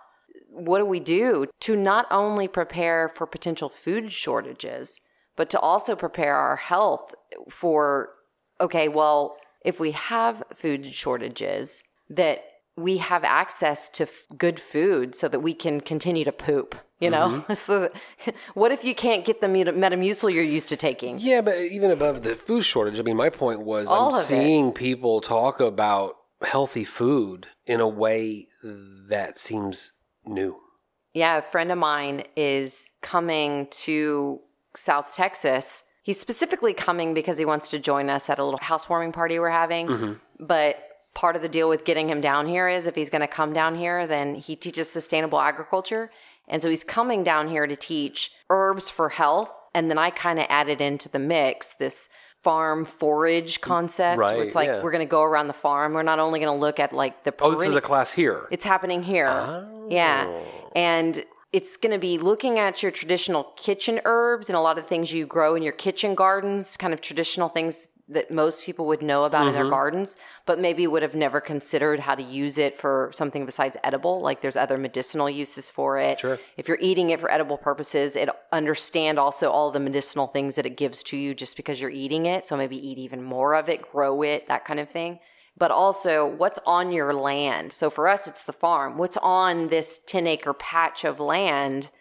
what 0.55 0.79
do 0.79 0.85
we 0.85 0.99
do 0.99 1.47
to 1.61 1.75
not 1.75 2.07
only 2.09 2.47
prepare 2.47 3.11
for 3.13 3.27
potential 3.27 3.69
food 3.69 4.11
shortages, 4.11 5.01
but 5.35 5.49
to 5.49 5.59
also 5.59 5.95
prepare 5.95 6.35
our 6.35 6.55
health 6.55 7.13
for, 7.49 8.09
okay, 8.61 8.87
well, 8.87 9.37
if 9.63 9.79
we 9.79 9.91
have 9.91 10.43
food 10.53 10.85
shortages, 10.85 11.83
that 12.09 12.43
we 12.77 12.97
have 12.97 13.23
access 13.23 13.89
to 13.89 14.03
f- 14.03 14.25
good 14.37 14.59
food 14.59 15.15
so 15.15 15.27
that 15.27 15.39
we 15.39 15.53
can 15.53 15.81
continue 15.81 16.23
to 16.23 16.31
poop. 16.31 16.75
You 16.99 17.09
know, 17.09 17.27
mm-hmm. 17.27 17.53
so 17.55 17.89
what 18.53 18.71
if 18.71 18.85
you 18.85 18.95
can't 18.95 19.25
get 19.25 19.41
the 19.41 19.49
Meta- 19.49 19.73
Metamucil 19.73 20.33
you're 20.33 20.43
used 20.43 20.69
to 20.69 20.77
taking? 20.77 21.19
Yeah, 21.19 21.41
but 21.41 21.57
even 21.57 21.91
above 21.91 22.23
the 22.23 22.35
food 22.35 22.63
shortage, 22.63 22.97
I 22.99 23.03
mean, 23.03 23.17
my 23.17 23.29
point 23.29 23.61
was 23.61 23.87
All 23.87 24.09
I'm 24.09 24.15
of 24.15 24.21
it. 24.21 24.25
seeing 24.25 24.71
people 24.71 25.19
talk 25.19 25.59
about 25.59 26.15
healthy 26.41 26.85
food 26.85 27.47
in 27.65 27.81
a 27.81 27.87
way 27.87 28.47
that 29.09 29.37
seems 29.37 29.91
new. 30.27 30.57
Yeah, 31.13 31.37
a 31.37 31.41
friend 31.41 31.71
of 31.71 31.77
mine 31.77 32.23
is 32.35 32.89
coming 33.01 33.67
to 33.71 34.41
South 34.75 35.13
Texas. 35.13 35.83
He's 36.03 36.19
specifically 36.19 36.73
coming 36.73 37.13
because 37.13 37.37
he 37.37 37.45
wants 37.45 37.69
to 37.69 37.79
join 37.79 38.09
us 38.09 38.29
at 38.29 38.37
a 38.37 38.43
little 38.43 38.59
housewarming 38.61 39.13
party 39.13 39.39
we're 39.39 39.49
having. 39.49 39.87
Mm-hmm. 39.87 40.13
But 40.45 40.77
part 41.13 41.35
of 41.35 41.41
the 41.41 41.49
deal 41.49 41.69
with 41.69 41.85
getting 41.85 42.09
him 42.09 42.21
down 42.21 42.47
here 42.47 42.67
is 42.67 42.85
if 42.85 42.95
he's 42.95 43.09
going 43.09 43.21
to 43.21 43.27
come 43.27 43.53
down 43.53 43.75
here, 43.75 44.05
then 44.05 44.35
he 44.35 44.55
teaches 44.55 44.89
sustainable 44.89 45.39
agriculture. 45.39 46.11
And 46.47 46.61
so 46.61 46.69
he's 46.69 46.83
coming 46.83 47.23
down 47.23 47.49
here 47.49 47.65
to 47.65 47.75
teach 47.75 48.31
herbs 48.49 48.89
for 48.89 49.09
health. 49.09 49.51
And 49.73 49.89
then 49.89 49.97
I 49.97 50.09
kind 50.09 50.39
of 50.39 50.45
added 50.49 50.81
into 50.81 51.09
the 51.09 51.19
mix 51.19 51.73
this 51.73 52.09
farm 52.45 52.85
forage 52.85 53.53
mm, 53.59 53.63
concept 53.71 54.17
where 54.19 54.27
Right, 54.27 54.39
it's 54.45 54.55
like 54.61 54.67
yeah. 54.67 54.83
we're 54.83 54.91
going 54.97 55.07
to 55.09 55.15
go 55.19 55.23
around 55.29 55.47
the 55.47 55.59
farm. 55.67 55.93
We're 55.95 56.09
not 56.13 56.19
only 56.25 56.39
going 56.39 56.53
to 56.55 56.61
look 56.67 56.79
at 56.79 56.93
like 56.93 57.23
the 57.25 57.33
Oh, 57.41 57.55
this 57.55 57.67
is 57.69 57.73
a 57.73 57.81
class 57.91 58.09
here. 58.21 58.39
it's 58.55 58.67
happening 58.73 59.01
here. 59.13 59.27
Oh. 59.27 59.87
Yeah. 59.89 60.21
And 60.75 61.25
it's 61.57 61.77
going 61.83 61.93
to 61.99 62.03
be 62.11 62.17
looking 62.31 62.59
at 62.59 62.83
your 62.83 62.91
traditional 62.91 63.43
kitchen 63.65 63.95
herbs 64.05 64.49
and 64.49 64.57
a 64.57 64.61
lot 64.61 64.77
of 64.77 64.85
things 64.87 65.11
you 65.11 65.25
grow 65.25 65.55
in 65.55 65.63
your 65.63 65.73
kitchen 65.85 66.13
gardens, 66.13 66.77
kind 66.77 66.93
of 66.93 66.99
traditional 67.01 67.49
things 67.49 67.87
that 68.07 68.29
most 68.29 68.63
people 68.63 68.85
would 68.85 69.01
know 69.01 69.23
about 69.23 69.41
in 69.41 69.47
Mm-hmm. 69.47 69.61
their 69.61 69.69
gardens, 69.69 70.15
but 70.45 70.59
maybe 70.59 70.85
would 70.85 71.01
have 71.01 71.15
never 71.15 71.41
considered 71.41 71.99
how 71.99 72.13
to 72.13 72.21
use 72.21 72.57
it 72.57 72.77
for 72.77 73.09
something 73.13 73.45
besides 73.45 73.77
edible. 73.83 74.21
Like 74.21 74.41
there's 74.41 74.55
other 74.55 74.77
medicinal 74.77 75.29
uses 75.29 75.69
for 75.69 75.97
it. 75.97 76.19
Sure. 76.19 76.39
If 76.55 76.67
you're 76.67 76.77
eating 76.79 77.09
it 77.09 77.19
for 77.19 77.31
edible 77.31 77.57
purposes, 77.57 78.15
it 78.15 78.29
understand 78.51 79.17
also 79.17 79.49
all 79.49 79.71
the 79.71 79.79
medicinal 79.79 80.27
things 80.27 80.55
that 80.55 80.67
it 80.67 80.77
gives 80.77 81.01
to 81.03 81.17
you 81.17 81.33
just 81.33 81.57
because 81.57 81.81
you're 81.81 81.89
eating 81.89 82.27
it. 82.27 82.45
So 82.45 82.55
maybe 82.55 82.77
eat 82.77 82.99
even 82.99 83.23
more 83.23 83.55
of 83.55 83.69
it, 83.69 83.81
grow 83.91 84.21
it, 84.21 84.47
that 84.47 84.65
kind 84.65 84.79
of 84.79 84.89
thing 84.89 85.19
but 85.57 85.71
also 85.71 86.25
what's 86.25 86.59
on 86.65 86.91
your 86.91 87.13
land. 87.13 87.71
So 87.71 87.89
for 87.89 88.09
us, 88.09 88.27
it's 88.27 88.43
the 88.43 88.51
farm. 88.51 88.97
What's 88.97 89.15
on 89.15 89.69
this 89.69 90.01
10 90.05 90.27
acre 90.27 90.53
patch 90.53 91.05
of 91.05 91.21
land 91.21 91.91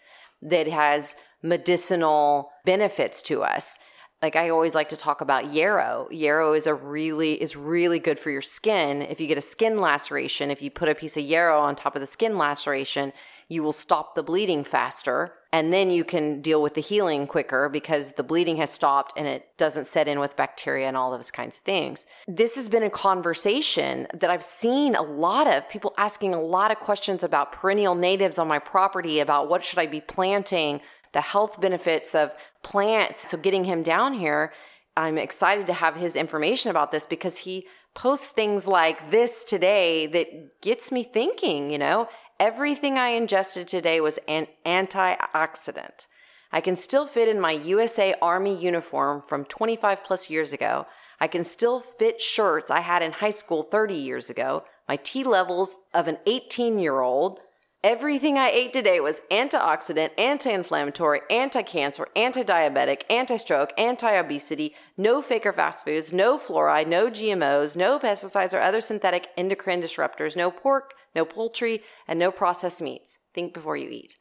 that 0.42 0.66
has 0.66 1.14
medicinal 1.40 2.50
benefits 2.64 3.22
to 3.22 3.44
us? 3.44 3.78
Like 4.22 4.36
I 4.36 4.48
always 4.48 4.74
like 4.74 4.88
to 4.88 4.96
talk 4.96 5.20
about 5.20 5.52
yarrow. 5.52 6.08
Yarrow 6.10 6.54
is 6.54 6.66
a 6.66 6.74
really 6.74 7.40
is 7.40 7.56
really 7.56 7.98
good 7.98 8.18
for 8.18 8.30
your 8.30 8.42
skin. 8.42 9.02
If 9.02 9.20
you 9.20 9.26
get 9.26 9.36
a 9.36 9.42
skin 9.42 9.80
laceration, 9.80 10.50
if 10.50 10.62
you 10.62 10.70
put 10.70 10.88
a 10.88 10.94
piece 10.94 11.16
of 11.16 11.24
yarrow 11.24 11.60
on 11.60 11.76
top 11.76 11.94
of 11.94 12.00
the 12.00 12.06
skin 12.06 12.38
laceration, 12.38 13.12
you 13.48 13.62
will 13.62 13.72
stop 13.72 14.14
the 14.14 14.22
bleeding 14.22 14.64
faster 14.64 15.34
and 15.52 15.72
then 15.72 15.90
you 15.90 16.04
can 16.04 16.40
deal 16.40 16.62
with 16.62 16.74
the 16.74 16.80
healing 16.80 17.26
quicker 17.26 17.68
because 17.68 18.12
the 18.12 18.24
bleeding 18.24 18.56
has 18.56 18.70
stopped 18.70 19.12
and 19.16 19.26
it 19.26 19.46
doesn't 19.56 19.86
set 19.86 20.08
in 20.08 20.18
with 20.18 20.36
bacteria 20.36 20.88
and 20.88 20.96
all 20.96 21.10
those 21.10 21.30
kinds 21.30 21.56
of 21.56 21.62
things. 21.62 22.06
This 22.26 22.56
has 22.56 22.68
been 22.68 22.82
a 22.82 22.90
conversation 22.90 24.08
that 24.14 24.30
I've 24.30 24.42
seen 24.42 24.94
a 24.96 25.02
lot 25.02 25.46
of 25.46 25.68
people 25.68 25.94
asking 25.96 26.34
a 26.34 26.42
lot 26.42 26.72
of 26.72 26.78
questions 26.78 27.22
about 27.22 27.52
perennial 27.52 27.94
natives 27.94 28.38
on 28.38 28.48
my 28.48 28.58
property 28.58 29.20
about 29.20 29.48
what 29.48 29.62
should 29.62 29.78
I 29.78 29.86
be 29.86 30.00
planting, 30.00 30.80
the 31.14 31.22
health 31.22 31.60
benefits 31.60 32.14
of 32.14 32.34
plants. 32.62 33.30
So 33.30 33.38
getting 33.38 33.64
him 33.64 33.82
down 33.82 34.12
here, 34.12 34.52
I'm 34.96 35.16
excited 35.16 35.66
to 35.68 35.72
have 35.72 35.96
his 35.96 36.14
information 36.14 36.70
about 36.70 36.90
this 36.90 37.06
because 37.06 37.38
he 37.38 37.66
posts 37.94 38.28
things 38.28 38.66
like 38.66 39.10
this 39.10 39.44
today 39.44 40.06
that 40.08 40.60
gets 40.60 40.92
me 40.92 41.02
thinking, 41.02 41.70
you 41.70 41.78
know, 41.78 42.08
everything 42.38 42.98
I 42.98 43.08
ingested 43.10 43.66
today 43.66 44.00
was 44.00 44.18
an 44.28 44.48
antioxidant. 44.66 46.06
I 46.52 46.60
can 46.60 46.76
still 46.76 47.06
fit 47.06 47.28
in 47.28 47.40
my 47.40 47.52
USA 47.52 48.14
Army 48.20 48.56
uniform 48.56 49.22
from 49.22 49.44
25 49.44 50.04
plus 50.04 50.30
years 50.30 50.52
ago. 50.52 50.86
I 51.18 51.26
can 51.26 51.42
still 51.42 51.80
fit 51.80 52.20
shirts 52.20 52.70
I 52.70 52.80
had 52.80 53.02
in 53.02 53.12
high 53.12 53.30
school 53.30 53.62
30 53.62 53.94
years 53.94 54.30
ago. 54.30 54.64
My 54.88 54.96
T 54.96 55.24
levels 55.24 55.78
of 55.92 56.06
an 56.06 56.18
18 56.26 56.78
year 56.78 57.00
old. 57.00 57.40
Everything 57.84 58.38
I 58.38 58.48
ate 58.48 58.72
today 58.72 58.98
was 59.00 59.20
antioxidant, 59.30 60.12
anti 60.16 60.50
inflammatory, 60.50 61.20
anti 61.28 61.60
cancer, 61.60 62.08
anti 62.16 62.42
diabetic, 62.42 63.02
anti 63.10 63.36
stroke, 63.36 63.74
anti 63.76 64.10
obesity, 64.10 64.74
no 64.96 65.20
fake 65.20 65.44
or 65.44 65.52
fast 65.52 65.84
foods, 65.84 66.10
no 66.10 66.38
fluoride, 66.38 66.88
no 66.88 67.10
GMOs, 67.10 67.76
no 67.76 67.98
pesticides 67.98 68.54
or 68.54 68.60
other 68.62 68.80
synthetic 68.80 69.28
endocrine 69.36 69.82
disruptors, 69.82 70.34
no 70.34 70.50
pork, 70.50 70.94
no 71.14 71.26
poultry, 71.26 71.82
and 72.08 72.18
no 72.18 72.30
processed 72.30 72.80
meats. 72.80 73.18
Think 73.34 73.52
before 73.52 73.76
you 73.76 73.90
eat. 73.90 74.16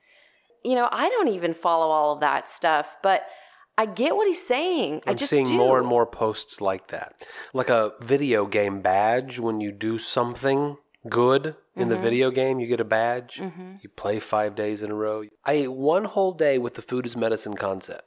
You 0.65 0.75
know, 0.75 0.89
I 0.91 1.07
don't 1.07 1.29
even 1.29 1.53
follow 1.53 1.87
all 1.87 2.15
of 2.15 2.19
that 2.19 2.49
stuff, 2.49 2.97
but 3.01 3.23
I 3.77 3.85
get 3.85 4.17
what 4.17 4.27
he's 4.27 4.45
saying. 4.45 5.03
I 5.07 5.11
I'm 5.11 5.15
just 5.15 5.31
seeing 5.31 5.45
do. 5.45 5.55
more 5.55 5.79
and 5.79 5.87
more 5.87 6.05
posts 6.05 6.59
like 6.59 6.89
that. 6.89 7.25
Like 7.53 7.69
a 7.69 7.93
video 8.01 8.45
game 8.45 8.81
badge 8.81 9.39
when 9.39 9.61
you 9.61 9.71
do 9.71 9.99
something 9.99 10.75
good 11.09 11.55
in 11.75 11.83
Mm-hmm. 11.83 11.89
the 11.89 11.97
video 11.97 12.29
game, 12.31 12.59
you 12.59 12.67
get 12.67 12.79
a 12.79 12.85
badge. 12.85 13.39
You 13.81 13.89
play 13.95 14.19
five 14.19 14.55
days 14.55 14.83
in 14.83 14.91
a 14.91 14.95
row. 14.95 15.23
I 15.45 15.53
ate 15.53 15.71
one 15.71 16.05
whole 16.05 16.33
day 16.33 16.57
with 16.59 16.75
the 16.75 16.81
food 16.83 17.05
as 17.05 17.17
medicine 17.17 17.55
concept. 17.55 18.03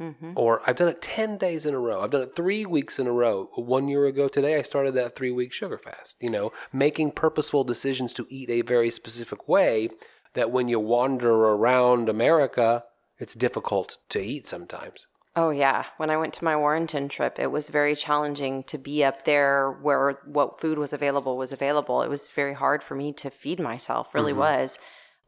Mm-hmm. 0.00 0.32
Or 0.36 0.60
I've 0.66 0.76
done 0.76 0.88
it 0.88 1.00
10 1.00 1.38
days 1.38 1.64
in 1.64 1.72
a 1.72 1.78
row. 1.78 2.02
I've 2.02 2.10
done 2.10 2.20
it 2.20 2.36
three 2.36 2.66
weeks 2.66 2.98
in 2.98 3.06
a 3.06 3.12
row. 3.12 3.48
One 3.54 3.88
year 3.88 4.04
ago 4.04 4.28
today, 4.28 4.58
I 4.58 4.62
started 4.62 4.92
that 4.94 5.16
three 5.16 5.30
week 5.30 5.54
sugar 5.54 5.78
fast. 5.78 6.16
You 6.20 6.28
know, 6.28 6.52
making 6.72 7.12
purposeful 7.12 7.64
decisions 7.64 8.12
to 8.14 8.26
eat 8.28 8.50
a 8.50 8.60
very 8.60 8.90
specific 8.90 9.48
way 9.48 9.88
that 10.34 10.50
when 10.50 10.68
you 10.68 10.78
wander 10.78 11.32
around 11.32 12.10
America, 12.10 12.84
it's 13.18 13.34
difficult 13.34 13.96
to 14.10 14.20
eat 14.20 14.46
sometimes. 14.46 15.06
Oh 15.38 15.50
yeah, 15.50 15.84
when 15.98 16.08
I 16.08 16.16
went 16.16 16.32
to 16.34 16.44
my 16.44 16.56
Warrenton 16.56 17.08
trip, 17.10 17.38
it 17.38 17.48
was 17.48 17.68
very 17.68 17.94
challenging 17.94 18.64
to 18.64 18.78
be 18.78 19.04
up 19.04 19.26
there 19.26 19.72
where 19.82 20.18
what 20.24 20.58
food 20.58 20.78
was 20.78 20.94
available 20.94 21.36
was 21.36 21.52
available. 21.52 22.00
It 22.00 22.08
was 22.08 22.30
very 22.30 22.54
hard 22.54 22.82
for 22.82 22.94
me 22.94 23.12
to 23.14 23.28
feed 23.28 23.60
myself, 23.60 24.14
really 24.14 24.32
mm-hmm. 24.32 24.40
was. 24.40 24.78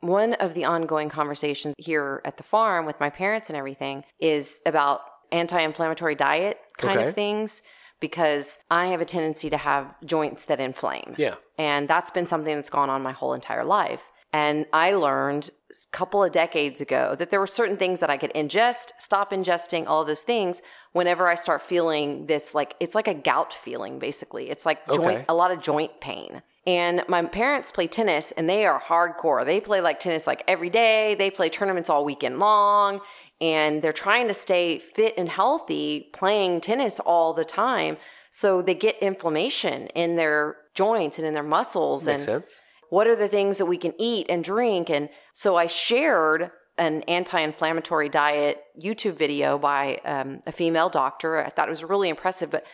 One 0.00 0.32
of 0.34 0.54
the 0.54 0.64
ongoing 0.64 1.10
conversations 1.10 1.74
here 1.76 2.22
at 2.24 2.38
the 2.38 2.42
farm 2.42 2.86
with 2.86 2.98
my 3.00 3.10
parents 3.10 3.50
and 3.50 3.56
everything 3.56 4.04
is 4.18 4.62
about 4.64 5.00
anti-inflammatory 5.30 6.14
diet 6.14 6.58
kind 6.78 6.98
Okay. 6.98 7.08
of 7.08 7.14
things 7.14 7.60
because 8.00 8.58
I 8.70 8.86
have 8.86 9.00
a 9.00 9.04
tendency 9.04 9.50
to 9.50 9.56
have 9.58 9.94
joints 10.04 10.46
that 10.46 10.60
inflame. 10.60 11.16
Yeah. 11.18 11.34
And 11.58 11.86
that's 11.86 12.10
been 12.10 12.26
something 12.26 12.54
that's 12.54 12.70
gone 12.70 12.88
on 12.88 13.02
my 13.02 13.12
whole 13.12 13.34
entire 13.34 13.64
life. 13.64 14.04
And 14.32 14.66
I 14.72 14.92
learned 14.92 15.50
a 15.70 15.96
couple 15.96 16.22
of 16.22 16.32
decades 16.32 16.80
ago 16.80 17.14
that 17.18 17.30
there 17.30 17.40
were 17.40 17.46
certain 17.46 17.76
things 17.76 18.00
that 18.00 18.10
I 18.10 18.16
could 18.18 18.32
ingest, 18.34 18.92
stop 18.98 19.32
ingesting, 19.32 19.86
all 19.86 20.04
those 20.04 20.22
things 20.22 20.60
whenever 20.92 21.26
I 21.26 21.34
start 21.34 21.62
feeling 21.62 22.26
this 22.26 22.54
like 22.54 22.74
it's 22.80 22.94
like 22.94 23.08
a 23.08 23.14
gout 23.14 23.52
feeling 23.52 23.98
basically. 23.98 24.50
It's 24.50 24.66
like 24.66 24.86
joint 24.86 25.18
Okay. 25.18 25.24
a 25.28 25.34
lot 25.34 25.50
of 25.50 25.62
joint 25.62 26.00
pain. 26.00 26.42
And 26.66 27.02
my 27.08 27.22
parents 27.24 27.70
play 27.70 27.86
tennis 27.86 28.30
and 28.32 28.48
they 28.48 28.66
are 28.66 28.78
hardcore. 28.80 29.44
They 29.46 29.60
play 29.60 29.80
like 29.80 30.00
tennis 30.00 30.26
like 30.26 30.42
every 30.46 30.68
day. 30.68 31.14
They 31.14 31.30
play 31.30 31.48
tournaments 31.48 31.88
all 31.88 32.04
weekend 32.04 32.38
long 32.38 33.00
and 33.40 33.80
they're 33.80 33.92
trying 33.92 34.28
to 34.28 34.34
stay 34.34 34.78
fit 34.78 35.14
and 35.16 35.28
healthy 35.28 36.10
playing 36.12 36.60
tennis 36.60 37.00
all 37.00 37.32
the 37.32 37.44
time. 37.44 37.96
So 38.30 38.60
they 38.60 38.74
get 38.74 38.98
inflammation 38.98 39.86
in 39.88 40.16
their 40.16 40.56
joints 40.74 41.18
and 41.18 41.26
in 41.26 41.32
their 41.32 41.42
muscles 41.42 42.06
Makes 42.06 42.22
and 42.26 42.42
sense. 42.42 42.52
What 42.90 43.06
are 43.06 43.16
the 43.16 43.28
things 43.28 43.58
that 43.58 43.66
we 43.66 43.76
can 43.76 43.94
eat 43.98 44.26
and 44.28 44.42
drink? 44.44 44.90
And 44.90 45.08
so 45.32 45.56
i 45.56 45.66
shared 45.66 46.50
an 46.76 47.02
anti-inflammatory 47.02 48.08
diet 48.08 48.62
youtube 48.80 49.16
video 49.16 49.58
by 49.58 49.96
um, 50.04 50.40
a 50.46 50.52
female 50.52 50.88
doctor. 50.88 51.44
I 51.44 51.50
thought 51.50 51.68
it 51.68 51.70
was 51.70 51.84
really 51.84 52.08
impressive 52.08 52.50
but 52.50 52.64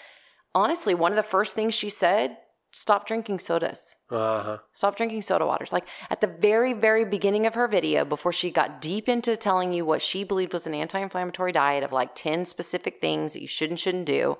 honestly 0.55 0.95
one 0.95 1.13
of 1.13 1.17
the 1.17 1.23
first 1.23 1.55
things 1.55 1.75
she 1.75 1.91
said 1.91 2.37
stop 2.71 3.07
drinking 3.07 3.39
sodas. 3.39 3.97
Uh 4.11 4.43
huh. 4.43 4.59
stop 4.73 4.97
drinking 4.97 5.23
soda 5.23 5.47
waters. 5.47 5.73
Like 5.73 5.87
at 6.11 6.21
the 6.21 6.27
very 6.27 6.73
very 6.73 7.05
beginning 7.05 7.47
of 7.47 7.55
her 7.55 7.69
video 7.69 8.05
before 8.05 8.33
she 8.33 8.51
got 8.51 8.81
deep 8.81 9.09
into 9.09 9.37
telling 9.37 9.73
you 9.73 9.85
what 9.85 10.03
she 10.03 10.25
believed 10.25 10.53
was 10.53 10.67
an 10.67 10.75
anti-inflammatory 10.75 11.53
diet 11.53 11.85
of 11.85 11.93
like 11.93 12.15
10 12.15 12.45
specific 12.45 13.01
things 13.01 13.33
that 13.33 13.43
you 13.43 13.49
should 13.49 13.71
and 13.71 13.81
shouldn't 13.81 14.07
do 14.07 14.37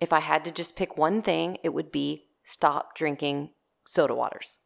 if 0.00 0.12
i 0.12 0.20
had 0.20 0.44
to 0.44 0.50
just 0.50 0.76
pick 0.76 0.96
one 0.96 1.22
thing 1.22 1.58
it 1.62 1.70
would 1.70 1.90
be 1.90 2.26
stop 2.44 2.94
drinking 2.94 3.50
soda 3.86 4.14
waters 4.14 4.58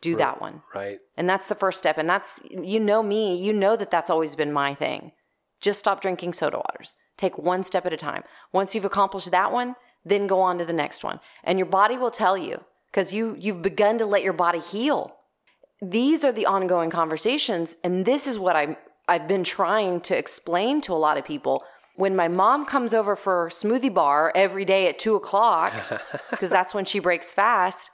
do 0.00 0.16
that 0.16 0.40
one. 0.40 0.62
Right. 0.74 0.98
and 1.16 1.28
that's 1.28 1.48
the 1.48 1.54
first 1.54 1.78
step. 1.78 1.98
And 1.98 2.08
that's 2.08 2.40
you 2.50 2.80
know 2.80 3.02
me 3.02 3.36
you 3.36 3.52
know 3.52 3.76
that 3.76 3.90
that's 3.90 4.10
always 4.10 4.34
been 4.34 4.52
my 4.52 4.74
thing. 4.74 5.12
Just 5.60 5.78
stop 5.80 6.00
drinking 6.00 6.34
soda 6.34 6.58
waters. 6.58 6.94
Take 7.16 7.36
one 7.36 7.64
step 7.64 7.84
at 7.84 7.92
a 7.92 7.96
time. 7.96 8.22
Once 8.52 8.74
you've 8.74 8.84
accomplished 8.84 9.30
that 9.30 9.52
one 9.52 9.74
then 10.04 10.26
go 10.26 10.40
on 10.40 10.58
to 10.58 10.64
the 10.64 10.72
next 10.72 11.04
one. 11.04 11.20
And 11.44 11.58
your 11.58 11.66
body 11.66 11.98
will 11.98 12.10
tell 12.10 12.36
you 12.38 12.64
because 12.90 13.12
you 13.12 13.36
you've 13.38 13.62
begun 13.62 13.98
to 13.98 14.06
let 14.06 14.22
your 14.22 14.32
body 14.32 14.60
heal. 14.60 15.16
These 15.82 16.24
are 16.24 16.32
the 16.32 16.46
ongoing 16.46 16.90
conversations 16.90 17.76
and 17.84 18.04
this 18.04 18.26
is 18.26 18.38
what 18.38 18.56
i 18.56 18.76
i've 19.08 19.28
been 19.28 19.44
trying 19.44 20.00
to 20.02 20.16
explain 20.16 20.80
to 20.82 20.92
a 20.92 21.02
lot 21.06 21.18
of 21.18 21.24
people. 21.24 21.64
When 21.96 22.14
my 22.14 22.28
mom 22.28 22.64
comes 22.64 22.94
over 22.94 23.16
for 23.16 23.50
smoothie 23.52 23.92
bar 23.92 24.30
every 24.34 24.64
day 24.64 24.88
at 24.88 25.00
two 25.00 25.16
o'clock 25.16 25.72
because 26.30 26.50
that's 26.50 26.72
when 26.72 26.84
she 26.84 27.00
breaks 27.00 27.32
fast 27.32 27.90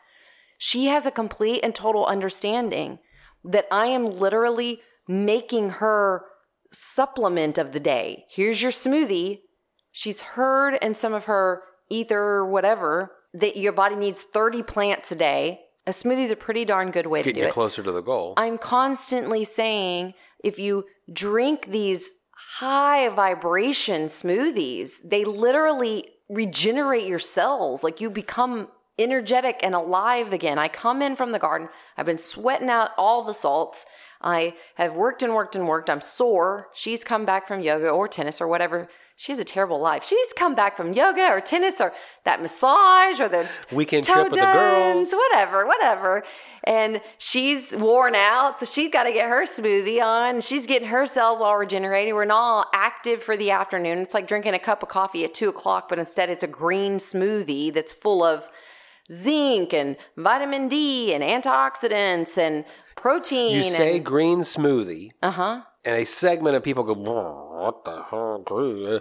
she 0.58 0.86
has 0.86 1.06
a 1.06 1.10
complete 1.10 1.60
and 1.62 1.74
total 1.74 2.06
understanding 2.06 2.98
that 3.44 3.66
I 3.70 3.86
am 3.86 4.06
literally 4.16 4.80
making 5.06 5.70
her 5.70 6.24
supplement 6.72 7.58
of 7.58 7.72
the 7.72 7.80
day. 7.80 8.24
Here's 8.28 8.62
your 8.62 8.70
smoothie. 8.72 9.40
She's 9.92 10.20
heard 10.22 10.74
in 10.82 10.94
some 10.94 11.12
of 11.12 11.26
her 11.26 11.62
ether 11.88 12.44
whatever 12.44 13.12
that 13.32 13.56
your 13.56 13.72
body 13.72 13.96
needs 13.96 14.22
30 14.22 14.62
plants 14.62 15.12
a 15.12 15.16
day. 15.16 15.60
A 15.86 15.92
smoothie's 15.92 16.30
a 16.30 16.36
pretty 16.36 16.64
darn 16.64 16.90
good 16.90 17.06
way 17.06 17.18
to 17.18 17.24
Getting 17.24 17.34
do 17.34 17.40
you 17.42 17.46
it. 17.48 17.52
closer 17.52 17.82
to 17.82 17.92
the 17.92 18.00
goal. 18.00 18.34
I'm 18.36 18.58
constantly 18.58 19.44
saying 19.44 20.14
if 20.42 20.58
you 20.58 20.86
drink 21.12 21.66
these 21.66 22.10
high 22.58 23.08
vibration 23.10 24.06
smoothies, 24.06 24.92
they 25.04 25.24
literally 25.24 26.08
regenerate 26.28 27.06
your 27.06 27.18
cells. 27.18 27.84
Like 27.84 28.00
you 28.00 28.08
become 28.10 28.68
energetic 28.98 29.60
and 29.62 29.74
alive 29.74 30.32
again. 30.32 30.58
I 30.58 30.68
come 30.68 31.02
in 31.02 31.16
from 31.16 31.32
the 31.32 31.38
garden, 31.38 31.68
I've 31.96 32.06
been 32.06 32.18
sweating 32.18 32.68
out 32.68 32.90
all 32.96 33.22
the 33.22 33.34
salts. 33.34 33.86
I 34.20 34.54
have 34.76 34.96
worked 34.96 35.22
and 35.22 35.34
worked 35.34 35.54
and 35.54 35.68
worked. 35.68 35.90
I'm 35.90 36.00
sore. 36.00 36.68
She's 36.72 37.04
come 37.04 37.26
back 37.26 37.46
from 37.46 37.60
yoga 37.60 37.90
or 37.90 38.08
tennis 38.08 38.40
or 38.40 38.48
whatever. 38.48 38.88
She 39.16 39.30
has 39.30 39.38
a 39.38 39.44
terrible 39.44 39.78
life. 39.78 40.02
She's 40.04 40.32
come 40.32 40.54
back 40.54 40.76
from 40.76 40.92
yoga 40.92 41.28
or 41.28 41.40
tennis 41.40 41.80
or 41.80 41.92
that 42.24 42.42
massage 42.42 43.20
or 43.20 43.28
the 43.28 43.46
Weekend 43.70 44.04
toe 44.04 44.14
trip 44.14 44.32
with 44.32 44.40
the 44.40 44.46
girls. 44.46 45.12
whatever, 45.12 45.66
whatever. 45.66 46.24
And 46.64 47.00
she's 47.18 47.76
worn 47.76 48.14
out, 48.14 48.58
so 48.58 48.66
she's 48.66 48.90
got 48.90 49.04
to 49.04 49.12
get 49.12 49.28
her 49.28 49.44
smoothie 49.44 50.02
on. 50.02 50.40
She's 50.40 50.66
getting 50.66 50.88
her 50.88 51.04
cells 51.04 51.40
all 51.40 51.58
regenerated. 51.58 52.14
We're 52.14 52.24
not 52.24 52.40
all 52.40 52.64
active 52.74 53.22
for 53.22 53.36
the 53.36 53.50
afternoon. 53.50 53.98
It's 53.98 54.14
like 54.14 54.26
drinking 54.26 54.54
a 54.54 54.58
cup 54.58 54.82
of 54.82 54.88
coffee 54.88 55.24
at 55.24 55.34
two 55.34 55.50
o'clock, 55.50 55.88
but 55.88 55.98
instead 55.98 56.30
it's 56.30 56.42
a 56.42 56.48
green 56.48 56.96
smoothie 56.96 57.72
that's 57.72 57.92
full 57.92 58.24
of 58.24 58.48
zinc 59.12 59.72
and 59.72 59.96
vitamin 60.16 60.68
D 60.68 61.14
and 61.14 61.22
antioxidants 61.22 62.38
and 62.38 62.64
protein. 62.96 63.56
You 63.56 63.70
say 63.70 63.96
and, 63.96 64.04
green 64.04 64.40
smoothie, 64.40 65.10
uh 65.22 65.30
huh. 65.30 65.62
and 65.84 65.96
a 65.96 66.04
segment 66.04 66.56
of 66.56 66.62
people 66.62 66.84
go, 66.84 66.94
"What 66.94 67.84
the 67.84 68.02
hell? 68.10 69.00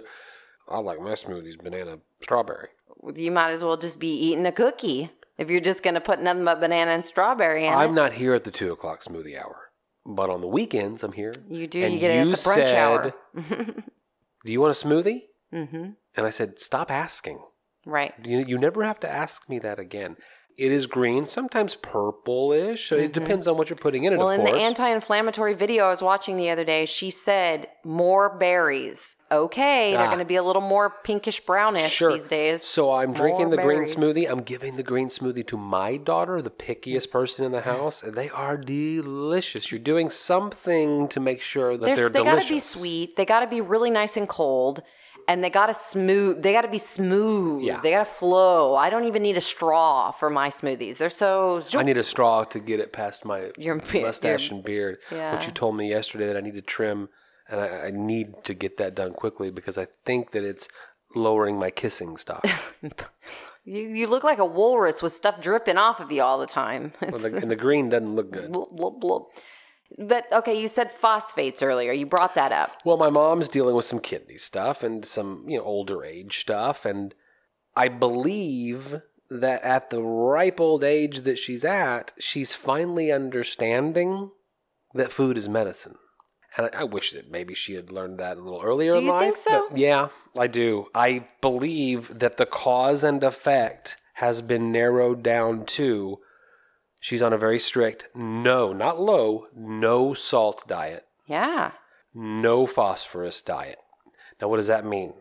I 0.68 0.78
like 0.78 1.00
my 1.00 1.12
smoothies 1.12 1.62
banana 1.62 1.98
strawberry." 2.22 2.68
You 3.14 3.30
might 3.30 3.50
as 3.50 3.62
well 3.62 3.76
just 3.76 3.98
be 3.98 4.14
eating 4.14 4.46
a 4.46 4.52
cookie 4.52 5.10
if 5.36 5.50
you're 5.50 5.60
just 5.60 5.82
going 5.82 5.94
to 5.94 6.00
put 6.00 6.20
nothing 6.22 6.44
but 6.44 6.60
banana 6.60 6.92
and 6.92 7.04
strawberry 7.04 7.66
in 7.66 7.72
it. 7.72 7.76
I'm 7.76 7.94
not 7.94 8.12
here 8.14 8.34
at 8.34 8.44
the 8.44 8.50
two 8.50 8.72
o'clock 8.72 9.02
smoothie 9.02 9.38
hour, 9.38 9.70
but 10.06 10.30
on 10.30 10.40
the 10.40 10.46
weekends 10.46 11.02
I'm 11.02 11.12
here. 11.12 11.34
You 11.48 11.66
do. 11.66 11.82
And 11.82 11.94
you 11.94 12.00
get 12.00 12.10
it 12.12 12.20
at 12.20 12.26
the 12.28 12.36
brunch 12.36 12.54
said, 12.54 12.76
hour. 12.76 13.14
Do 14.44 14.52
you 14.52 14.60
want 14.60 14.76
a 14.76 14.86
smoothie? 14.86 15.22
mm-hmm. 15.52 15.90
And 16.16 16.26
I 16.26 16.30
said, 16.30 16.58
"Stop 16.58 16.90
asking. 16.90 17.40
Right. 17.86 18.14
You, 18.24 18.44
you 18.46 18.58
never 18.58 18.84
have 18.84 19.00
to 19.00 19.10
ask 19.10 19.48
me 19.48 19.58
that 19.60 19.78
again." 19.78 20.16
It 20.56 20.70
is 20.70 20.86
green, 20.86 21.26
sometimes 21.26 21.74
purplish. 21.74 22.88
So 22.88 22.94
it 22.94 23.12
depends 23.12 23.48
on 23.48 23.56
what 23.56 23.68
you're 23.70 23.76
putting 23.76 24.04
in 24.04 24.12
it. 24.12 24.16
Mm-hmm. 24.16 24.20
Well, 24.20 24.30
in 24.30 24.40
course. 24.42 24.52
the 24.52 24.58
anti-inflammatory 24.58 25.54
video 25.54 25.86
I 25.86 25.88
was 25.88 26.00
watching 26.00 26.36
the 26.36 26.48
other 26.50 26.64
day, 26.64 26.84
she 26.86 27.10
said 27.10 27.66
more 27.84 28.38
berries. 28.38 29.16
Okay, 29.32 29.90
they're 29.94 30.02
Ah. 30.02 30.06
going 30.06 30.20
to 30.20 30.24
be 30.24 30.36
a 30.36 30.44
little 30.44 30.62
more 30.62 30.90
pinkish 31.02 31.40
brownish 31.40 31.90
Sure. 31.90 32.12
these 32.12 32.28
days. 32.28 32.62
So 32.64 32.92
I'm 32.92 33.12
drinking 33.12 33.46
More 33.48 33.56
the 33.56 33.62
green 33.62 33.82
smoothie. 33.82 34.30
I'm 34.30 34.42
giving 34.42 34.76
the 34.76 34.84
green 34.84 35.08
smoothie 35.08 35.44
to 35.48 35.56
my 35.56 35.96
daughter, 35.96 36.40
the 36.40 36.50
pickiest 36.50 37.10
person 37.10 37.44
in 37.44 37.50
the 37.50 37.62
house, 37.62 38.00
and 38.04 38.14
they 38.14 38.30
are 38.30 38.56
delicious. 38.56 39.72
You're 39.72 39.80
doing 39.80 40.08
something 40.08 41.08
to 41.08 41.18
make 41.18 41.40
sure 41.40 41.76
that 41.76 41.84
They're, 41.84 41.96
they're, 41.96 42.08
they 42.10 42.22
got 42.22 42.40
to 42.40 42.48
be 42.48 42.60
sweet. 42.60 43.16
They 43.16 43.24
got 43.24 43.40
to 43.40 43.48
be 43.48 43.60
really 43.60 43.90
nice 43.90 44.16
and 44.16 44.28
cold, 44.28 44.82
and 45.28 45.42
they 45.42 45.50
got 45.50 45.66
to 45.66 45.74
smooth. 45.74 46.42
They 46.42 46.52
got 46.52 46.62
to 46.62 46.68
be 46.68 46.78
smooth. 46.78 47.62
Yeah. 47.64 47.80
They 47.80 47.90
got 47.92 48.00
to 48.06 48.12
flow. 48.12 48.74
I 48.74 48.90
don't 48.90 49.04
even 49.04 49.22
need 49.22 49.36
a 49.36 49.40
straw 49.40 50.10
for 50.10 50.30
my 50.30 50.48
smoothies. 50.50 50.98
They're 50.98 51.10
so. 51.10 51.62
I 51.74 51.82
need 51.82 51.96
a 51.98 52.02
straw 52.04 52.44
to 52.44 52.58
get 52.60 52.80
it 52.80 52.92
past 52.92 53.24
my 53.24 53.50
Your 53.58 53.76
mustache 53.76 54.48
your- 54.48 54.56
and 54.56 54.64
beard. 54.64 54.98
Yeah. 55.10 55.34
Which 55.34 55.46
you 55.46 55.52
told 55.52 55.76
me 55.76 55.88
yesterday 55.88 56.26
that 56.26 56.36
I 56.36 56.40
need 56.40 56.54
to 56.54 56.62
trim, 56.62 57.08
and 57.48 57.60
I, 57.60 57.86
I 57.86 57.90
need 57.90 58.44
to 58.44 58.54
get 58.54 58.76
that 58.78 58.94
done 58.94 59.12
quickly 59.12 59.50
because 59.50 59.78
I 59.78 59.86
think 60.04 60.32
that 60.32 60.44
it's 60.44 60.68
lowering 61.14 61.58
my 61.58 61.70
kissing 61.70 62.16
stock. 62.16 62.44
You, 63.66 63.80
you 63.80 64.06
look 64.08 64.24
like 64.24 64.40
a 64.40 64.44
walrus 64.44 65.02
with 65.02 65.14
stuff 65.14 65.40
dripping 65.40 65.78
off 65.78 65.98
of 65.98 66.12
you 66.12 66.20
all 66.20 66.38
the 66.38 66.46
time. 66.46 66.92
well, 67.00 67.12
the, 67.12 67.34
and 67.34 67.50
the 67.50 67.56
green 67.56 67.88
doesn't 67.88 68.14
look 68.14 68.30
good. 68.30 68.52
blub, 68.52 68.76
blub, 68.76 69.00
blub. 69.00 69.22
But 69.98 70.26
okay, 70.32 70.58
you 70.58 70.66
said 70.68 70.90
phosphates 70.90 71.62
earlier. 71.62 71.92
You 71.92 72.06
brought 72.06 72.34
that 72.34 72.52
up. 72.52 72.70
Well, 72.84 72.96
my 72.96 73.10
mom's 73.10 73.48
dealing 73.48 73.76
with 73.76 73.84
some 73.84 74.00
kidney 74.00 74.36
stuff 74.36 74.82
and 74.82 75.04
some, 75.04 75.44
you 75.48 75.58
know, 75.58 75.64
older 75.64 76.04
age 76.04 76.40
stuff. 76.40 76.84
And 76.84 77.14
I 77.76 77.88
believe 77.88 79.00
that 79.30 79.62
at 79.62 79.90
the 79.90 80.02
ripe 80.02 80.60
old 80.60 80.82
age 80.84 81.20
that 81.22 81.38
she's 81.38 81.64
at, 81.64 82.12
she's 82.18 82.54
finally 82.54 83.12
understanding 83.12 84.30
that 84.94 85.12
food 85.12 85.36
is 85.36 85.48
medicine. 85.48 85.94
And 86.56 86.70
I, 86.72 86.80
I 86.80 86.84
wish 86.84 87.12
that 87.12 87.30
maybe 87.30 87.54
she 87.54 87.74
had 87.74 87.90
learned 87.92 88.18
that 88.18 88.36
a 88.36 88.40
little 88.40 88.62
earlier 88.62 88.92
Do 88.92 88.98
in 88.98 89.04
you 89.04 89.10
life. 89.12 89.20
think 89.22 89.36
so? 89.36 89.66
but 89.70 89.78
yeah, 89.78 90.08
I 90.36 90.46
do. 90.46 90.86
I 90.94 91.26
believe 91.40 92.18
that 92.18 92.36
the 92.36 92.46
cause 92.46 93.02
and 93.04 93.22
effect 93.22 93.96
has 94.14 94.40
been 94.42 94.70
narrowed 94.72 95.22
down 95.22 95.66
to 95.66 96.18
she's 97.06 97.20
on 97.22 97.32
a 97.34 97.38
very 97.46 97.58
strict, 97.58 98.06
no, 98.14 98.72
not 98.72 98.98
low, 98.98 99.46
no 99.54 100.14
salt 100.14 100.64
diet 100.66 101.04
Yeah. 101.26 101.72
no 102.14 102.66
phosphorus 102.66 103.40
diet. 103.42 103.78
Now, 104.40 104.48
what 104.48 104.56
does 104.56 104.68
that 104.68 104.86
mean? 104.86 105.12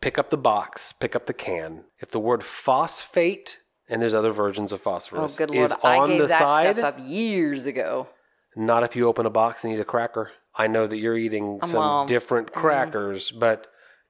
Pick 0.00 0.18
up 0.18 0.30
the 0.30 0.36
box, 0.52 0.92
pick 0.92 1.14
up 1.14 1.26
the 1.26 1.32
can. 1.48 1.84
If 2.00 2.10
the 2.10 2.18
word 2.20 2.42
phosphate, 2.42 3.58
and 3.88 4.02
there's 4.02 4.14
other 4.14 4.32
versions 4.32 4.72
of 4.72 4.80
phosphorus, 4.80 5.18
Oh, 5.20 5.22
phosphorus, 5.28 5.50
good 5.50 5.56
is 5.56 5.70
lord! 5.70 5.80
I 5.84 5.98
on 5.98 6.08
gave 6.10 6.20
the 6.22 6.26
that 6.26 6.38
side, 6.38 6.76
stuff 6.78 6.94
up 6.94 7.00
years 7.00 7.66
ago. 7.66 8.08
not 8.56 8.82
if 8.82 8.96
you 8.96 9.06
open 9.08 9.26
a 9.26 9.30
box 9.30 9.62
and 9.64 9.72
eat 9.72 9.80
a 9.80 9.84
cracker. 9.84 10.30
I 10.56 10.66
know 10.66 10.86
that 10.88 10.98
you're 10.98 11.16
eating 11.16 11.60
some 11.64 12.06
different 12.06 12.52
crackers, 12.52 13.30
but 13.30 13.66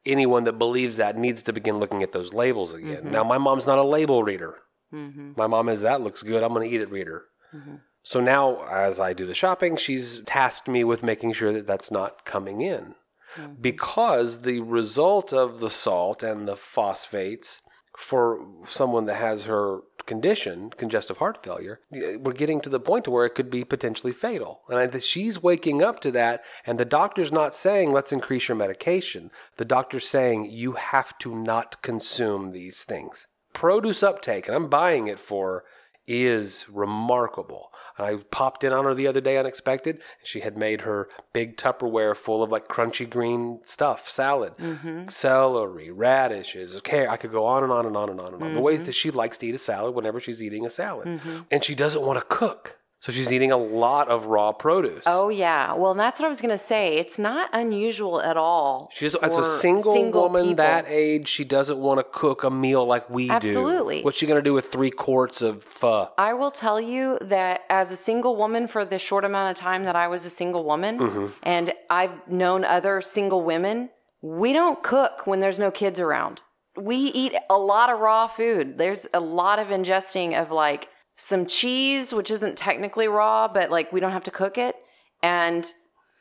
anyone 0.06 0.44
that 0.44 0.54
believes 0.58 0.96
that 0.96 1.16
needs 1.18 1.42
to 1.44 1.52
begin 1.52 1.78
looking 1.78 2.02
at 2.02 2.12
those 2.12 2.32
labels 2.32 2.72
again. 2.72 3.02
Mm-hmm. 3.02 3.10
Now, 3.12 3.24
my 3.24 3.36
mom's 3.38 3.66
not 3.66 3.78
a 3.78 3.84
label 3.84 4.22
reader. 4.24 4.54
Mm-hmm. 4.92 5.32
My 5.36 5.46
mom 5.46 5.68
is 5.68 5.82
that 5.82 6.00
looks 6.00 6.22
good. 6.22 6.42
I'm 6.42 6.54
going 6.54 6.68
to 6.68 6.74
eat 6.74 6.80
it 6.80 6.90
reader. 6.90 7.24
Mm-hmm. 7.54 7.76
So 8.02 8.20
now, 8.20 8.64
as 8.70 8.98
I 8.98 9.12
do 9.12 9.26
the 9.26 9.34
shopping, 9.34 9.76
she's 9.76 10.22
tasked 10.24 10.68
me 10.68 10.84
with 10.84 11.02
making 11.02 11.34
sure 11.34 11.52
that 11.52 11.66
that's 11.66 11.90
not 11.90 12.24
coming 12.24 12.62
in. 12.62 12.94
Mm-hmm. 13.36 13.60
Because 13.60 14.42
the 14.42 14.60
result 14.60 15.32
of 15.32 15.60
the 15.60 15.70
salt 15.70 16.22
and 16.22 16.48
the 16.48 16.56
phosphates 16.56 17.60
for 17.98 18.40
someone 18.68 19.06
that 19.06 19.16
has 19.16 19.42
her 19.42 19.80
condition, 20.06 20.70
congestive 20.70 21.18
heart 21.18 21.44
failure, 21.44 21.80
uh, 21.92 22.18
we're 22.20 22.32
getting 22.32 22.60
to 22.62 22.70
the 22.70 22.80
point 22.80 23.04
to 23.04 23.10
where 23.10 23.26
it 23.26 23.34
could 23.34 23.50
be 23.50 23.64
potentially 23.64 24.12
fatal. 24.12 24.62
And 24.68 24.78
I 24.78 24.98
she's 25.00 25.42
waking 25.42 25.82
up 25.82 26.00
to 26.00 26.10
that, 26.12 26.42
and 26.64 26.78
the 26.78 26.84
doctor's 26.84 27.32
not 27.32 27.54
saying, 27.54 27.90
let's 27.90 28.12
increase 28.12 28.48
your 28.48 28.56
medication. 28.56 29.30
The 29.56 29.64
doctor's 29.64 30.08
saying, 30.08 30.50
you 30.50 30.72
have 30.72 31.18
to 31.18 31.34
not 31.36 31.82
consume 31.82 32.52
these 32.52 32.84
things. 32.84 33.26
Produce 33.58 34.04
uptake, 34.04 34.46
and 34.46 34.54
I'm 34.54 34.68
buying 34.68 35.08
it 35.08 35.18
for 35.18 35.64
is 36.06 36.64
remarkable. 36.68 37.72
I 37.98 38.14
popped 38.30 38.62
in 38.62 38.72
on 38.72 38.84
her 38.84 38.94
the 38.94 39.08
other 39.08 39.20
day 39.20 39.36
unexpected. 39.36 39.96
And 39.96 40.02
she 40.22 40.38
had 40.38 40.56
made 40.56 40.82
her 40.82 41.08
big 41.32 41.56
Tupperware 41.56 42.16
full 42.16 42.44
of 42.44 42.52
like 42.52 42.68
crunchy 42.68 43.10
green 43.10 43.58
stuff, 43.64 44.08
salad, 44.08 44.56
mm-hmm. 44.58 45.08
celery, 45.08 45.90
radishes, 45.90 46.76
okay. 46.76 47.08
I 47.08 47.16
could 47.16 47.32
go 47.32 47.44
on 47.46 47.64
and 47.64 47.72
on 47.72 47.84
and 47.84 47.96
on 47.96 48.08
and 48.10 48.20
on 48.20 48.32
and 48.32 48.42
on. 48.44 48.54
The 48.54 48.60
way 48.60 48.76
mm-hmm. 48.76 48.84
that 48.84 48.94
she 48.94 49.10
likes 49.10 49.38
to 49.38 49.46
eat 49.48 49.56
a 49.56 49.58
salad 49.58 49.92
whenever 49.92 50.20
she's 50.20 50.40
eating 50.40 50.64
a 50.64 50.70
salad. 50.70 51.08
Mm-hmm. 51.08 51.40
And 51.50 51.64
she 51.64 51.74
doesn't 51.74 52.02
want 52.02 52.20
to 52.20 52.34
cook. 52.34 52.78
So 53.00 53.12
she's 53.12 53.30
eating 53.30 53.52
a 53.52 53.56
lot 53.56 54.08
of 54.08 54.26
raw 54.26 54.50
produce. 54.52 55.04
Oh 55.06 55.28
yeah. 55.28 55.72
Well, 55.74 55.94
that's 55.94 56.18
what 56.18 56.26
I 56.26 56.28
was 56.28 56.40
gonna 56.40 56.58
say. 56.58 56.96
It's 56.96 57.16
not 57.18 57.48
unusual 57.52 58.20
at 58.20 58.36
all. 58.36 58.90
She's 58.92 59.14
as 59.14 59.38
a 59.38 59.44
single, 59.58 59.94
woman 60.12 60.42
people. 60.42 60.56
that 60.56 60.86
age, 60.88 61.28
she 61.28 61.44
doesn't 61.44 61.78
want 61.78 62.00
to 62.00 62.04
cook 62.04 62.42
a 62.42 62.50
meal 62.50 62.84
like 62.84 63.08
we 63.08 63.30
Absolutely. 63.30 63.52
do. 63.52 63.68
Absolutely. 63.68 64.02
What's 64.02 64.16
she 64.18 64.26
gonna 64.26 64.42
do 64.42 64.52
with 64.52 64.72
three 64.72 64.90
quarts 64.90 65.42
of 65.42 65.62
pho? 65.62 66.08
I 66.18 66.34
will 66.34 66.50
tell 66.50 66.80
you 66.80 67.18
that 67.20 67.60
as 67.70 67.92
a 67.92 67.96
single 67.96 68.34
woman 68.36 68.66
for 68.66 68.84
the 68.84 68.98
short 68.98 69.24
amount 69.24 69.56
of 69.56 69.60
time 69.62 69.84
that 69.84 69.94
I 69.94 70.08
was 70.08 70.24
a 70.24 70.30
single 70.30 70.64
woman, 70.64 70.98
Mm-hmm. 70.98 71.26
and 71.44 71.72
I've 71.90 72.26
known 72.28 72.64
other 72.64 73.00
single 73.00 73.42
women, 73.44 73.90
we 74.22 74.52
don't 74.52 74.82
cook 74.82 75.24
when 75.26 75.38
there's 75.38 75.60
no 75.60 75.70
kids 75.70 76.00
around. 76.00 76.40
We 76.76 76.96
eat 76.96 77.34
a 77.48 77.58
lot 77.58 77.90
of 77.90 78.00
raw 78.00 78.26
food. 78.26 78.76
There's 78.78 79.06
a 79.14 79.20
lot 79.20 79.60
of 79.60 79.68
ingesting 79.68 80.40
of 80.40 80.50
like 80.50 80.88
some 81.18 81.46
cheese, 81.46 82.14
which 82.14 82.30
isn't 82.30 82.56
technically 82.56 83.08
raw, 83.08 83.48
but 83.48 83.70
like 83.70 83.92
we 83.92 84.00
don't 84.00 84.12
have 84.12 84.24
to 84.24 84.30
cook 84.30 84.56
it, 84.56 84.76
and 85.22 85.70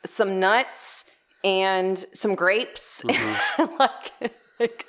some 0.04 0.38
nuts 0.38 1.04
and 1.44 2.04
some 2.12 2.34
grapes, 2.34 3.02
mm-hmm. 3.06 3.76
like, 3.78 4.32
like 4.60 4.86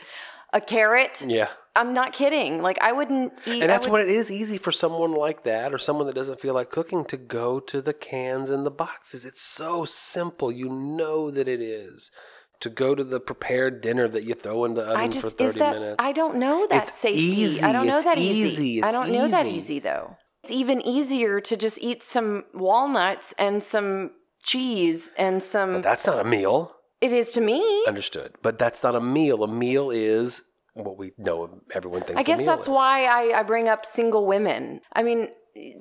a 0.52 0.60
carrot. 0.60 1.24
Yeah. 1.26 1.50
I'm 1.76 1.94
not 1.94 2.12
kidding. 2.12 2.62
Like 2.62 2.80
I 2.82 2.92
wouldn't 2.92 3.34
eat. 3.46 3.62
And 3.62 3.70
that's 3.70 3.88
when 3.88 4.02
it 4.02 4.10
is 4.10 4.30
easy 4.32 4.58
for 4.58 4.72
someone 4.72 5.14
like 5.14 5.44
that 5.44 5.74
or 5.74 5.78
someone 5.78 6.08
that 6.08 6.16
doesn't 6.16 6.42
feel 6.42 6.54
like 6.54 6.72
cooking 6.72 7.06
to 7.06 7.16
go 7.16 7.60
to 7.62 7.82
the 7.82 7.94
cans 7.94 8.50
and 8.50 8.66
the 8.66 8.72
boxes. 8.72 9.26
It's 9.26 9.42
so 9.42 9.86
simple. 9.86 10.52
You 10.52 10.70
know 10.70 11.32
that 11.32 11.48
it 11.48 11.62
is. 11.62 12.12
To 12.62 12.70
go 12.70 12.94
to 12.94 13.04
the 13.04 13.20
prepared 13.22 13.82
dinner 13.82 14.08
that 14.10 14.24
you 14.24 14.34
throw 14.34 14.66
in 14.66 14.74
the 14.74 14.82
oven 14.82 14.98
I 14.98 15.06
for 15.08 15.14
just 15.14 15.38
30 15.38 15.50
is 15.50 15.54
that 15.60 15.74
minutes. 15.80 15.96
I 16.00 16.12
don't 16.12 16.36
know 16.38 16.68
that 16.70 16.90
It's 16.90 16.98
safety. 16.98 17.22
easy. 17.22 17.64
I 17.64 17.72
don't 17.72 17.88
know 17.88 17.96
It's 17.96 18.04
that 18.06 18.18
easy. 18.18 18.64
easy. 18.64 18.84
I 18.84 18.92
don't 18.92 19.12
know 19.12 19.28
that 19.30 19.46
easy. 19.46 19.80
though. 19.80 20.18
It's 20.44 20.52
even 20.52 20.82
easier 20.82 21.40
to 21.42 21.56
just 21.56 21.80
eat 21.82 22.04
some 22.04 22.44
walnuts 22.54 23.34
and 23.38 23.64
some 23.64 24.12
cheese 24.44 25.12
and 25.18 25.42
some. 25.42 25.74
but 25.74 25.84
that's 25.84 26.06
not 26.06 26.20
a 26.20 26.24
meal. 26.24 26.74
it 27.02 27.14
is 27.14 27.32
to 27.32 27.42
me. 27.42 27.84
Understood. 27.88 28.34
But 28.42 28.60
that's 28.60 28.84
not 28.84 28.96
a 28.96 29.02
meal. 29.02 29.44
A 29.44 29.48
meal 29.48 29.90
is 29.90 30.42
what 30.74 30.98
we 30.98 31.12
know 31.18 31.62
everyone 31.74 32.02
thinks 32.02 32.18
I 32.18 32.22
a 32.22 32.24
guess 32.24 32.38
meal 32.40 32.46
that's 32.48 32.64
is. 32.64 32.70
why 32.70 33.06
I, 33.06 33.40
I 33.40 33.44
bring 33.44 33.68
up 33.70 33.86
single 33.86 34.26
women. 34.26 34.82
I 34.94 35.04
mean, 35.04 35.30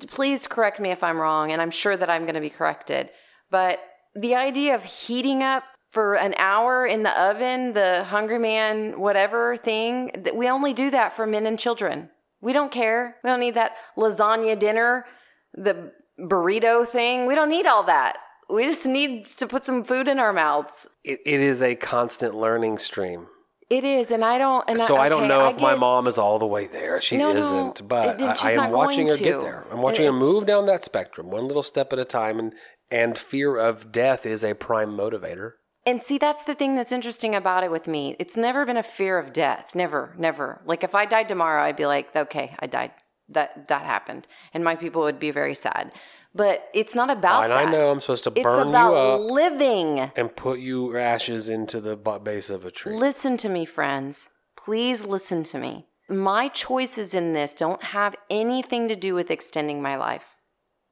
please 0.07 0.47
correct 0.47 0.79
me 0.79 0.89
if 0.91 1.03
I'm 1.03 1.17
wrong, 1.17 1.51
and 1.51 1.61
I'm 1.61 1.71
sure 1.71 1.95
that 1.95 2.09
I'm 2.09 2.23
going 2.23 2.35
to 2.35 2.41
be 2.41 2.49
corrected. 2.49 3.09
But 3.51 3.79
the 4.15 4.35
idea 4.35 4.75
of 4.75 4.83
heating 4.83 5.43
up 5.43 5.63
for 5.91 6.15
an 6.15 6.35
hour 6.37 6.85
in 6.85 7.03
the 7.03 7.19
oven, 7.19 7.73
the 7.73 8.03
Hungry 8.05 8.39
Man, 8.39 8.99
whatever 8.99 9.57
thing, 9.57 10.11
we 10.35 10.49
only 10.49 10.73
do 10.73 10.91
that 10.91 11.15
for 11.15 11.25
men 11.25 11.45
and 11.45 11.57
children. 11.57 12.09
We 12.41 12.53
don't 12.53 12.71
care. 12.71 13.17
We 13.23 13.29
don't 13.29 13.39
need 13.39 13.55
that 13.55 13.73
lasagna 13.97 14.57
dinner, 14.57 15.05
the 15.53 15.91
burrito 16.19 16.87
thing. 16.87 17.25
We 17.27 17.35
don't 17.35 17.49
need 17.49 17.65
all 17.65 17.83
that. 17.83 18.17
We 18.49 18.65
just 18.65 18.85
need 18.85 19.25
to 19.37 19.47
put 19.47 19.63
some 19.63 19.83
food 19.83 20.07
in 20.07 20.19
our 20.19 20.33
mouths. 20.33 20.87
It, 21.03 21.19
it 21.25 21.41
is 21.41 21.61
a 21.61 21.75
constant 21.75 22.35
learning 22.35 22.77
stream. 22.79 23.27
It 23.69 23.83
is, 23.83 24.09
and 24.09 24.25
I 24.25 24.39
don't. 24.39 24.65
And 24.67 24.79
So 24.79 24.97
I 24.97 25.09
don't 25.09 25.27
know 25.27 25.41
I 25.41 25.51
if 25.51 25.59
my 25.59 25.75
mom 25.75 26.07
is 26.07 26.17
all 26.17 26.39
the 26.39 26.47
way 26.47 26.65
there. 26.65 26.99
She 27.01 27.17
No, 27.17 27.35
isn't, 27.35 27.87
but 27.87 28.19
it- 28.19 28.43
I, 28.43 28.49
I 28.49 28.65
am 28.65 28.71
watching 28.71 29.07
her 29.07 29.15
going 29.15 29.23
get 29.23 29.41
there. 29.41 29.65
I'm 29.71 29.81
watching 29.83 30.05
her 30.05 30.11
move 30.11 30.47
down 30.47 30.65
that 30.65 30.83
spectrum, 30.83 31.29
one 31.29 31.47
little 31.47 31.61
step 31.61 31.93
at 31.93 31.99
a 31.99 32.05
time, 32.05 32.39
and 32.39 32.53
and 32.89 33.15
fear 33.15 33.55
of 33.55 33.91
death 33.91 34.25
is 34.25 34.43
a 34.43 34.55
prime 34.55 34.89
motivator. 34.97 35.53
And 35.85 36.03
see, 36.03 36.17
that's 36.17 36.43
the 36.43 36.55
thing 36.55 36.75
that's 36.75 36.91
interesting 36.91 37.35
about 37.35 37.63
it 37.63 37.71
with 37.71 37.87
me. 37.87 38.15
It's 38.19 38.37
never 38.37 38.65
been 38.65 38.77
a 38.77 38.83
fear 38.83 39.17
of 39.17 39.33
death. 39.33 39.75
Never, 39.75 40.13
never. 40.17 40.61
Like 40.65 40.83
if 40.83 40.93
I 40.93 41.05
died 41.05 41.27
tomorrow, 41.27 41.63
I'd 41.63 41.77
be 41.77 41.85
like, 41.85 42.15
okay, 42.15 42.55
I 42.59 42.67
died. 42.67 42.91
That 43.31 43.67
that 43.67 43.85
happened, 43.85 44.25
and 44.55 44.63
my 44.63 44.75
people 44.75 45.03
would 45.03 45.19
be 45.19 45.29
very 45.29 45.53
sad. 45.53 45.93
But 46.33 46.67
it's 46.73 46.95
not 46.95 47.11
about 47.11 47.43
and 47.43 47.51
that. 47.51 47.67
I 47.67 47.71
know 47.71 47.91
I'm 47.91 48.01
supposed 48.01 48.23
to 48.25 48.31
it's 48.35 48.43
burn 48.43 48.69
you 48.69 48.75
up 48.75 49.21
living. 49.21 50.11
and 50.15 50.35
put 50.35 50.59
you 50.59 50.97
ashes 50.97 51.47
into 51.47 51.79
the 51.79 51.95
base 51.95 52.49
of 52.49 52.65
a 52.65 52.71
tree. 52.71 52.95
Listen 52.95 53.37
to 53.37 53.49
me, 53.49 53.65
friends. 53.65 54.29
Please 54.57 55.05
listen 55.05 55.43
to 55.43 55.59
me. 55.59 55.85
My 56.07 56.47
choices 56.47 57.13
in 57.13 57.33
this 57.33 57.53
don't 57.53 57.83
have 57.83 58.15
anything 58.29 58.87
to 58.87 58.95
do 58.95 59.13
with 59.13 59.29
extending 59.29 59.81
my 59.81 59.95
life. 59.95 60.35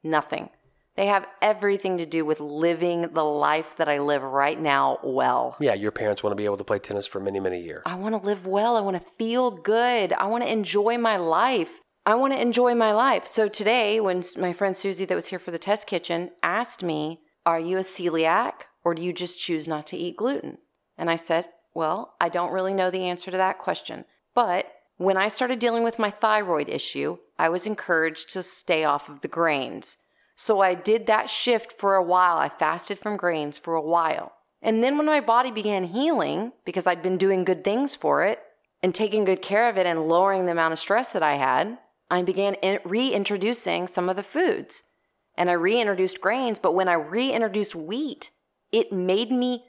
Nothing. 0.04 0.50
They 0.98 1.06
have 1.06 1.28
everything 1.44 2.00
to 2.00 2.08
do 2.08 2.26
with 2.26 2.40
living 2.40 3.14
the 3.14 3.24
life 3.24 3.76
that 3.78 3.88
I 3.88 4.00
live 4.00 4.24
right 4.24 4.60
now 4.60 4.98
well. 5.04 5.56
yeah, 5.60 5.76
your 5.76 5.92
parents 5.92 6.24
want 6.24 6.32
to 6.32 6.36
be 6.36 6.46
able 6.46 6.58
to 6.58 6.64
play 6.64 6.80
tennis 6.80 7.06
for 7.06 7.20
many, 7.20 7.40
many 7.40 7.62
years. 7.62 7.84
I 7.86 7.96
want 7.96 8.20
to 8.20 8.28
live 8.28 8.48
well. 8.48 8.76
I 8.76 8.82
want 8.82 9.00
to 9.00 9.08
feel 9.18 9.52
good. 9.52 10.12
I 10.14 10.26
want 10.26 10.44
to 10.44 10.52
enjoy 10.52 10.98
my 10.98 11.18
life. 11.18 11.82
I 12.08 12.16
want 12.16 12.34
to 12.34 12.42
enjoy 12.42 12.74
my 12.74 12.94
life. 12.94 13.28
So 13.28 13.48
today, 13.48 14.00
when 14.00 14.24
my 14.38 14.54
friend 14.54 14.76
Susie, 14.76 15.06
that 15.06 15.14
was 15.14 15.28
here 15.28 15.38
for 15.38 15.52
the 15.52 15.60
test 15.60 15.86
kitchen, 15.86 16.32
asked 16.42 16.82
me, 16.82 17.22
Are 17.46 17.60
you 17.60 17.78
a 17.78 17.82
celiac 17.82 18.54
or 18.84 18.96
do 18.96 19.04
you 19.04 19.14
just 19.14 19.40
choose 19.40 19.68
not 19.68 19.86
to 19.88 19.98
eat 19.98 20.18
gluten? 20.18 20.58
And 20.98 21.12
I 21.12 21.16
said, 21.16 21.46
Well, 21.76 22.16
I 22.20 22.30
don't 22.30 22.52
really 22.52 22.74
know 22.74 22.90
the 22.90 23.04
answer 23.04 23.30
to 23.30 23.38
that 23.38 23.60
question. 23.60 24.06
But 24.34 24.66
when 24.98 25.16
I 25.16 25.28
started 25.28 25.60
dealing 25.60 25.84
with 25.84 26.00
my 26.00 26.10
thyroid 26.10 26.70
issue, 26.70 27.18
I 27.38 27.50
was 27.50 27.68
encouraged 27.68 28.32
to 28.32 28.42
stay 28.42 28.84
off 28.84 29.10
of 29.10 29.22
the 29.22 29.28
grains. 29.28 29.98
So 30.40 30.62
I 30.62 30.76
did 30.76 31.08
that 31.08 31.32
shift 31.32 31.72
for 31.72 31.96
a 31.96 32.04
while. 32.04 32.38
I 32.38 32.48
fasted 32.48 33.00
from 33.00 33.18
grains 33.18 33.58
for 33.58 33.74
a 33.74 33.82
while. 33.82 34.34
And 34.62 34.84
then 34.84 34.96
when 34.96 35.08
my 35.08 35.20
body 35.20 35.50
began 35.50 35.86
healing, 35.86 36.54
because 36.64 36.86
I'd 36.86 37.02
been 37.02 37.18
doing 37.18 37.44
good 37.44 37.64
things 37.64 37.96
for 37.96 38.24
it 38.24 38.40
and 38.84 38.94
taking 38.94 39.26
good 39.26 39.42
care 39.42 39.68
of 39.68 39.78
it 39.78 39.88
and 39.88 40.08
lowering 40.08 40.46
the 40.46 40.52
amount 40.52 40.74
of 40.74 40.80
stress 40.80 41.12
that 41.14 41.24
I 41.24 41.38
had, 41.38 41.80
I 42.12 42.22
began 42.22 42.54
in- 42.56 42.80
reintroducing 42.86 43.88
some 43.88 44.10
of 44.10 44.16
the 44.16 44.22
foods. 44.22 44.84
And 45.36 45.50
I 45.50 45.54
reintroduced 45.54 46.22
grains, 46.22 46.60
but 46.60 46.76
when 46.76 46.88
I 46.88 46.94
reintroduced 46.94 47.74
wheat, 47.74 48.30
it 48.72 48.92
made 48.92 49.32
me 49.32 49.66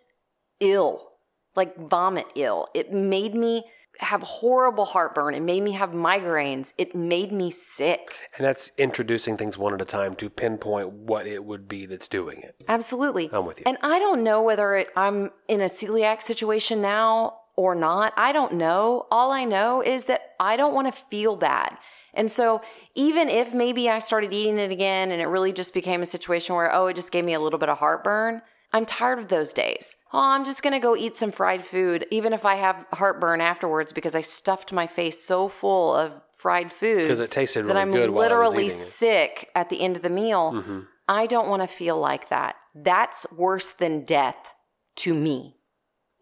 ill, 0.60 1.12
like 1.56 1.78
vomit 1.78 2.26
ill. 2.34 2.68
It 2.74 2.92
made 2.92 3.34
me 3.34 3.64
have 3.99 4.22
horrible 4.22 4.84
heartburn. 4.84 5.34
It 5.34 5.42
made 5.42 5.62
me 5.62 5.72
have 5.72 5.90
migraines. 5.90 6.72
It 6.78 6.94
made 6.94 7.32
me 7.32 7.51
sick. 7.51 8.12
And 8.36 8.44
that's 8.44 8.70
introducing 8.78 9.36
things 9.36 9.59
one 9.59 9.74
at 9.74 9.82
a 9.82 9.84
time 9.84 10.14
to 10.16 10.30
pinpoint 10.30 10.92
what 10.92 11.26
it 11.26 11.44
would 11.44 11.68
be 11.68 11.86
that's 11.86 12.09
doing 12.09 12.40
it. 12.40 12.57
Absolutely. 12.68 13.28
I'm 13.32 13.44
with 13.44 13.59
you. 13.59 13.64
And 13.66 13.78
I 13.82 13.99
don't 13.99 14.22
know 14.22 14.42
whether 14.42 14.74
it, 14.76 14.88
I'm 14.96 15.30
in 15.49 15.61
a 15.61 15.66
celiac 15.66 16.22
situation 16.22 16.80
now 16.80 17.40
or 17.57 17.74
not. 17.74 18.12
I 18.16 18.32
don't 18.32 18.55
know. 18.55 19.07
All 19.11 19.32
I 19.32 19.44
know 19.44 19.82
is 19.82 20.05
that 20.05 20.34
I 20.38 20.57
don't 20.57 20.74
want 20.74 20.86
to 20.86 21.05
feel 21.11 21.34
bad. 21.34 21.76
And 22.14 22.30
so 22.30 22.62
even 22.94 23.28
if 23.28 23.53
maybe 23.53 23.90
I 23.90 23.99
started 23.99 24.32
eating 24.32 24.59
it 24.59 24.72
again 24.72 25.11
and 25.11 25.20
it 25.20 25.26
really 25.26 25.53
just 25.53 25.74
became 25.74 26.03
a 26.03 26.07
situation 26.07 26.55
where, 26.55 26.72
oh, 26.72 26.86
it 26.86 26.96
just 26.96 27.12
gave 27.12 27.24
me 27.24 27.34
a 27.34 27.40
little 27.40 27.59
bit 27.59 27.68
of 27.68 27.78
heartburn, 27.78 28.42
I'm 28.72 28.84
tired 28.84 29.18
of 29.18 29.28
those 29.28 29.52
days. 29.52 29.96
Oh, 30.12 30.18
I'm 30.18 30.44
just 30.44 30.62
going 30.62 30.74
to 30.74 30.80
go 30.80 30.96
eat 30.96 31.16
some 31.16 31.30
fried 31.30 31.64
food, 31.64 32.06
even 32.10 32.32
if 32.32 32.44
I 32.44 32.56
have 32.56 32.84
heartburn 32.92 33.40
afterwards 33.40 33.92
because 33.92 34.14
I 34.14 34.20
stuffed 34.20 34.72
my 34.72 34.86
face 34.86 35.22
so 35.22 35.48
full 35.48 35.94
of 35.94 36.12
fried 36.36 36.70
food. 36.70 37.02
Because 37.02 37.20
it 37.20 37.30
tasted 37.30 37.62
that 37.62 37.68
really 37.68 37.80
I'm 37.80 37.92
good 37.92 38.10
while 38.10 38.20
I 38.20 38.38
was 38.38 38.52
literally 38.54 38.68
sick 38.70 39.48
at 39.54 39.70
the 39.70 39.80
end 39.80 39.96
of 39.96 40.02
the 40.02 40.10
meal. 40.10 40.52
Mm-hmm. 40.52 40.80
I 41.08 41.26
don't 41.26 41.48
want 41.48 41.62
to 41.62 41.68
feel 41.68 41.98
like 41.98 42.28
that. 42.28 42.56
That's 42.74 43.26
worse 43.32 43.70
than 43.70 44.04
death 44.04 44.52
to 44.96 45.14
me. 45.14 45.56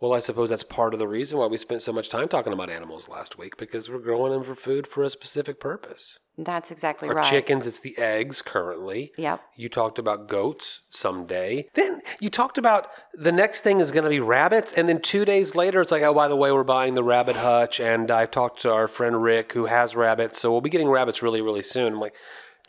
Well, 0.01 0.12
I 0.12 0.20
suppose 0.20 0.51
that's 0.51 0.62
part 0.62 0.92
of 0.92 1.01
the 1.01 1.09
reason 1.09 1.38
why 1.38 1.47
we 1.47 1.57
spent 1.57 1.82
so 1.82 1.92
much 1.92 2.11
time 2.11 2.28
talking 2.28 2.53
about 2.53 2.70
animals 2.70 3.09
last 3.09 3.38
week 3.38 3.57
because 3.57 3.88
we're 3.88 3.99
growing 3.99 4.32
them 4.32 4.44
for 4.44 4.55
food 4.55 4.86
for 4.86 5.03
a 5.03 5.11
specific 5.11 5.59
purpose. 5.59 6.18
That's 6.39 6.70
exactly 6.70 7.09
right. 7.09 7.24
chickens, 7.24 7.66
it's 7.66 7.78
the 7.78 7.97
eggs 7.97 8.43
currently. 8.43 9.12
Yep. 9.16 9.41
You 9.57 9.70
talked 9.70 9.99
about 9.99 10.28
goats 10.28 10.82
someday. 10.91 11.68
Then 11.72 12.03
you 12.20 12.28
talked 12.28 12.59
about 12.59 12.89
the 13.14 13.32
next 13.32 13.61
thing 13.61 13.80
is 13.80 13.91
going 13.91 14.05
to 14.05 14.11
be 14.11 14.20
rabbits. 14.20 14.74
And 14.74 14.87
then 14.87 15.01
two 15.01 15.24
days 15.24 15.55
later, 15.55 15.80
it's 15.80 15.91
like, 15.91 16.03
oh, 16.03 16.12
by 16.12 16.28
the 16.28 16.37
way, 16.37 16.53
we're 16.53 16.62
buying 16.62 16.95
the 16.95 17.05
rabbit 17.05 17.37
hutch. 17.37 17.80
And 17.80 18.11
I 18.11 18.26
talked 18.26 18.61
to 18.62 18.72
our 18.72 18.87
friend 18.87 19.22
Rick 19.22 19.53
who 19.55 19.64
has 19.64 19.97
rabbits. 19.97 20.39
So 20.39 20.53
we'll 20.53 20.61
be 20.61 20.68
getting 20.70 20.89
rabbits 20.91 21.22
really, 21.22 21.41
really 21.41 21.62
soon. 21.62 21.95
I'm 21.95 22.01
like, 22.01 22.14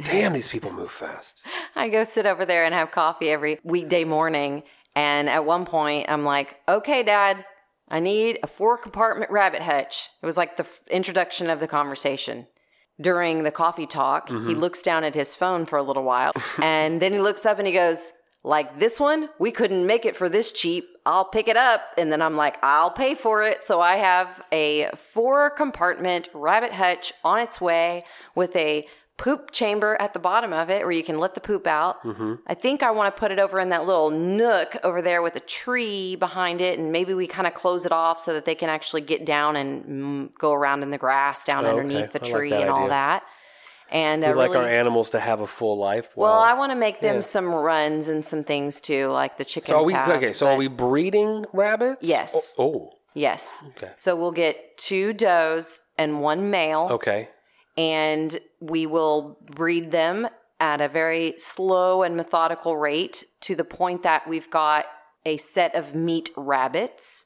damn, 0.02 0.32
these 0.32 0.48
people 0.48 0.72
move 0.72 0.92
fast. 0.92 1.42
I 1.76 1.90
go 1.90 2.06
sit 2.06 2.26
over 2.26 2.46
there 2.46 2.64
and 2.64 2.74
have 2.74 2.92
coffee 2.92 3.30
every 3.30 3.60
weekday 3.64 4.06
morning. 4.06 4.64
And 4.96 5.30
at 5.30 5.46
one 5.46 5.66
point, 5.66 6.06
I'm 6.10 6.24
like, 6.24 6.62
okay, 6.70 7.04
dad, 7.04 7.44
I 7.90 8.00
need 8.00 8.40
a 8.44 8.48
four 8.48 8.78
compartment 8.78 9.30
rabbit 9.30 9.62
hutch. 9.62 10.10
It 10.22 10.26
was 10.26 10.38
like 10.38 10.58
the 10.58 10.64
f- 10.64 10.82
introduction 10.90 11.50
of 11.50 11.60
the 11.60 11.68
conversation. 11.68 12.48
During 13.00 13.44
the 13.44 13.52
coffee 13.52 13.86
talk, 13.86 14.30
he 14.30 14.36
mm-hmm. 14.36 14.52
looks 14.54 14.82
down 14.82 15.04
at 15.04 15.14
his 15.14 15.36
phone 15.36 15.66
for 15.66 15.78
a 15.78 15.84
little 15.84 16.04
while 16.04 16.34
and 16.62 17.02
then 17.02 17.14
he 17.14 17.20
looks 17.20 17.46
up 17.46 17.60
and 17.60 17.68
he 17.68 17.74
goes, 17.74 18.12
like 18.44 18.80
this 18.80 19.00
one, 19.00 19.30
we 19.40 19.52
couldn't 19.52 19.86
make 19.86 20.06
it 20.06 20.16
for 20.16 20.30
this 20.30 20.52
cheap. 20.52 20.88
I'll 21.06 21.26
pick 21.26 21.48
it 21.48 21.58
up. 21.58 21.82
And 21.98 22.12
then 22.12 22.22
I'm 22.22 22.38
like, 22.38 22.58
I'll 22.64 22.92
pay 22.92 23.14
for 23.14 23.44
it. 23.44 23.64
So 23.64 23.82
I 23.82 23.98
have 23.98 24.42
a 24.52 24.90
four 24.96 25.50
compartment 25.50 26.30
rabbit 26.34 26.72
hutch 26.72 27.14
on 27.24 27.40
its 27.40 27.60
way 27.60 28.06
with 28.36 28.56
a 28.56 28.88
poop 29.18 29.50
chamber 29.52 29.98
at 30.00 30.14
the 30.14 30.20
bottom 30.20 30.54
of 30.54 30.70
it 30.70 30.84
where 30.84 30.92
you 30.92 31.04
can 31.04 31.18
let 31.20 31.34
the 31.34 31.42
poop 31.42 31.66
out. 31.66 32.04
Mm-hmm. 32.04 32.36
I 32.46 32.54
think 32.54 32.84
I 32.84 32.92
want 32.92 33.14
to 33.16 33.20
put 33.20 33.32
it 33.32 33.40
over 33.40 33.60
in 33.60 33.70
that 33.70 33.86
little 33.86 34.12
nook 34.12 34.76
over 34.84 35.02
there 35.02 35.22
with 35.24 35.36
a 35.36 35.40
tree 35.42 36.16
behind 36.16 36.62
it, 36.62 36.78
and 36.78 36.92
maybe 36.92 37.14
we 37.16 37.26
kind 37.28 37.48
of 37.48 37.54
close 37.56 37.86
it 37.86 37.92
off 37.92 38.22
so 38.22 38.34
that 38.34 38.46
they 38.46 38.56
can 38.56 38.70
actually 38.70 39.02
get 39.02 39.26
down 39.26 39.56
and 39.56 39.86
mm, 39.86 40.36
go 40.38 40.54
around 40.54 40.84
in 40.84 40.92
the 40.92 40.98
grass 41.00 41.44
down 41.44 41.66
Oh, 41.66 41.70
underneath 41.72 42.10
okay. 42.10 42.20
the 42.20 42.26
like 42.26 42.32
tree 42.32 42.50
that 42.52 42.62
and 42.62 42.70
all 42.70 42.88
that. 42.90 43.24
And 43.90 44.22
We 44.22 44.28
uh, 44.28 44.36
like 44.36 44.52
really, 44.52 44.66
our 44.66 44.70
animals 44.72 45.12
to 45.12 45.20
have 45.20 45.40
a 45.40 45.48
full 45.48 45.78
life. 45.78 46.10
well, 46.16 46.34
Well, 46.34 46.42
I 46.42 46.54
want 46.54 46.72
to 46.72 46.76
make 46.76 47.00
them 47.00 47.16
yeah. 47.16 47.22
some 47.22 47.48
runs 47.54 48.10
and 48.10 48.24
some 48.26 48.44
things 48.44 48.80
too, 48.82 49.08
like 49.08 49.38
the 49.38 49.46
chickens. 49.46 49.70
so 49.70 49.78
are 49.80 49.84
we 49.86 49.94
have, 49.94 50.10
okay? 50.10 50.34
So 50.34 50.48
are 50.48 50.58
we 50.58 50.68
breeding 50.68 51.46
rabbits? 51.54 52.00
Yes. 52.04 52.54
Oh, 52.58 52.64
oh, 52.64 52.94
Yes. 53.14 53.64
Okay. 53.70 53.92
So 53.96 54.16
we'll 54.16 54.32
get 54.34 54.78
two 54.78 55.12
does 55.14 55.80
and 55.98 56.22
one 56.22 56.52
male. 56.52 56.88
okay. 56.92 57.30
And 57.78 58.40
we 58.60 58.86
will 58.86 59.38
breed 59.56 59.92
them 59.92 60.28
at 60.60 60.82
a 60.82 60.90
very 60.90 61.36
slow 61.38 62.02
and 62.04 62.18
methodical 62.18 62.76
rate 62.78 63.26
to 63.42 63.56
the 63.56 63.64
point 63.64 64.04
that 64.04 64.28
we've 64.28 64.50
got 64.50 64.86
a 65.26 65.38
set 65.38 65.76
of 65.76 65.94
meat 65.94 66.32
rabbits 66.36 67.26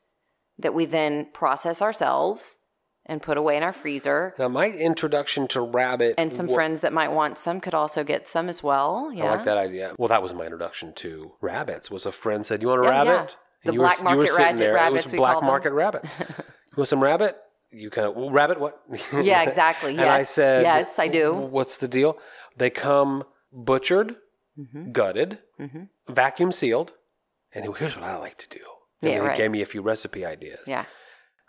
that 0.60 0.74
we 0.74 0.86
then 0.86 1.28
process 1.34 1.82
ourselves 1.82 2.58
and 3.06 3.22
put 3.22 3.38
away 3.38 3.58
in 3.58 3.64
our 3.64 3.74
freezer. 3.74 4.36
Now, 4.38 4.48
my 4.50 4.68
introduction 4.68 5.48
to 5.50 5.62
rabbit 5.62 6.16
And 6.18 6.34
some 6.34 6.48
wa- 6.48 6.54
friends 6.56 6.82
that 6.82 6.94
might 6.94 7.12
want 7.12 7.38
some 7.38 7.60
could 7.62 7.74
also 7.74 8.04
get 8.04 8.28
some 8.28 8.48
as 8.50 8.62
well. 8.62 9.12
Yeah. 9.14 9.26
I 9.26 9.36
like 9.38 9.46
that 9.46 9.58
idea. 9.58 9.96
Well, 9.98 10.10
that 10.10 10.22
was 10.22 10.34
my 10.34 10.44
introduction 10.44 10.94
to 10.96 11.32
rabbits. 11.42 11.90
Was 11.90 12.06
a 12.06 12.12
friend 12.12 12.46
said, 12.46 12.62
"You 12.62 12.68
want 12.68 12.82
a 12.82 12.84
Yeah, 12.86 13.04
yeah. 13.04 13.12
rabbit?" 13.12 13.36
The 13.66 13.74
you 13.74 13.80
black 13.80 13.98
were, 14.04 14.10
you 14.12 14.18
were 14.18 14.24
market 14.24 14.32
sitting 14.32 14.46
rabbit- 14.46 14.58
there. 14.60 14.74
rabbits, 14.74 15.06
It 15.06 15.12
was 15.14 15.18
black 15.20 15.38
them. 15.38 15.46
market 15.46 15.72
rabbit. 15.72 16.04
you 16.20 16.78
want 16.78 16.88
some 16.90 17.02
rabbit? 17.04 17.38
You 17.72 17.90
kind 17.90 18.08
of 18.08 18.16
well, 18.16 18.30
rabbit. 18.32 18.60
What? 18.60 18.82
Yeah, 19.14 19.44
exactly. 19.44 19.92
and 19.92 20.02
I 20.02 20.20
Yes. 20.20 20.30
said, 20.32 20.64
Yes, 20.64 21.00
I 21.00 21.08
do. 21.08 21.34
What's 21.34 21.78
the 21.78 21.88
deal? 21.88 22.18
They 22.58 22.70
come 22.70 23.24
butchered, 23.52 24.16
Mm-hmm. 24.60 24.92
gutted, 24.92 25.40
vacuum 26.10 26.52
sealed, 26.52 26.92
and 27.54 27.64
here's 27.78 27.96
what 27.96 28.04
I 28.04 28.18
like 28.18 28.38
to 28.40 28.50
do. 28.50 28.60
And 29.02 29.10
Yeah, 29.12 29.22
he 29.22 29.28
right. 29.28 29.38
gave 29.38 29.50
me 29.50 29.62
a 29.62 29.66
few 29.66 29.82
recipe 29.82 30.26
ideas. 30.26 30.60
Yeah. 30.68 30.86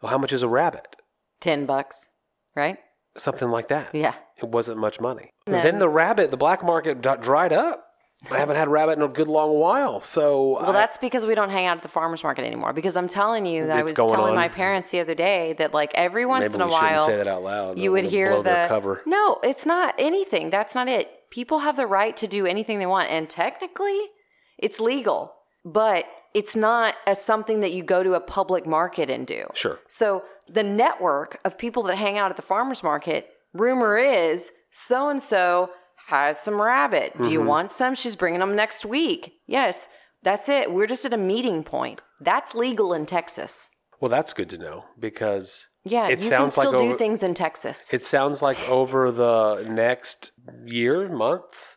Well, 0.00 0.10
how 0.10 0.18
much 0.18 0.32
is 0.32 0.42
a 0.44 0.48
rabbit? 0.48 0.94
10 1.40 1.66
bucks, 1.66 2.08
right? 2.54 2.78
Something 3.18 3.50
like 3.50 3.68
that. 3.68 3.92
Yeah. 3.94 4.14
It 4.38 4.48
wasn't 4.48 4.78
much 4.78 5.00
money. 5.00 5.30
No. 5.48 5.60
Then 5.60 5.80
the 5.80 5.88
rabbit, 5.88 6.30
the 6.30 6.36
black 6.36 6.62
market 6.62 7.02
d- 7.02 7.10
dried 7.20 7.52
up. 7.52 7.84
I 8.30 8.38
haven't 8.38 8.56
had 8.56 8.68
rabbit 8.68 8.92
in 8.92 9.02
a 9.02 9.08
good 9.08 9.28
long 9.28 9.58
while. 9.58 10.00
So 10.00 10.58
Well, 10.60 10.70
I- 10.70 10.72
that's 10.72 10.96
because 10.96 11.26
we 11.26 11.34
don't 11.34 11.50
hang 11.50 11.66
out 11.66 11.78
at 11.78 11.82
the 11.82 11.88
farmers 11.88 12.22
market 12.22 12.44
anymore. 12.44 12.72
Because 12.72 12.96
I'm 12.96 13.08
telling 13.08 13.46
you, 13.46 13.66
that 13.66 13.76
I 13.76 13.82
was 13.82 13.92
telling 13.92 14.20
on. 14.20 14.34
my 14.34 14.48
parents 14.48 14.90
the 14.90 15.00
other 15.00 15.14
day 15.14 15.54
that 15.54 15.74
like 15.74 15.90
every 15.94 16.24
once 16.24 16.52
maybe 16.52 16.62
in 16.62 16.68
a 16.68 16.72
while 16.72 17.06
say 17.06 17.16
that 17.16 17.26
out 17.26 17.42
loud. 17.42 17.78
you 17.78 17.90
would 17.92 18.04
hear 18.04 18.42
the 18.42 18.66
cover. 18.68 19.02
no, 19.06 19.38
it's 19.42 19.66
not 19.66 19.94
anything. 19.98 20.50
That's 20.50 20.74
not 20.74 20.88
it. 20.88 21.10
People 21.30 21.60
have 21.60 21.76
the 21.76 21.86
right 21.86 22.16
to 22.18 22.26
do 22.26 22.46
anything 22.46 22.78
they 22.78 22.86
want, 22.86 23.10
and 23.10 23.28
technically, 23.28 23.98
it's 24.58 24.78
legal, 24.78 25.32
but 25.64 26.04
it's 26.34 26.54
not 26.54 26.94
as 27.06 27.22
something 27.22 27.60
that 27.60 27.72
you 27.72 27.82
go 27.82 28.02
to 28.02 28.14
a 28.14 28.20
public 28.20 28.66
market 28.66 29.10
and 29.10 29.26
do. 29.26 29.44
Sure. 29.54 29.78
So 29.88 30.22
the 30.48 30.62
network 30.62 31.38
of 31.44 31.58
people 31.58 31.82
that 31.84 31.96
hang 31.96 32.18
out 32.18 32.30
at 32.30 32.36
the 32.36 32.42
farmers 32.42 32.82
market, 32.82 33.28
rumor 33.52 33.96
is 33.98 34.52
so 34.70 35.08
and 35.08 35.22
so 35.22 35.70
has 36.06 36.38
some 36.40 36.60
rabbit. 36.60 37.12
Do 37.14 37.22
Mm-hmm. 37.24 37.32
you 37.32 37.42
want 37.42 37.72
some? 37.72 37.94
She's 37.94 38.16
bringing 38.16 38.40
them 38.40 38.56
next 38.56 38.84
week. 38.84 39.34
Yes, 39.46 39.88
that's 40.22 40.48
it. 40.48 40.72
We're 40.72 40.86
just 40.86 41.04
at 41.04 41.12
a 41.12 41.16
meeting 41.18 41.64
point. 41.64 42.00
That's 42.20 42.54
legal 42.54 42.92
in 42.92 43.06
Texas. 43.06 43.68
Well, 44.00 44.08
that's 44.10 44.32
good 44.32 44.50
to 44.50 44.58
know 44.58 44.84
because 44.98 45.68
Yeah, 45.84 46.08
it 46.08 46.20
you 46.20 46.28
sounds 46.28 46.54
can 46.54 46.62
still 46.62 46.72
like 46.72 46.80
do 46.80 46.86
over, 46.88 46.98
things 46.98 47.22
in 47.22 47.34
Texas. 47.34 47.92
It 47.92 48.04
sounds 48.04 48.42
like 48.42 48.58
over 48.68 49.10
the 49.10 49.64
next 49.68 50.32
year, 50.64 51.08
months, 51.08 51.76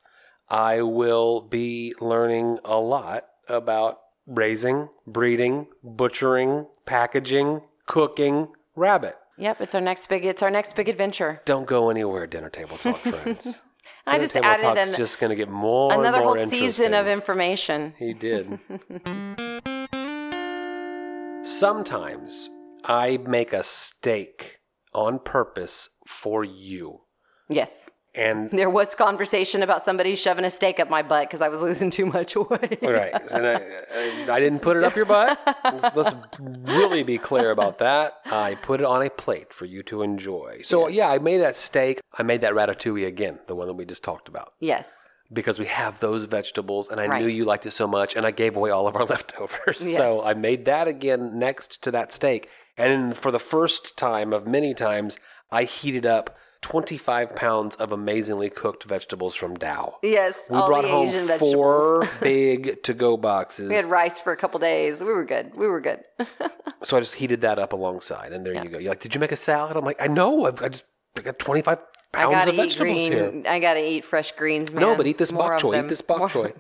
I 0.50 0.82
will 0.82 1.42
be 1.42 1.94
learning 2.00 2.60
a 2.66 2.78
lot 2.80 3.26
about 3.48 4.00
raising, 4.28 4.90
breeding, 5.06 5.68
butchering, 5.84 6.66
packaging, 6.88 7.62
cooking 7.86 8.48
rabbit. 8.76 9.16
Yep, 9.38 9.62
it's 9.62 9.76
our 9.76 9.82
next 9.82 10.08
big. 10.08 10.26
It's 10.26 10.42
our 10.42 10.50
next 10.50 10.76
big 10.76 10.88
adventure. 10.90 11.42
Don't 11.46 11.68
go 11.68 11.90
anywhere, 11.90 12.26
dinner 12.26 12.50
table 12.50 12.78
talk 12.78 12.98
friends. 12.98 13.60
I 14.08 14.20
just 14.20 14.36
added 14.36 14.64
talk's 14.64 14.92
an, 14.92 14.98
just 14.98 15.20
going 15.20 15.32
to 15.32 15.36
get 15.36 15.50
more 15.50 15.92
another 15.92 16.18
and 16.18 16.26
more 16.26 16.36
whole 16.38 16.48
season 16.48 16.94
of 16.94 17.08
information. 17.08 17.94
He 17.98 18.14
did. 18.14 18.60
Sometimes 21.44 22.50
I 22.84 23.18
make 23.18 23.54
a 23.54 23.64
steak 23.64 24.60
on 24.94 25.20
purpose 25.20 25.90
for 26.08 26.44
you. 26.44 27.02
Yes, 27.50 27.90
And 28.16 28.50
there 28.60 28.70
was 28.70 28.96
conversation 28.96 29.62
about 29.64 29.84
somebody 29.84 30.16
shoving 30.16 30.46
a 30.46 30.52
steak 30.52 30.80
up 30.80 30.90
my 30.90 31.02
butt 31.02 31.28
because 31.28 31.42
I 31.42 31.50
was 31.50 31.62
losing 31.62 31.90
too 31.92 32.06
much 32.06 32.36
weight. 32.50 32.80
right, 32.82 33.14
and 33.32 33.48
I, 33.48 34.34
I, 34.34 34.40
didn't 34.40 34.60
put 34.60 34.78
it 34.78 34.84
up 34.84 34.96
your 34.96 35.06
butt. 35.06 35.40
Let's, 35.64 35.96
let's 35.96 36.16
really 36.40 37.04
be 37.04 37.18
clear 37.18 37.52
about 37.52 37.80
that. 37.80 38.20
I 38.26 38.56
put 38.56 38.80
it 38.80 38.86
on 38.86 39.02
a 39.06 39.10
plate 39.10 39.54
for 39.54 39.66
you 39.66 39.84
to 39.84 40.02
enjoy. 40.02 40.62
So 40.64 40.88
yeah, 40.88 41.10
I 41.10 41.20
made 41.20 41.40
that 41.40 41.56
steak. 41.58 42.00
I 42.18 42.24
made 42.24 42.42
that 42.42 42.54
ratatouille 42.54 43.06
again, 43.08 43.40
the 43.48 43.56
one 43.56 43.68
that 43.68 43.74
we 43.74 43.86
just 43.86 44.04
talked 44.04 44.28
about. 44.28 44.54
Yes. 44.60 44.92
because 45.34 45.58
we 45.60 45.66
have 45.66 46.00
those 46.00 46.26
vegetables 46.26 46.88
and 46.88 47.00
I 47.02 47.08
Right. 47.08 47.22
knew 47.22 47.28
you 47.28 47.46
liked 47.46 47.66
it 47.66 47.72
so 47.72 47.88
much 47.88 48.16
and 48.16 48.26
I 48.28 48.32
gave 48.32 48.56
away 48.56 48.70
all 48.70 48.88
of 48.88 48.96
our 48.96 49.06
leftovers. 49.14 49.82
Yes. 49.82 49.98
So 49.98 50.24
I 50.24 50.34
made 50.36 50.66
that 50.66 50.88
again 50.88 51.38
next 51.40 51.82
to 51.84 51.92
that 51.92 52.14
steak. 52.14 52.48
And 52.78 53.18
for 53.18 53.32
the 53.32 53.40
first 53.40 53.98
time 53.98 54.32
of 54.34 54.46
many 54.48 54.74
times, 54.76 55.18
I 55.52 55.64
heated 55.64 56.06
up 56.06 56.38
25 56.66 57.36
pounds 57.36 57.76
of 57.76 57.92
amazingly 57.92 58.50
cooked 58.50 58.86
vegetables 58.86 59.36
from 59.36 59.56
Dao. 59.56 59.94
Yes. 60.02 60.48
We 60.50 60.58
brought 60.58 60.84
home 60.84 61.08
Asian 61.10 61.28
four 61.38 62.10
big 62.22 62.82
to 62.82 62.96
go 62.96 63.18
boxes. 63.18 63.70
we 63.70 63.76
had 63.76 63.86
rice 63.86 64.20
for 64.20 64.34
a 64.34 64.36
couple 64.36 64.60
days. 64.60 65.00
We 65.00 65.14
were 65.14 65.26
good. 65.26 65.54
We 65.54 65.68
were 65.68 65.80
good. 65.80 66.00
so 66.84 66.98
I 66.98 67.02
just 67.02 67.14
heated 67.14 67.42
that 67.42 67.60
up 67.60 67.74
alongside. 67.74 68.34
And 68.34 68.44
there 68.44 68.56
you 68.56 68.68
go. 68.68 68.80
You're 68.80 68.90
like, 68.90 69.00
did 69.00 69.14
you 69.14 69.20
make 69.20 69.32
a 69.32 69.38
salad? 69.38 69.78
I'm 69.78 69.86
like, 69.86 70.02
I 70.02 70.08
know. 70.08 70.48
I've, 70.48 70.60
I 70.60 70.70
just 70.70 70.86
I 71.16 71.22
got 71.22 71.38
25 71.38 71.78
I 72.16 72.22
pounds 72.24 72.48
of 72.48 72.56
vegetables 72.56 72.78
green. 72.78 73.12
here. 73.12 73.44
I 73.46 73.60
gotta 73.60 73.88
eat 73.88 74.04
fresh 74.04 74.32
greens, 74.32 74.72
man. 74.72 74.82
No, 74.82 74.96
but 74.96 75.06
eat 75.06 75.20
this 75.20 75.32
More 75.32 75.50
bok 75.50 75.62
choy. 75.62 75.84
Eat 75.84 75.88
this 75.88 76.02
bok 76.02 76.32
choy. 76.32 76.52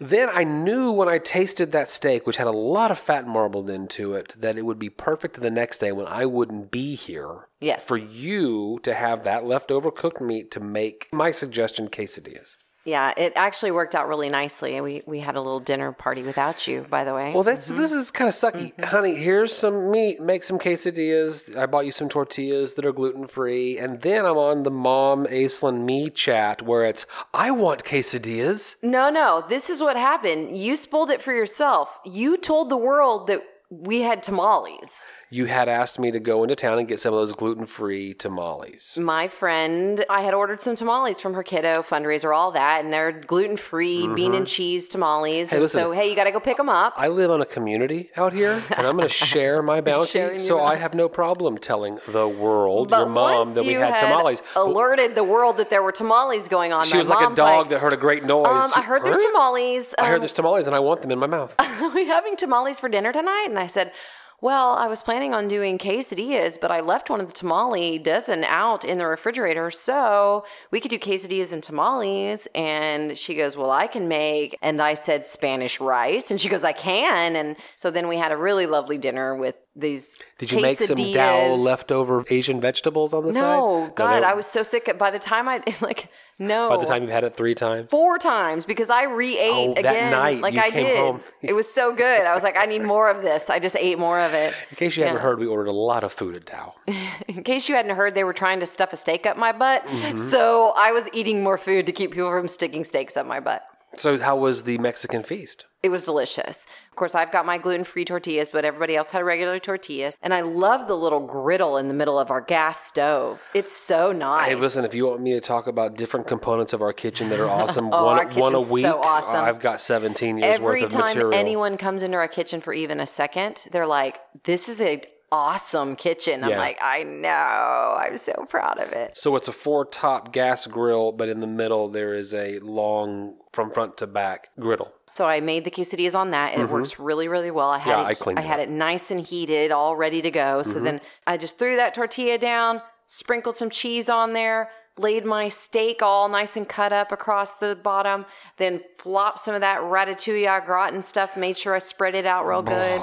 Then 0.00 0.28
I 0.32 0.44
knew 0.44 0.92
when 0.92 1.08
I 1.08 1.18
tasted 1.18 1.72
that 1.72 1.90
steak, 1.90 2.26
which 2.26 2.36
had 2.36 2.46
a 2.46 2.52
lot 2.52 2.90
of 2.90 2.98
fat 2.98 3.26
marbled 3.26 3.68
into 3.68 4.14
it, 4.14 4.32
that 4.38 4.56
it 4.56 4.62
would 4.64 4.78
be 4.78 4.90
perfect 4.90 5.40
the 5.40 5.50
next 5.50 5.78
day 5.78 5.90
when 5.90 6.06
I 6.06 6.24
wouldn't 6.24 6.70
be 6.70 6.94
here. 6.94 7.48
Yes. 7.60 7.82
For 7.82 7.96
you 7.96 8.78
to 8.84 8.94
have 8.94 9.24
that 9.24 9.44
leftover 9.44 9.90
cooked 9.90 10.20
meat 10.20 10.50
to 10.52 10.60
make 10.60 11.08
my 11.12 11.32
suggestion 11.32 11.88
quesadillas. 11.88 12.54
Yeah, 12.88 13.12
it 13.16 13.32
actually 13.36 13.72
worked 13.72 13.94
out 13.94 14.08
really 14.08 14.30
nicely. 14.30 14.80
We 14.80 15.02
we 15.04 15.18
had 15.20 15.36
a 15.36 15.40
little 15.40 15.60
dinner 15.60 15.92
party 15.92 16.22
without 16.22 16.66
you, 16.66 16.86
by 16.88 17.04
the 17.04 17.14
way. 17.14 17.32
Well, 17.34 17.42
that's 17.44 17.68
Mm-hmm. 17.68 17.80
this 17.82 17.92
is 17.92 18.10
kind 18.10 18.28
of 18.28 18.34
sucky, 18.34 18.68
honey. 18.82 19.14
Here's 19.14 19.52
some 19.54 19.90
meat. 19.90 20.20
Make 20.20 20.42
some 20.42 20.58
quesadillas. 20.58 21.56
I 21.56 21.66
bought 21.66 21.84
you 21.86 21.92
some 21.92 22.08
tortillas 22.08 22.74
that 22.74 22.84
are 22.84 22.92
gluten 22.92 23.26
free, 23.26 23.78
and 23.78 24.00
then 24.00 24.24
I'm 24.24 24.38
on 24.38 24.62
the 24.62 24.70
mom 24.70 25.26
Aislinn 25.26 25.84
me 25.84 26.08
chat 26.10 26.62
where 26.62 26.84
it's 26.84 27.04
I 27.34 27.50
want 27.50 27.84
quesadillas. 27.84 28.76
No, 28.82 29.10
no. 29.10 29.44
This 29.48 29.68
is 29.70 29.82
what 29.82 29.96
happened. 29.96 30.56
You 30.56 30.76
spoiled 30.76 31.10
it 31.10 31.20
for 31.22 31.32
yourself. 31.32 31.98
You 32.06 32.36
told 32.36 32.70
the 32.70 32.76
world 32.76 33.26
that 33.28 33.42
we 33.70 34.00
had 34.00 34.22
tamales. 34.22 34.90
You 35.30 35.44
had 35.44 35.68
asked 35.68 35.98
me 35.98 36.10
to 36.10 36.20
go 36.20 36.42
into 36.42 36.56
town 36.56 36.78
and 36.78 36.88
get 36.88 37.00
some 37.00 37.12
of 37.12 37.20
those 37.20 37.32
gluten 37.32 37.66
free 37.66 38.14
tamales. 38.14 38.96
My 38.98 39.28
friend, 39.28 40.02
I 40.08 40.22
had 40.22 40.32
ordered 40.32 40.58
some 40.60 40.74
tamales 40.74 41.20
from 41.20 41.34
her 41.34 41.42
kiddo 41.42 41.82
fundraiser, 41.82 42.34
all 42.34 42.52
that, 42.52 42.82
and 42.82 42.90
they're 42.90 43.12
gluten 43.12 43.58
free, 43.58 44.08
bean 44.08 44.32
and 44.32 44.46
cheese 44.46 44.88
tamales. 44.88 45.52
and 45.52 45.60
listen. 45.60 45.80
so, 45.80 45.90
hey, 45.92 46.08
you 46.08 46.16
got 46.16 46.24
to 46.24 46.30
go 46.30 46.40
pick 46.40 46.56
them 46.56 46.70
up. 46.70 46.94
I 46.96 47.08
live 47.08 47.30
on 47.30 47.42
a 47.42 47.46
community 47.46 48.10
out 48.16 48.32
here, 48.32 48.52
and 48.74 48.86
I'm 48.86 48.96
going 48.96 49.08
to 49.08 49.08
share 49.08 49.62
my 49.62 49.82
bounty. 49.82 50.38
So 50.38 50.60
I 50.60 50.76
have 50.76 50.94
no 50.94 51.10
problem 51.10 51.58
telling 51.58 51.98
the 52.08 52.26
world, 52.26 52.88
but 52.88 53.00
your 53.00 53.08
mom, 53.10 53.52
that 53.52 53.64
we 53.64 53.72
you 53.72 53.80
had, 53.80 54.00
tamales. 54.00 54.40
alerted 54.56 55.14
the 55.14 55.24
world 55.24 55.58
that 55.58 55.68
there 55.68 55.82
were 55.82 55.92
tamales 55.92 56.48
going 56.48 56.72
on. 56.72 56.86
She 56.86 56.94
my 56.94 57.00
was 57.00 57.08
like 57.10 57.30
a 57.30 57.34
dog 57.34 57.68
that 57.68 57.80
heard 57.80 57.92
a 57.92 57.98
great 57.98 58.24
noise. 58.24 58.46
Um, 58.46 58.72
I 58.74 58.80
heard 58.80 59.04
there's 59.04 59.16
"Huh? 59.22 59.30
tamales. 59.30 59.94
I 59.98 60.06
heard 60.06 60.14
Um, 60.14 60.20
there's 60.20 60.32
tamales, 60.32 60.66
and 60.66 60.74
I 60.74 60.78
want 60.78 61.02
them 61.02 61.10
in 61.10 61.18
my 61.18 61.26
mouth. 61.26 61.54
are 61.58 61.90
we 61.90 62.06
having 62.06 62.34
tamales 62.36 62.80
for 62.80 62.88
dinner 62.88 63.12
tonight? 63.12 63.46
And 63.50 63.58
I 63.58 63.66
said, 63.66 63.92
well, 64.40 64.74
I 64.74 64.86
was 64.86 65.02
planning 65.02 65.34
on 65.34 65.48
doing 65.48 65.78
quesadillas, 65.78 66.60
but 66.60 66.70
I 66.70 66.78
left 66.78 67.10
one 67.10 67.20
of 67.20 67.26
the 67.26 67.32
tamale 67.32 67.98
dozen 67.98 68.44
out 68.44 68.84
in 68.84 68.98
the 68.98 69.06
refrigerator. 69.06 69.72
So 69.72 70.44
we 70.70 70.80
could 70.80 70.90
do 70.90 70.98
quesadillas 70.98 71.52
and 71.52 71.60
tamales. 71.60 72.46
And 72.54 73.18
she 73.18 73.34
goes, 73.34 73.56
well, 73.56 73.72
I 73.72 73.88
can 73.88 74.06
make. 74.06 74.56
And 74.62 74.80
I 74.80 74.94
said 74.94 75.26
Spanish 75.26 75.80
rice. 75.80 76.30
And 76.30 76.40
she 76.40 76.48
goes, 76.48 76.62
I 76.62 76.72
can. 76.72 77.34
And 77.34 77.56
so 77.74 77.90
then 77.90 78.06
we 78.06 78.16
had 78.16 78.30
a 78.30 78.36
really 78.36 78.66
lovely 78.66 78.96
dinner 78.96 79.34
with 79.34 79.56
these. 79.74 80.18
Did 80.38 80.52
you 80.52 80.60
make 80.60 80.78
some. 80.78 80.96
Dao 80.96 81.58
leftover 81.58 82.24
Asian 82.30 82.60
vegetables 82.60 83.12
on 83.14 83.26
the 83.26 83.32
side? 83.32 83.40
No, 83.40 83.90
God, 83.96 84.22
I 84.22 84.34
was 84.34 84.46
so 84.46 84.62
sick. 84.62 84.96
By 84.98 85.10
the 85.10 85.18
time 85.18 85.48
I 85.48 85.62
like, 85.80 86.10
no. 86.38 86.68
By 86.68 86.76
the 86.78 86.86
time 86.86 87.02
you've 87.02 87.10
had 87.12 87.24
it 87.24 87.34
three 87.36 87.54
times. 87.54 87.88
four 87.90 88.18
times 88.18 88.64
because 88.64 88.90
I 88.90 89.04
re-ate 89.04 89.50
Oh, 89.52 89.74
that 89.74 89.80
again. 89.80 90.10
night 90.12 90.40
like 90.40 90.54
you 90.54 90.60
I 90.60 90.70
came 90.70 90.86
did. 90.86 90.96
home. 90.98 91.20
It 91.42 91.52
was 91.52 91.68
so 91.72 91.94
good. 91.94 92.22
I 92.22 92.34
was 92.34 92.42
like, 92.42 92.56
I 92.56 92.66
need 92.66 92.82
more 92.82 93.10
of 93.10 93.22
this. 93.22 93.50
I 93.50 93.58
just 93.58 93.76
ate 93.76 93.98
more 93.98 94.18
of 94.20 94.32
it. 94.34 94.54
In 94.70 94.76
case 94.76 94.96
you 94.96 95.04
haven't 95.04 95.20
heard, 95.20 95.38
we 95.38 95.46
ordered 95.46 95.68
a 95.68 95.72
lot 95.72 96.04
of 96.04 96.12
food 96.12 96.36
at 96.36 96.46
Dao. 96.46 96.72
In 97.28 97.42
case 97.44 97.68
you 97.68 97.74
hadn't 97.74 97.94
heard, 97.96 98.14
they 98.14 98.24
were 98.24 98.32
trying 98.32 98.60
to 98.60 98.66
stuff 98.66 98.92
a 98.92 98.96
steak 98.96 99.26
up 99.26 99.36
my 99.36 99.52
butt. 99.52 99.84
Mm-hmm. 99.84 100.16
So 100.16 100.72
I 100.76 100.92
was 100.92 101.04
eating 101.12 101.42
more 101.42 101.58
food 101.58 101.86
to 101.86 101.92
keep 101.92 102.12
people 102.12 102.30
from 102.30 102.48
sticking 102.48 102.84
steaks 102.84 103.16
up 103.16 103.26
my 103.26 103.40
butt. 103.40 103.62
So, 103.96 104.18
how 104.18 104.36
was 104.36 104.62
the 104.62 104.78
Mexican 104.78 105.22
feast? 105.22 105.64
It 105.82 105.88
was 105.88 106.04
delicious. 106.04 106.66
Of 106.90 106.96
course, 106.96 107.14
I've 107.14 107.32
got 107.32 107.46
my 107.46 107.56
gluten 107.58 107.84
free 107.84 108.04
tortillas, 108.04 108.48
but 108.50 108.64
everybody 108.64 108.96
else 108.96 109.10
had 109.10 109.24
regular 109.24 109.58
tortillas. 109.58 110.16
And 110.22 110.34
I 110.34 110.40
love 110.42 110.88
the 110.88 110.96
little 110.96 111.20
griddle 111.20 111.76
in 111.78 111.88
the 111.88 111.94
middle 111.94 112.18
of 112.18 112.30
our 112.30 112.40
gas 112.40 112.80
stove. 112.84 113.40
It's 113.54 113.72
so 113.72 114.12
nice. 114.12 114.48
Hey, 114.48 114.54
listen, 114.56 114.84
if 114.84 114.94
you 114.94 115.06
want 115.06 115.20
me 115.20 115.32
to 115.32 115.40
talk 115.40 115.66
about 115.68 115.96
different 115.96 116.26
components 116.26 116.72
of 116.72 116.82
our 116.82 116.92
kitchen 116.92 117.28
that 117.30 117.40
are 117.40 117.48
awesome, 117.50 117.88
Oh, 117.92 118.04
one, 118.04 118.28
one 118.34 118.54
a 118.54 118.60
week, 118.60 118.84
so 118.84 119.00
awesome. 119.00 119.44
I've 119.44 119.60
got 119.60 119.80
17 119.80 120.38
years 120.38 120.56
Every 120.56 120.64
worth 120.82 120.82
of 120.84 120.90
time 120.90 121.06
material. 121.16 121.34
anyone 121.34 121.76
comes 121.76 122.02
into 122.02 122.16
our 122.16 122.28
kitchen 122.28 122.60
for 122.60 122.72
even 122.72 123.00
a 123.00 123.06
second, 123.06 123.64
they're 123.72 123.86
like, 123.86 124.18
this 124.44 124.68
is 124.68 124.80
a 124.80 125.02
awesome 125.30 125.94
kitchen. 125.96 126.42
I'm 126.42 126.50
Yeah. 126.50 126.58
like, 126.58 126.78
I 126.82 127.02
know. 127.02 127.96
I'm 127.98 128.16
so 128.16 128.46
proud 128.48 128.78
of 128.80 128.92
it. 128.92 129.16
so, 129.16 129.36
it's 129.36 129.48
a 129.48 129.52
four 129.52 129.84
top 129.84 130.32
gas 130.32 130.66
grill, 130.66 131.12
but 131.12 131.28
in 131.28 131.40
the 131.40 131.46
middle, 131.46 131.88
there 131.88 132.14
is 132.14 132.32
a 132.34 132.58
long, 132.60 133.34
from 133.52 133.70
front 133.70 133.96
to 133.98 134.06
back 134.06 134.48
griddle. 134.58 134.92
So 135.06 135.26
I 135.26 135.40
made 135.40 135.64
the 135.64 135.70
quesadillas 135.70 136.14
on 136.14 136.30
that, 136.32 136.52
and 136.54 136.62
it 136.62 136.68
works 136.70 136.98
really, 136.98 137.28
really 137.28 137.50
well. 137.50 137.68
I 137.70 137.78
had 137.78 137.92
Mm-hmm. 137.92 138.00
Yeah, 138.02 138.06
it, 138.06 138.10
I 138.10 138.14
cleaned 138.14 138.38
it 138.38 138.44
had. 138.44 138.60
Mm-hmm. 138.60 138.72
it 138.72 138.76
nice 138.76 139.10
and 139.10 139.20
heated, 139.26 139.70
all 139.70 139.96
ready 139.96 140.22
to 140.22 140.30
go. 140.30 140.62
So 140.62 140.80
then 140.80 141.00
I 141.26 141.36
just 141.36 141.58
threw 141.58 141.76
that 141.76 141.94
tortilla 141.94 142.38
down, 142.38 142.80
sprinkled 143.06 143.56
some 143.56 143.70
cheese 143.70 144.08
on 144.08 144.32
there, 144.32 144.70
laid 144.98 145.24
my 145.24 145.48
steak 145.48 146.02
all 146.02 146.28
nice 146.28 146.56
and 146.56 146.68
cut 146.68 146.92
up 146.92 147.12
across 147.12 147.52
the 147.52 147.76
bottom, 147.82 148.26
then 148.56 148.82
flopped 148.96 149.40
some 149.40 149.54
of 149.54 149.60
that 149.60 149.80
ratatouille 149.80 150.48
au 150.48 150.64
gratin 150.64 151.02
stuff, 151.02 151.36
made 151.36 151.56
sure 151.56 151.74
I 151.74 151.78
spread 151.78 152.14
it 152.14 152.26
out 152.26 152.46
real 152.46 152.62
good. 152.62 153.00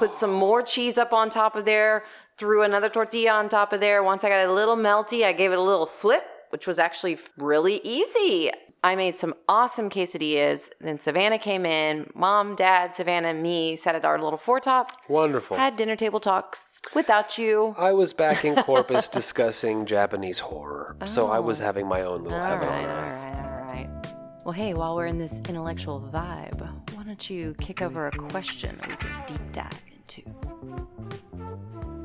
Put 0.00 0.16
some 0.16 0.32
more 0.32 0.62
cheese 0.62 0.96
up 0.96 1.12
on 1.12 1.28
top 1.28 1.56
of 1.56 1.66
there, 1.66 2.04
threw 2.38 2.62
another 2.62 2.88
tortilla 2.88 3.32
on 3.32 3.50
top 3.50 3.74
of 3.74 3.80
there. 3.80 4.02
Once 4.02 4.24
I 4.24 4.30
got 4.30 4.40
it 4.40 4.48
a 4.48 4.52
little 4.54 4.74
melty, 4.74 5.24
I 5.24 5.34
gave 5.34 5.52
it 5.52 5.58
a 5.58 5.62
little 5.62 5.84
flip, 5.84 6.24
which 6.48 6.66
was 6.66 6.78
actually 6.78 7.18
really 7.36 7.82
easy. 7.84 8.50
I 8.82 8.96
made 8.96 9.18
some 9.18 9.34
awesome 9.46 9.90
quesadillas. 9.90 10.70
Then 10.80 10.98
Savannah 10.98 11.38
came 11.38 11.66
in. 11.66 12.10
Mom, 12.14 12.56
Dad, 12.56 12.96
Savannah, 12.96 13.34
me 13.34 13.76
sat 13.76 13.94
at 13.94 14.06
our 14.06 14.18
little 14.18 14.38
foretop, 14.38 14.88
Wonderful. 15.10 15.58
had 15.58 15.76
dinner 15.76 15.96
table 15.96 16.18
talks 16.18 16.80
without 16.94 17.36
you. 17.36 17.74
I 17.76 17.92
was 17.92 18.14
back 18.14 18.46
in 18.46 18.56
Corpus 18.62 19.06
discussing 19.06 19.84
Japanese 19.84 20.38
horror, 20.38 20.96
so 21.04 21.28
I 21.28 21.40
was 21.40 21.60
oh. 21.60 21.64
having 21.64 21.86
my 21.86 22.00
own 22.00 22.24
little 22.24 22.38
Oh. 22.38 22.40
All 22.40 22.46
heaven 22.46 22.68
right, 22.68 22.84
on 22.86 22.90
all 22.90 23.10
right, 23.10 23.34
all 23.34 23.66
right. 23.66 24.06
Well, 24.46 24.54
hey, 24.54 24.72
while 24.72 24.96
we're 24.96 25.04
in 25.04 25.18
this 25.18 25.42
intellectual 25.46 26.00
vibe, 26.10 26.66
why 26.94 27.02
don't 27.02 27.28
you 27.28 27.54
kick 27.60 27.82
over 27.82 28.06
a 28.06 28.12
question 28.12 28.78
that 28.78 28.88
we 28.88 28.96
can 28.96 29.26
deep 29.26 29.52
dive 29.52 29.89
into? 30.18 30.30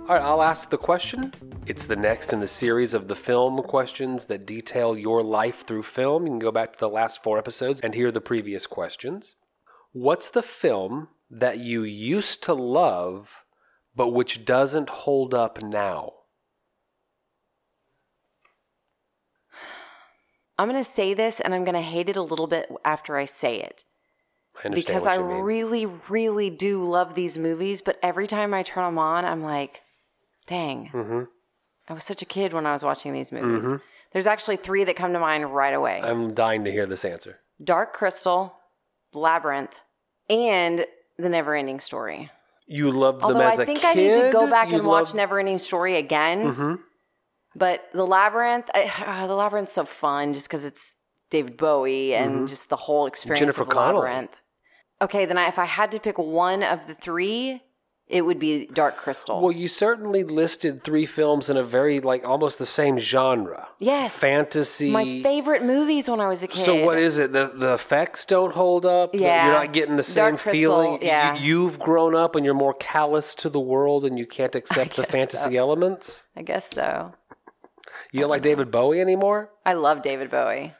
All 0.07 0.15
right, 0.15 0.21
I'll 0.21 0.43
ask 0.43 0.69
the 0.69 0.77
question. 0.77 1.33
It's 1.65 1.85
the 1.85 1.95
next 1.95 2.31
in 2.31 2.39
the 2.39 2.47
series 2.47 2.93
of 2.93 3.07
the 3.07 3.15
film 3.15 3.63
questions 3.63 4.25
that 4.25 4.45
detail 4.45 4.95
your 4.95 5.23
life 5.23 5.65
through 5.65 5.83
film. 5.83 6.23
You 6.23 6.33
can 6.33 6.39
go 6.39 6.51
back 6.51 6.73
to 6.73 6.79
the 6.79 6.89
last 6.89 7.23
four 7.23 7.39
episodes 7.39 7.81
and 7.81 7.95
hear 7.95 8.11
the 8.11 8.21
previous 8.21 8.67
questions. 8.67 9.35
What's 9.93 10.29
the 10.29 10.43
film 10.43 11.07
that 11.31 11.57
you 11.57 11.83
used 11.83 12.43
to 12.43 12.53
love, 12.53 13.31
but 13.95 14.09
which 14.09 14.45
doesn't 14.45 14.89
hold 14.89 15.33
up 15.33 15.63
now? 15.63 16.13
I'm 20.59 20.69
going 20.69 20.79
to 20.79 20.89
say 20.89 21.15
this 21.15 21.39
and 21.39 21.55
I'm 21.55 21.63
going 21.63 21.73
to 21.75 21.81
hate 21.81 22.09
it 22.09 22.17
a 22.17 22.21
little 22.21 22.47
bit 22.47 22.69
after 22.83 23.17
I 23.17 23.25
say 23.25 23.59
it. 23.59 23.85
I 24.63 24.69
because 24.69 25.05
I 25.05 25.17
mean. 25.17 25.27
really, 25.41 25.85
really 26.09 26.49
do 26.49 26.83
love 26.83 27.15
these 27.15 27.37
movies, 27.37 27.81
but 27.81 27.97
every 28.01 28.27
time 28.27 28.53
I 28.53 28.63
turn 28.63 28.83
them 28.85 28.97
on, 28.99 29.25
I'm 29.25 29.43
like, 29.43 29.81
dang, 30.47 30.89
Mm-hmm. 30.93 31.23
I 31.87 31.93
was 31.93 32.03
such 32.03 32.21
a 32.21 32.25
kid 32.25 32.51
when 32.53 32.65
I 32.65 32.73
was 32.73 32.83
watching 32.83 33.13
these 33.13 33.31
movies. 33.31 33.79
There's 34.11 34.25
actually 34.27 34.57
three 34.57 34.83
that 34.85 34.95
come 34.95 35.13
to 35.13 35.19
mind 35.19 35.53
right 35.53 35.73
away 35.73 35.99
I'm 36.01 36.33
dying 36.33 36.63
to 36.63 36.71
hear 36.71 36.85
this 36.87 37.05
answer. 37.05 37.39
Dark 37.63 37.93
Crystal, 37.93 38.55
Labyrinth, 39.13 39.79
and 40.29 40.85
The 41.17 41.27
Neverending 41.27 41.81
Story. 41.81 42.31
You 42.65 42.89
loved 42.91 43.19
them 43.21 43.25
Although 43.27 43.41
as 43.41 43.59
I 43.59 43.63
a 43.63 43.65
kid. 43.67 43.77
I 43.77 43.79
think 43.81 43.85
I 43.85 43.93
need 43.93 44.15
to 44.25 44.31
go 44.31 44.49
back 44.49 44.71
and 44.71 44.85
watch 44.85 45.13
loved- 45.13 45.29
Neverending 45.31 45.59
Story 45.59 45.97
again. 45.97 46.53
Mhm. 46.55 46.79
But 47.55 47.81
The 47.93 48.05
Labyrinth, 48.05 48.69
I, 48.73 48.91
uh, 49.05 49.27
The 49.27 49.35
Labyrinth's 49.35 49.73
so 49.73 49.85
fun 49.85 50.33
just 50.33 50.47
because 50.47 50.65
it's 50.65 50.95
David 51.29 51.55
Bowie 51.57 52.15
and 52.15 52.47
just 52.47 52.69
the 52.69 52.75
whole 52.75 53.05
experience 53.05 53.39
Mm-hmm. 53.41 53.45
Jennifer 53.45 53.61
of 53.63 53.69
The 53.69 53.73
Connelly. 53.75 54.01
Okay, 55.01 55.25
then 55.25 55.37
I, 55.37 55.47
if 55.47 55.59
I 55.59 55.65
had 55.65 55.91
to 55.91 55.99
pick 55.99 56.17
one 56.17 56.63
of 56.63 56.87
the 56.87 56.93
three, 56.93 57.61
it 58.07 58.21
would 58.21 58.37
be 58.37 58.67
Dark 58.67 58.97
Crystal. 58.97 59.41
Well, 59.41 59.51
you 59.51 59.67
certainly 59.67 60.23
listed 60.23 60.83
three 60.83 61.07
films 61.07 61.49
in 61.49 61.57
a 61.57 61.63
very 61.63 61.99
like 61.99 62.27
almost 62.27 62.59
the 62.59 62.65
same 62.65 62.99
genre. 62.99 63.67
yes, 63.79 64.13
Fantasy. 64.13 64.91
my 64.91 65.21
favorite 65.23 65.63
movies 65.63 66.07
when 66.07 66.21
I 66.21 66.27
was 66.27 66.43
a 66.43 66.47
kid. 66.47 66.63
So 66.63 66.85
what 66.85 66.99
is 66.99 67.17
it? 67.17 67.33
The 67.33 67.51
the 67.53 67.73
effects 67.73 68.23
don't 68.25 68.53
hold 68.53 68.85
up. 68.85 69.15
Yeah. 69.15 69.45
you're 69.45 69.53
not 69.55 69.73
getting 69.73 69.95
the 69.95 70.03
same 70.03 70.33
Dark 70.33 70.41
Crystal, 70.41 70.53
feeling. 70.53 70.99
yeah. 71.01 71.35
You, 71.35 71.65
have 71.65 71.79
grown 71.79 72.13
up 72.13 72.35
and 72.35 72.45
you're 72.45 72.53
more 72.53 72.75
callous 72.75 73.33
to 73.35 73.49
the 73.49 73.59
world, 73.59 74.05
and 74.05 74.19
you 74.19 74.27
can't 74.27 74.53
accept 74.61 74.95
the 74.95 75.03
fantasy 75.03 75.51
so. 75.51 75.57
elements. 75.57 76.25
I 76.35 76.43
guess 76.43 76.69
so. 76.71 77.11
You 78.11 78.21
don't 78.21 78.29
like 78.29 78.43
David 78.43 78.69
Bowie 78.71 79.01
anymore? 79.01 79.49
I 79.65 79.73
love 79.73 80.03
David 80.03 80.29
Bowie. 80.29 80.73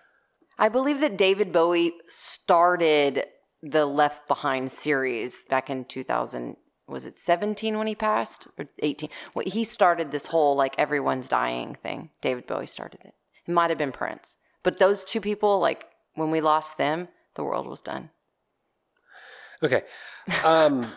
I 0.58 0.70
believe 0.70 1.02
that 1.02 1.18
David 1.18 1.52
Bowie 1.52 1.94
started 2.08 3.26
the 3.66 3.86
Left 3.86 4.28
Behind 4.28 4.72
series 4.72 5.36
back 5.50 5.70
in 5.70 5.86
2000. 5.86 6.56
Was 6.88 7.08
it 7.08 7.20
17 7.20 7.78
when 7.78 7.88
he 7.88 7.96
passed 7.96 8.48
or 8.60 8.68
18? 8.80 9.10
Well, 9.34 9.46
he 9.48 9.64
started 9.64 10.12
this 10.12 10.28
whole 10.28 10.56
like 10.56 10.76
everyone's 10.78 11.28
dying 11.28 11.76
thing. 11.82 12.12
David 12.22 12.46
Bowie 12.46 12.68
started 12.68 13.00
it. 13.04 13.16
It 13.48 13.52
might 13.52 13.72
have 13.72 13.80
been 13.80 13.92
Prince, 13.92 14.38
but 14.62 14.78
those 14.78 15.04
two 15.04 15.20
people, 15.20 15.60
like 15.60 15.86
when 16.14 16.30
we 16.30 16.42
lost 16.42 16.78
them, 16.78 17.08
the 17.34 17.44
world 17.44 17.68
was 17.68 17.82
done. 17.82 18.12
Okay. 19.64 19.84
Um, 20.44 20.92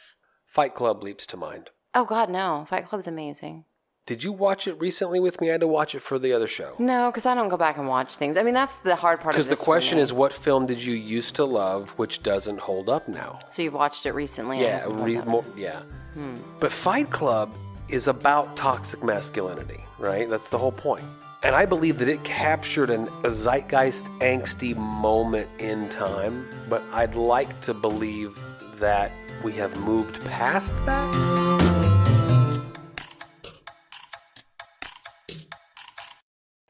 Fight 0.46 0.74
Club 0.74 1.02
leaps 1.02 1.26
to 1.26 1.36
mind. 1.36 1.70
Oh 1.94 2.04
God, 2.04 2.30
no! 2.30 2.64
Fight 2.68 2.88
Club's 2.88 3.06
amazing. 3.06 3.64
Did 4.06 4.22
you 4.22 4.32
watch 4.32 4.68
it 4.68 4.78
recently 4.78 5.18
with 5.18 5.40
me? 5.40 5.48
I 5.48 5.52
had 5.52 5.62
to 5.62 5.66
watch 5.66 5.94
it 5.94 6.00
for 6.00 6.18
the 6.18 6.34
other 6.34 6.46
show. 6.46 6.74
No, 6.78 7.10
because 7.10 7.24
I 7.24 7.34
don't 7.34 7.48
go 7.48 7.56
back 7.56 7.78
and 7.78 7.88
watch 7.88 8.16
things. 8.16 8.36
I 8.36 8.42
mean, 8.42 8.52
that's 8.52 8.74
the 8.84 8.94
hard 8.94 9.20
part. 9.20 9.34
Because 9.34 9.46
Because 9.46 9.58
the 9.58 9.64
question 9.64 9.98
is, 9.98 10.12
what 10.12 10.30
film 10.30 10.66
did 10.66 10.82
you 10.82 10.94
used 10.94 11.34
to 11.36 11.44
love, 11.46 11.88
which 11.92 12.22
doesn't 12.22 12.58
hold 12.58 12.90
up 12.90 13.08
now? 13.08 13.38
so 13.48 13.62
you've 13.62 13.72
watched 13.72 14.04
it 14.04 14.12
recently. 14.12 14.60
Yeah, 14.60 14.84
re- 14.90 15.22
more, 15.22 15.42
yeah. 15.56 15.80
Hmm. 16.12 16.34
But 16.60 16.70
Fight 16.70 17.10
Club 17.10 17.50
is 17.88 18.06
about 18.06 18.54
toxic 18.58 19.02
masculinity, 19.02 19.80
right? 19.98 20.28
That's 20.28 20.50
the 20.50 20.58
whole 20.58 20.72
point. 20.72 21.02
And 21.42 21.54
I 21.54 21.64
believe 21.64 21.98
that 21.98 22.08
it 22.08 22.22
captured 22.24 22.90
an, 22.90 23.08
a 23.22 23.30
zeitgeist 23.30 24.04
angsty 24.20 24.76
moment 24.76 25.48
in 25.58 25.88
time, 25.88 26.46
but 26.68 26.82
I'd 26.92 27.14
like 27.14 27.58
to 27.62 27.72
believe 27.72 28.38
that 28.80 29.12
we 29.42 29.52
have 29.52 29.74
moved 29.80 30.22
past 30.26 30.74
that. 30.84 31.63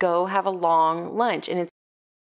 Go 0.05 0.26
have 0.26 0.44
a 0.44 0.50
long 0.50 1.16
lunch, 1.16 1.48
and 1.48 1.59
it's 1.59 1.70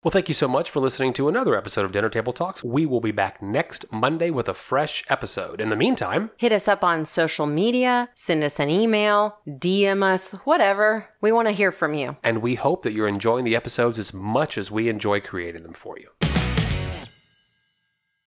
Well, 0.04 0.12
thank 0.12 0.28
you 0.28 0.36
so 0.36 0.48
much 0.48 0.70
for 0.70 0.80
listening 0.80 1.14
to 1.14 1.28
another 1.28 1.56
episode 1.56 1.84
of 1.84 1.92
Dinner 1.92 2.10
Table 2.10 2.32
Talks. 2.32 2.64
We 2.64 2.86
will 2.86 3.02
be 3.02 3.12
back 3.12 3.42
next 3.42 3.92
Monday 3.92 4.30
with 4.30 4.48
a 4.48 4.54
fresh 4.54 5.04
episode. 5.10 5.60
In 5.60 5.70
the 5.70 5.76
meantime, 5.76 6.30
Hit 6.38 6.52
us 6.52 6.68
up 6.68 6.84
on 6.84 7.06
social 7.06 7.48
media, 7.48 8.08
send 8.14 8.44
us 8.44 8.60
an 8.60 8.70
email, 8.70 9.40
DM 9.48 10.04
us, 10.04 10.34
whatever. 10.44 11.08
We 11.22 11.32
want 11.32 11.48
to 11.48 11.54
hear 11.54 11.72
from 11.72 11.96
you. 11.96 12.18
and 12.24 12.44
we 12.44 12.54
hope 12.54 12.84
that 12.84 12.94
you're 12.94 13.08
enjoying 13.08 13.46
the 13.46 13.56
episodes 13.56 13.98
as 13.98 14.14
much 14.14 14.60
as 14.60 14.70
we 14.70 14.88
enjoy 14.88 15.20
creating 15.20 15.64
them 15.64 15.74
for 15.74 15.98
you. 15.98 16.10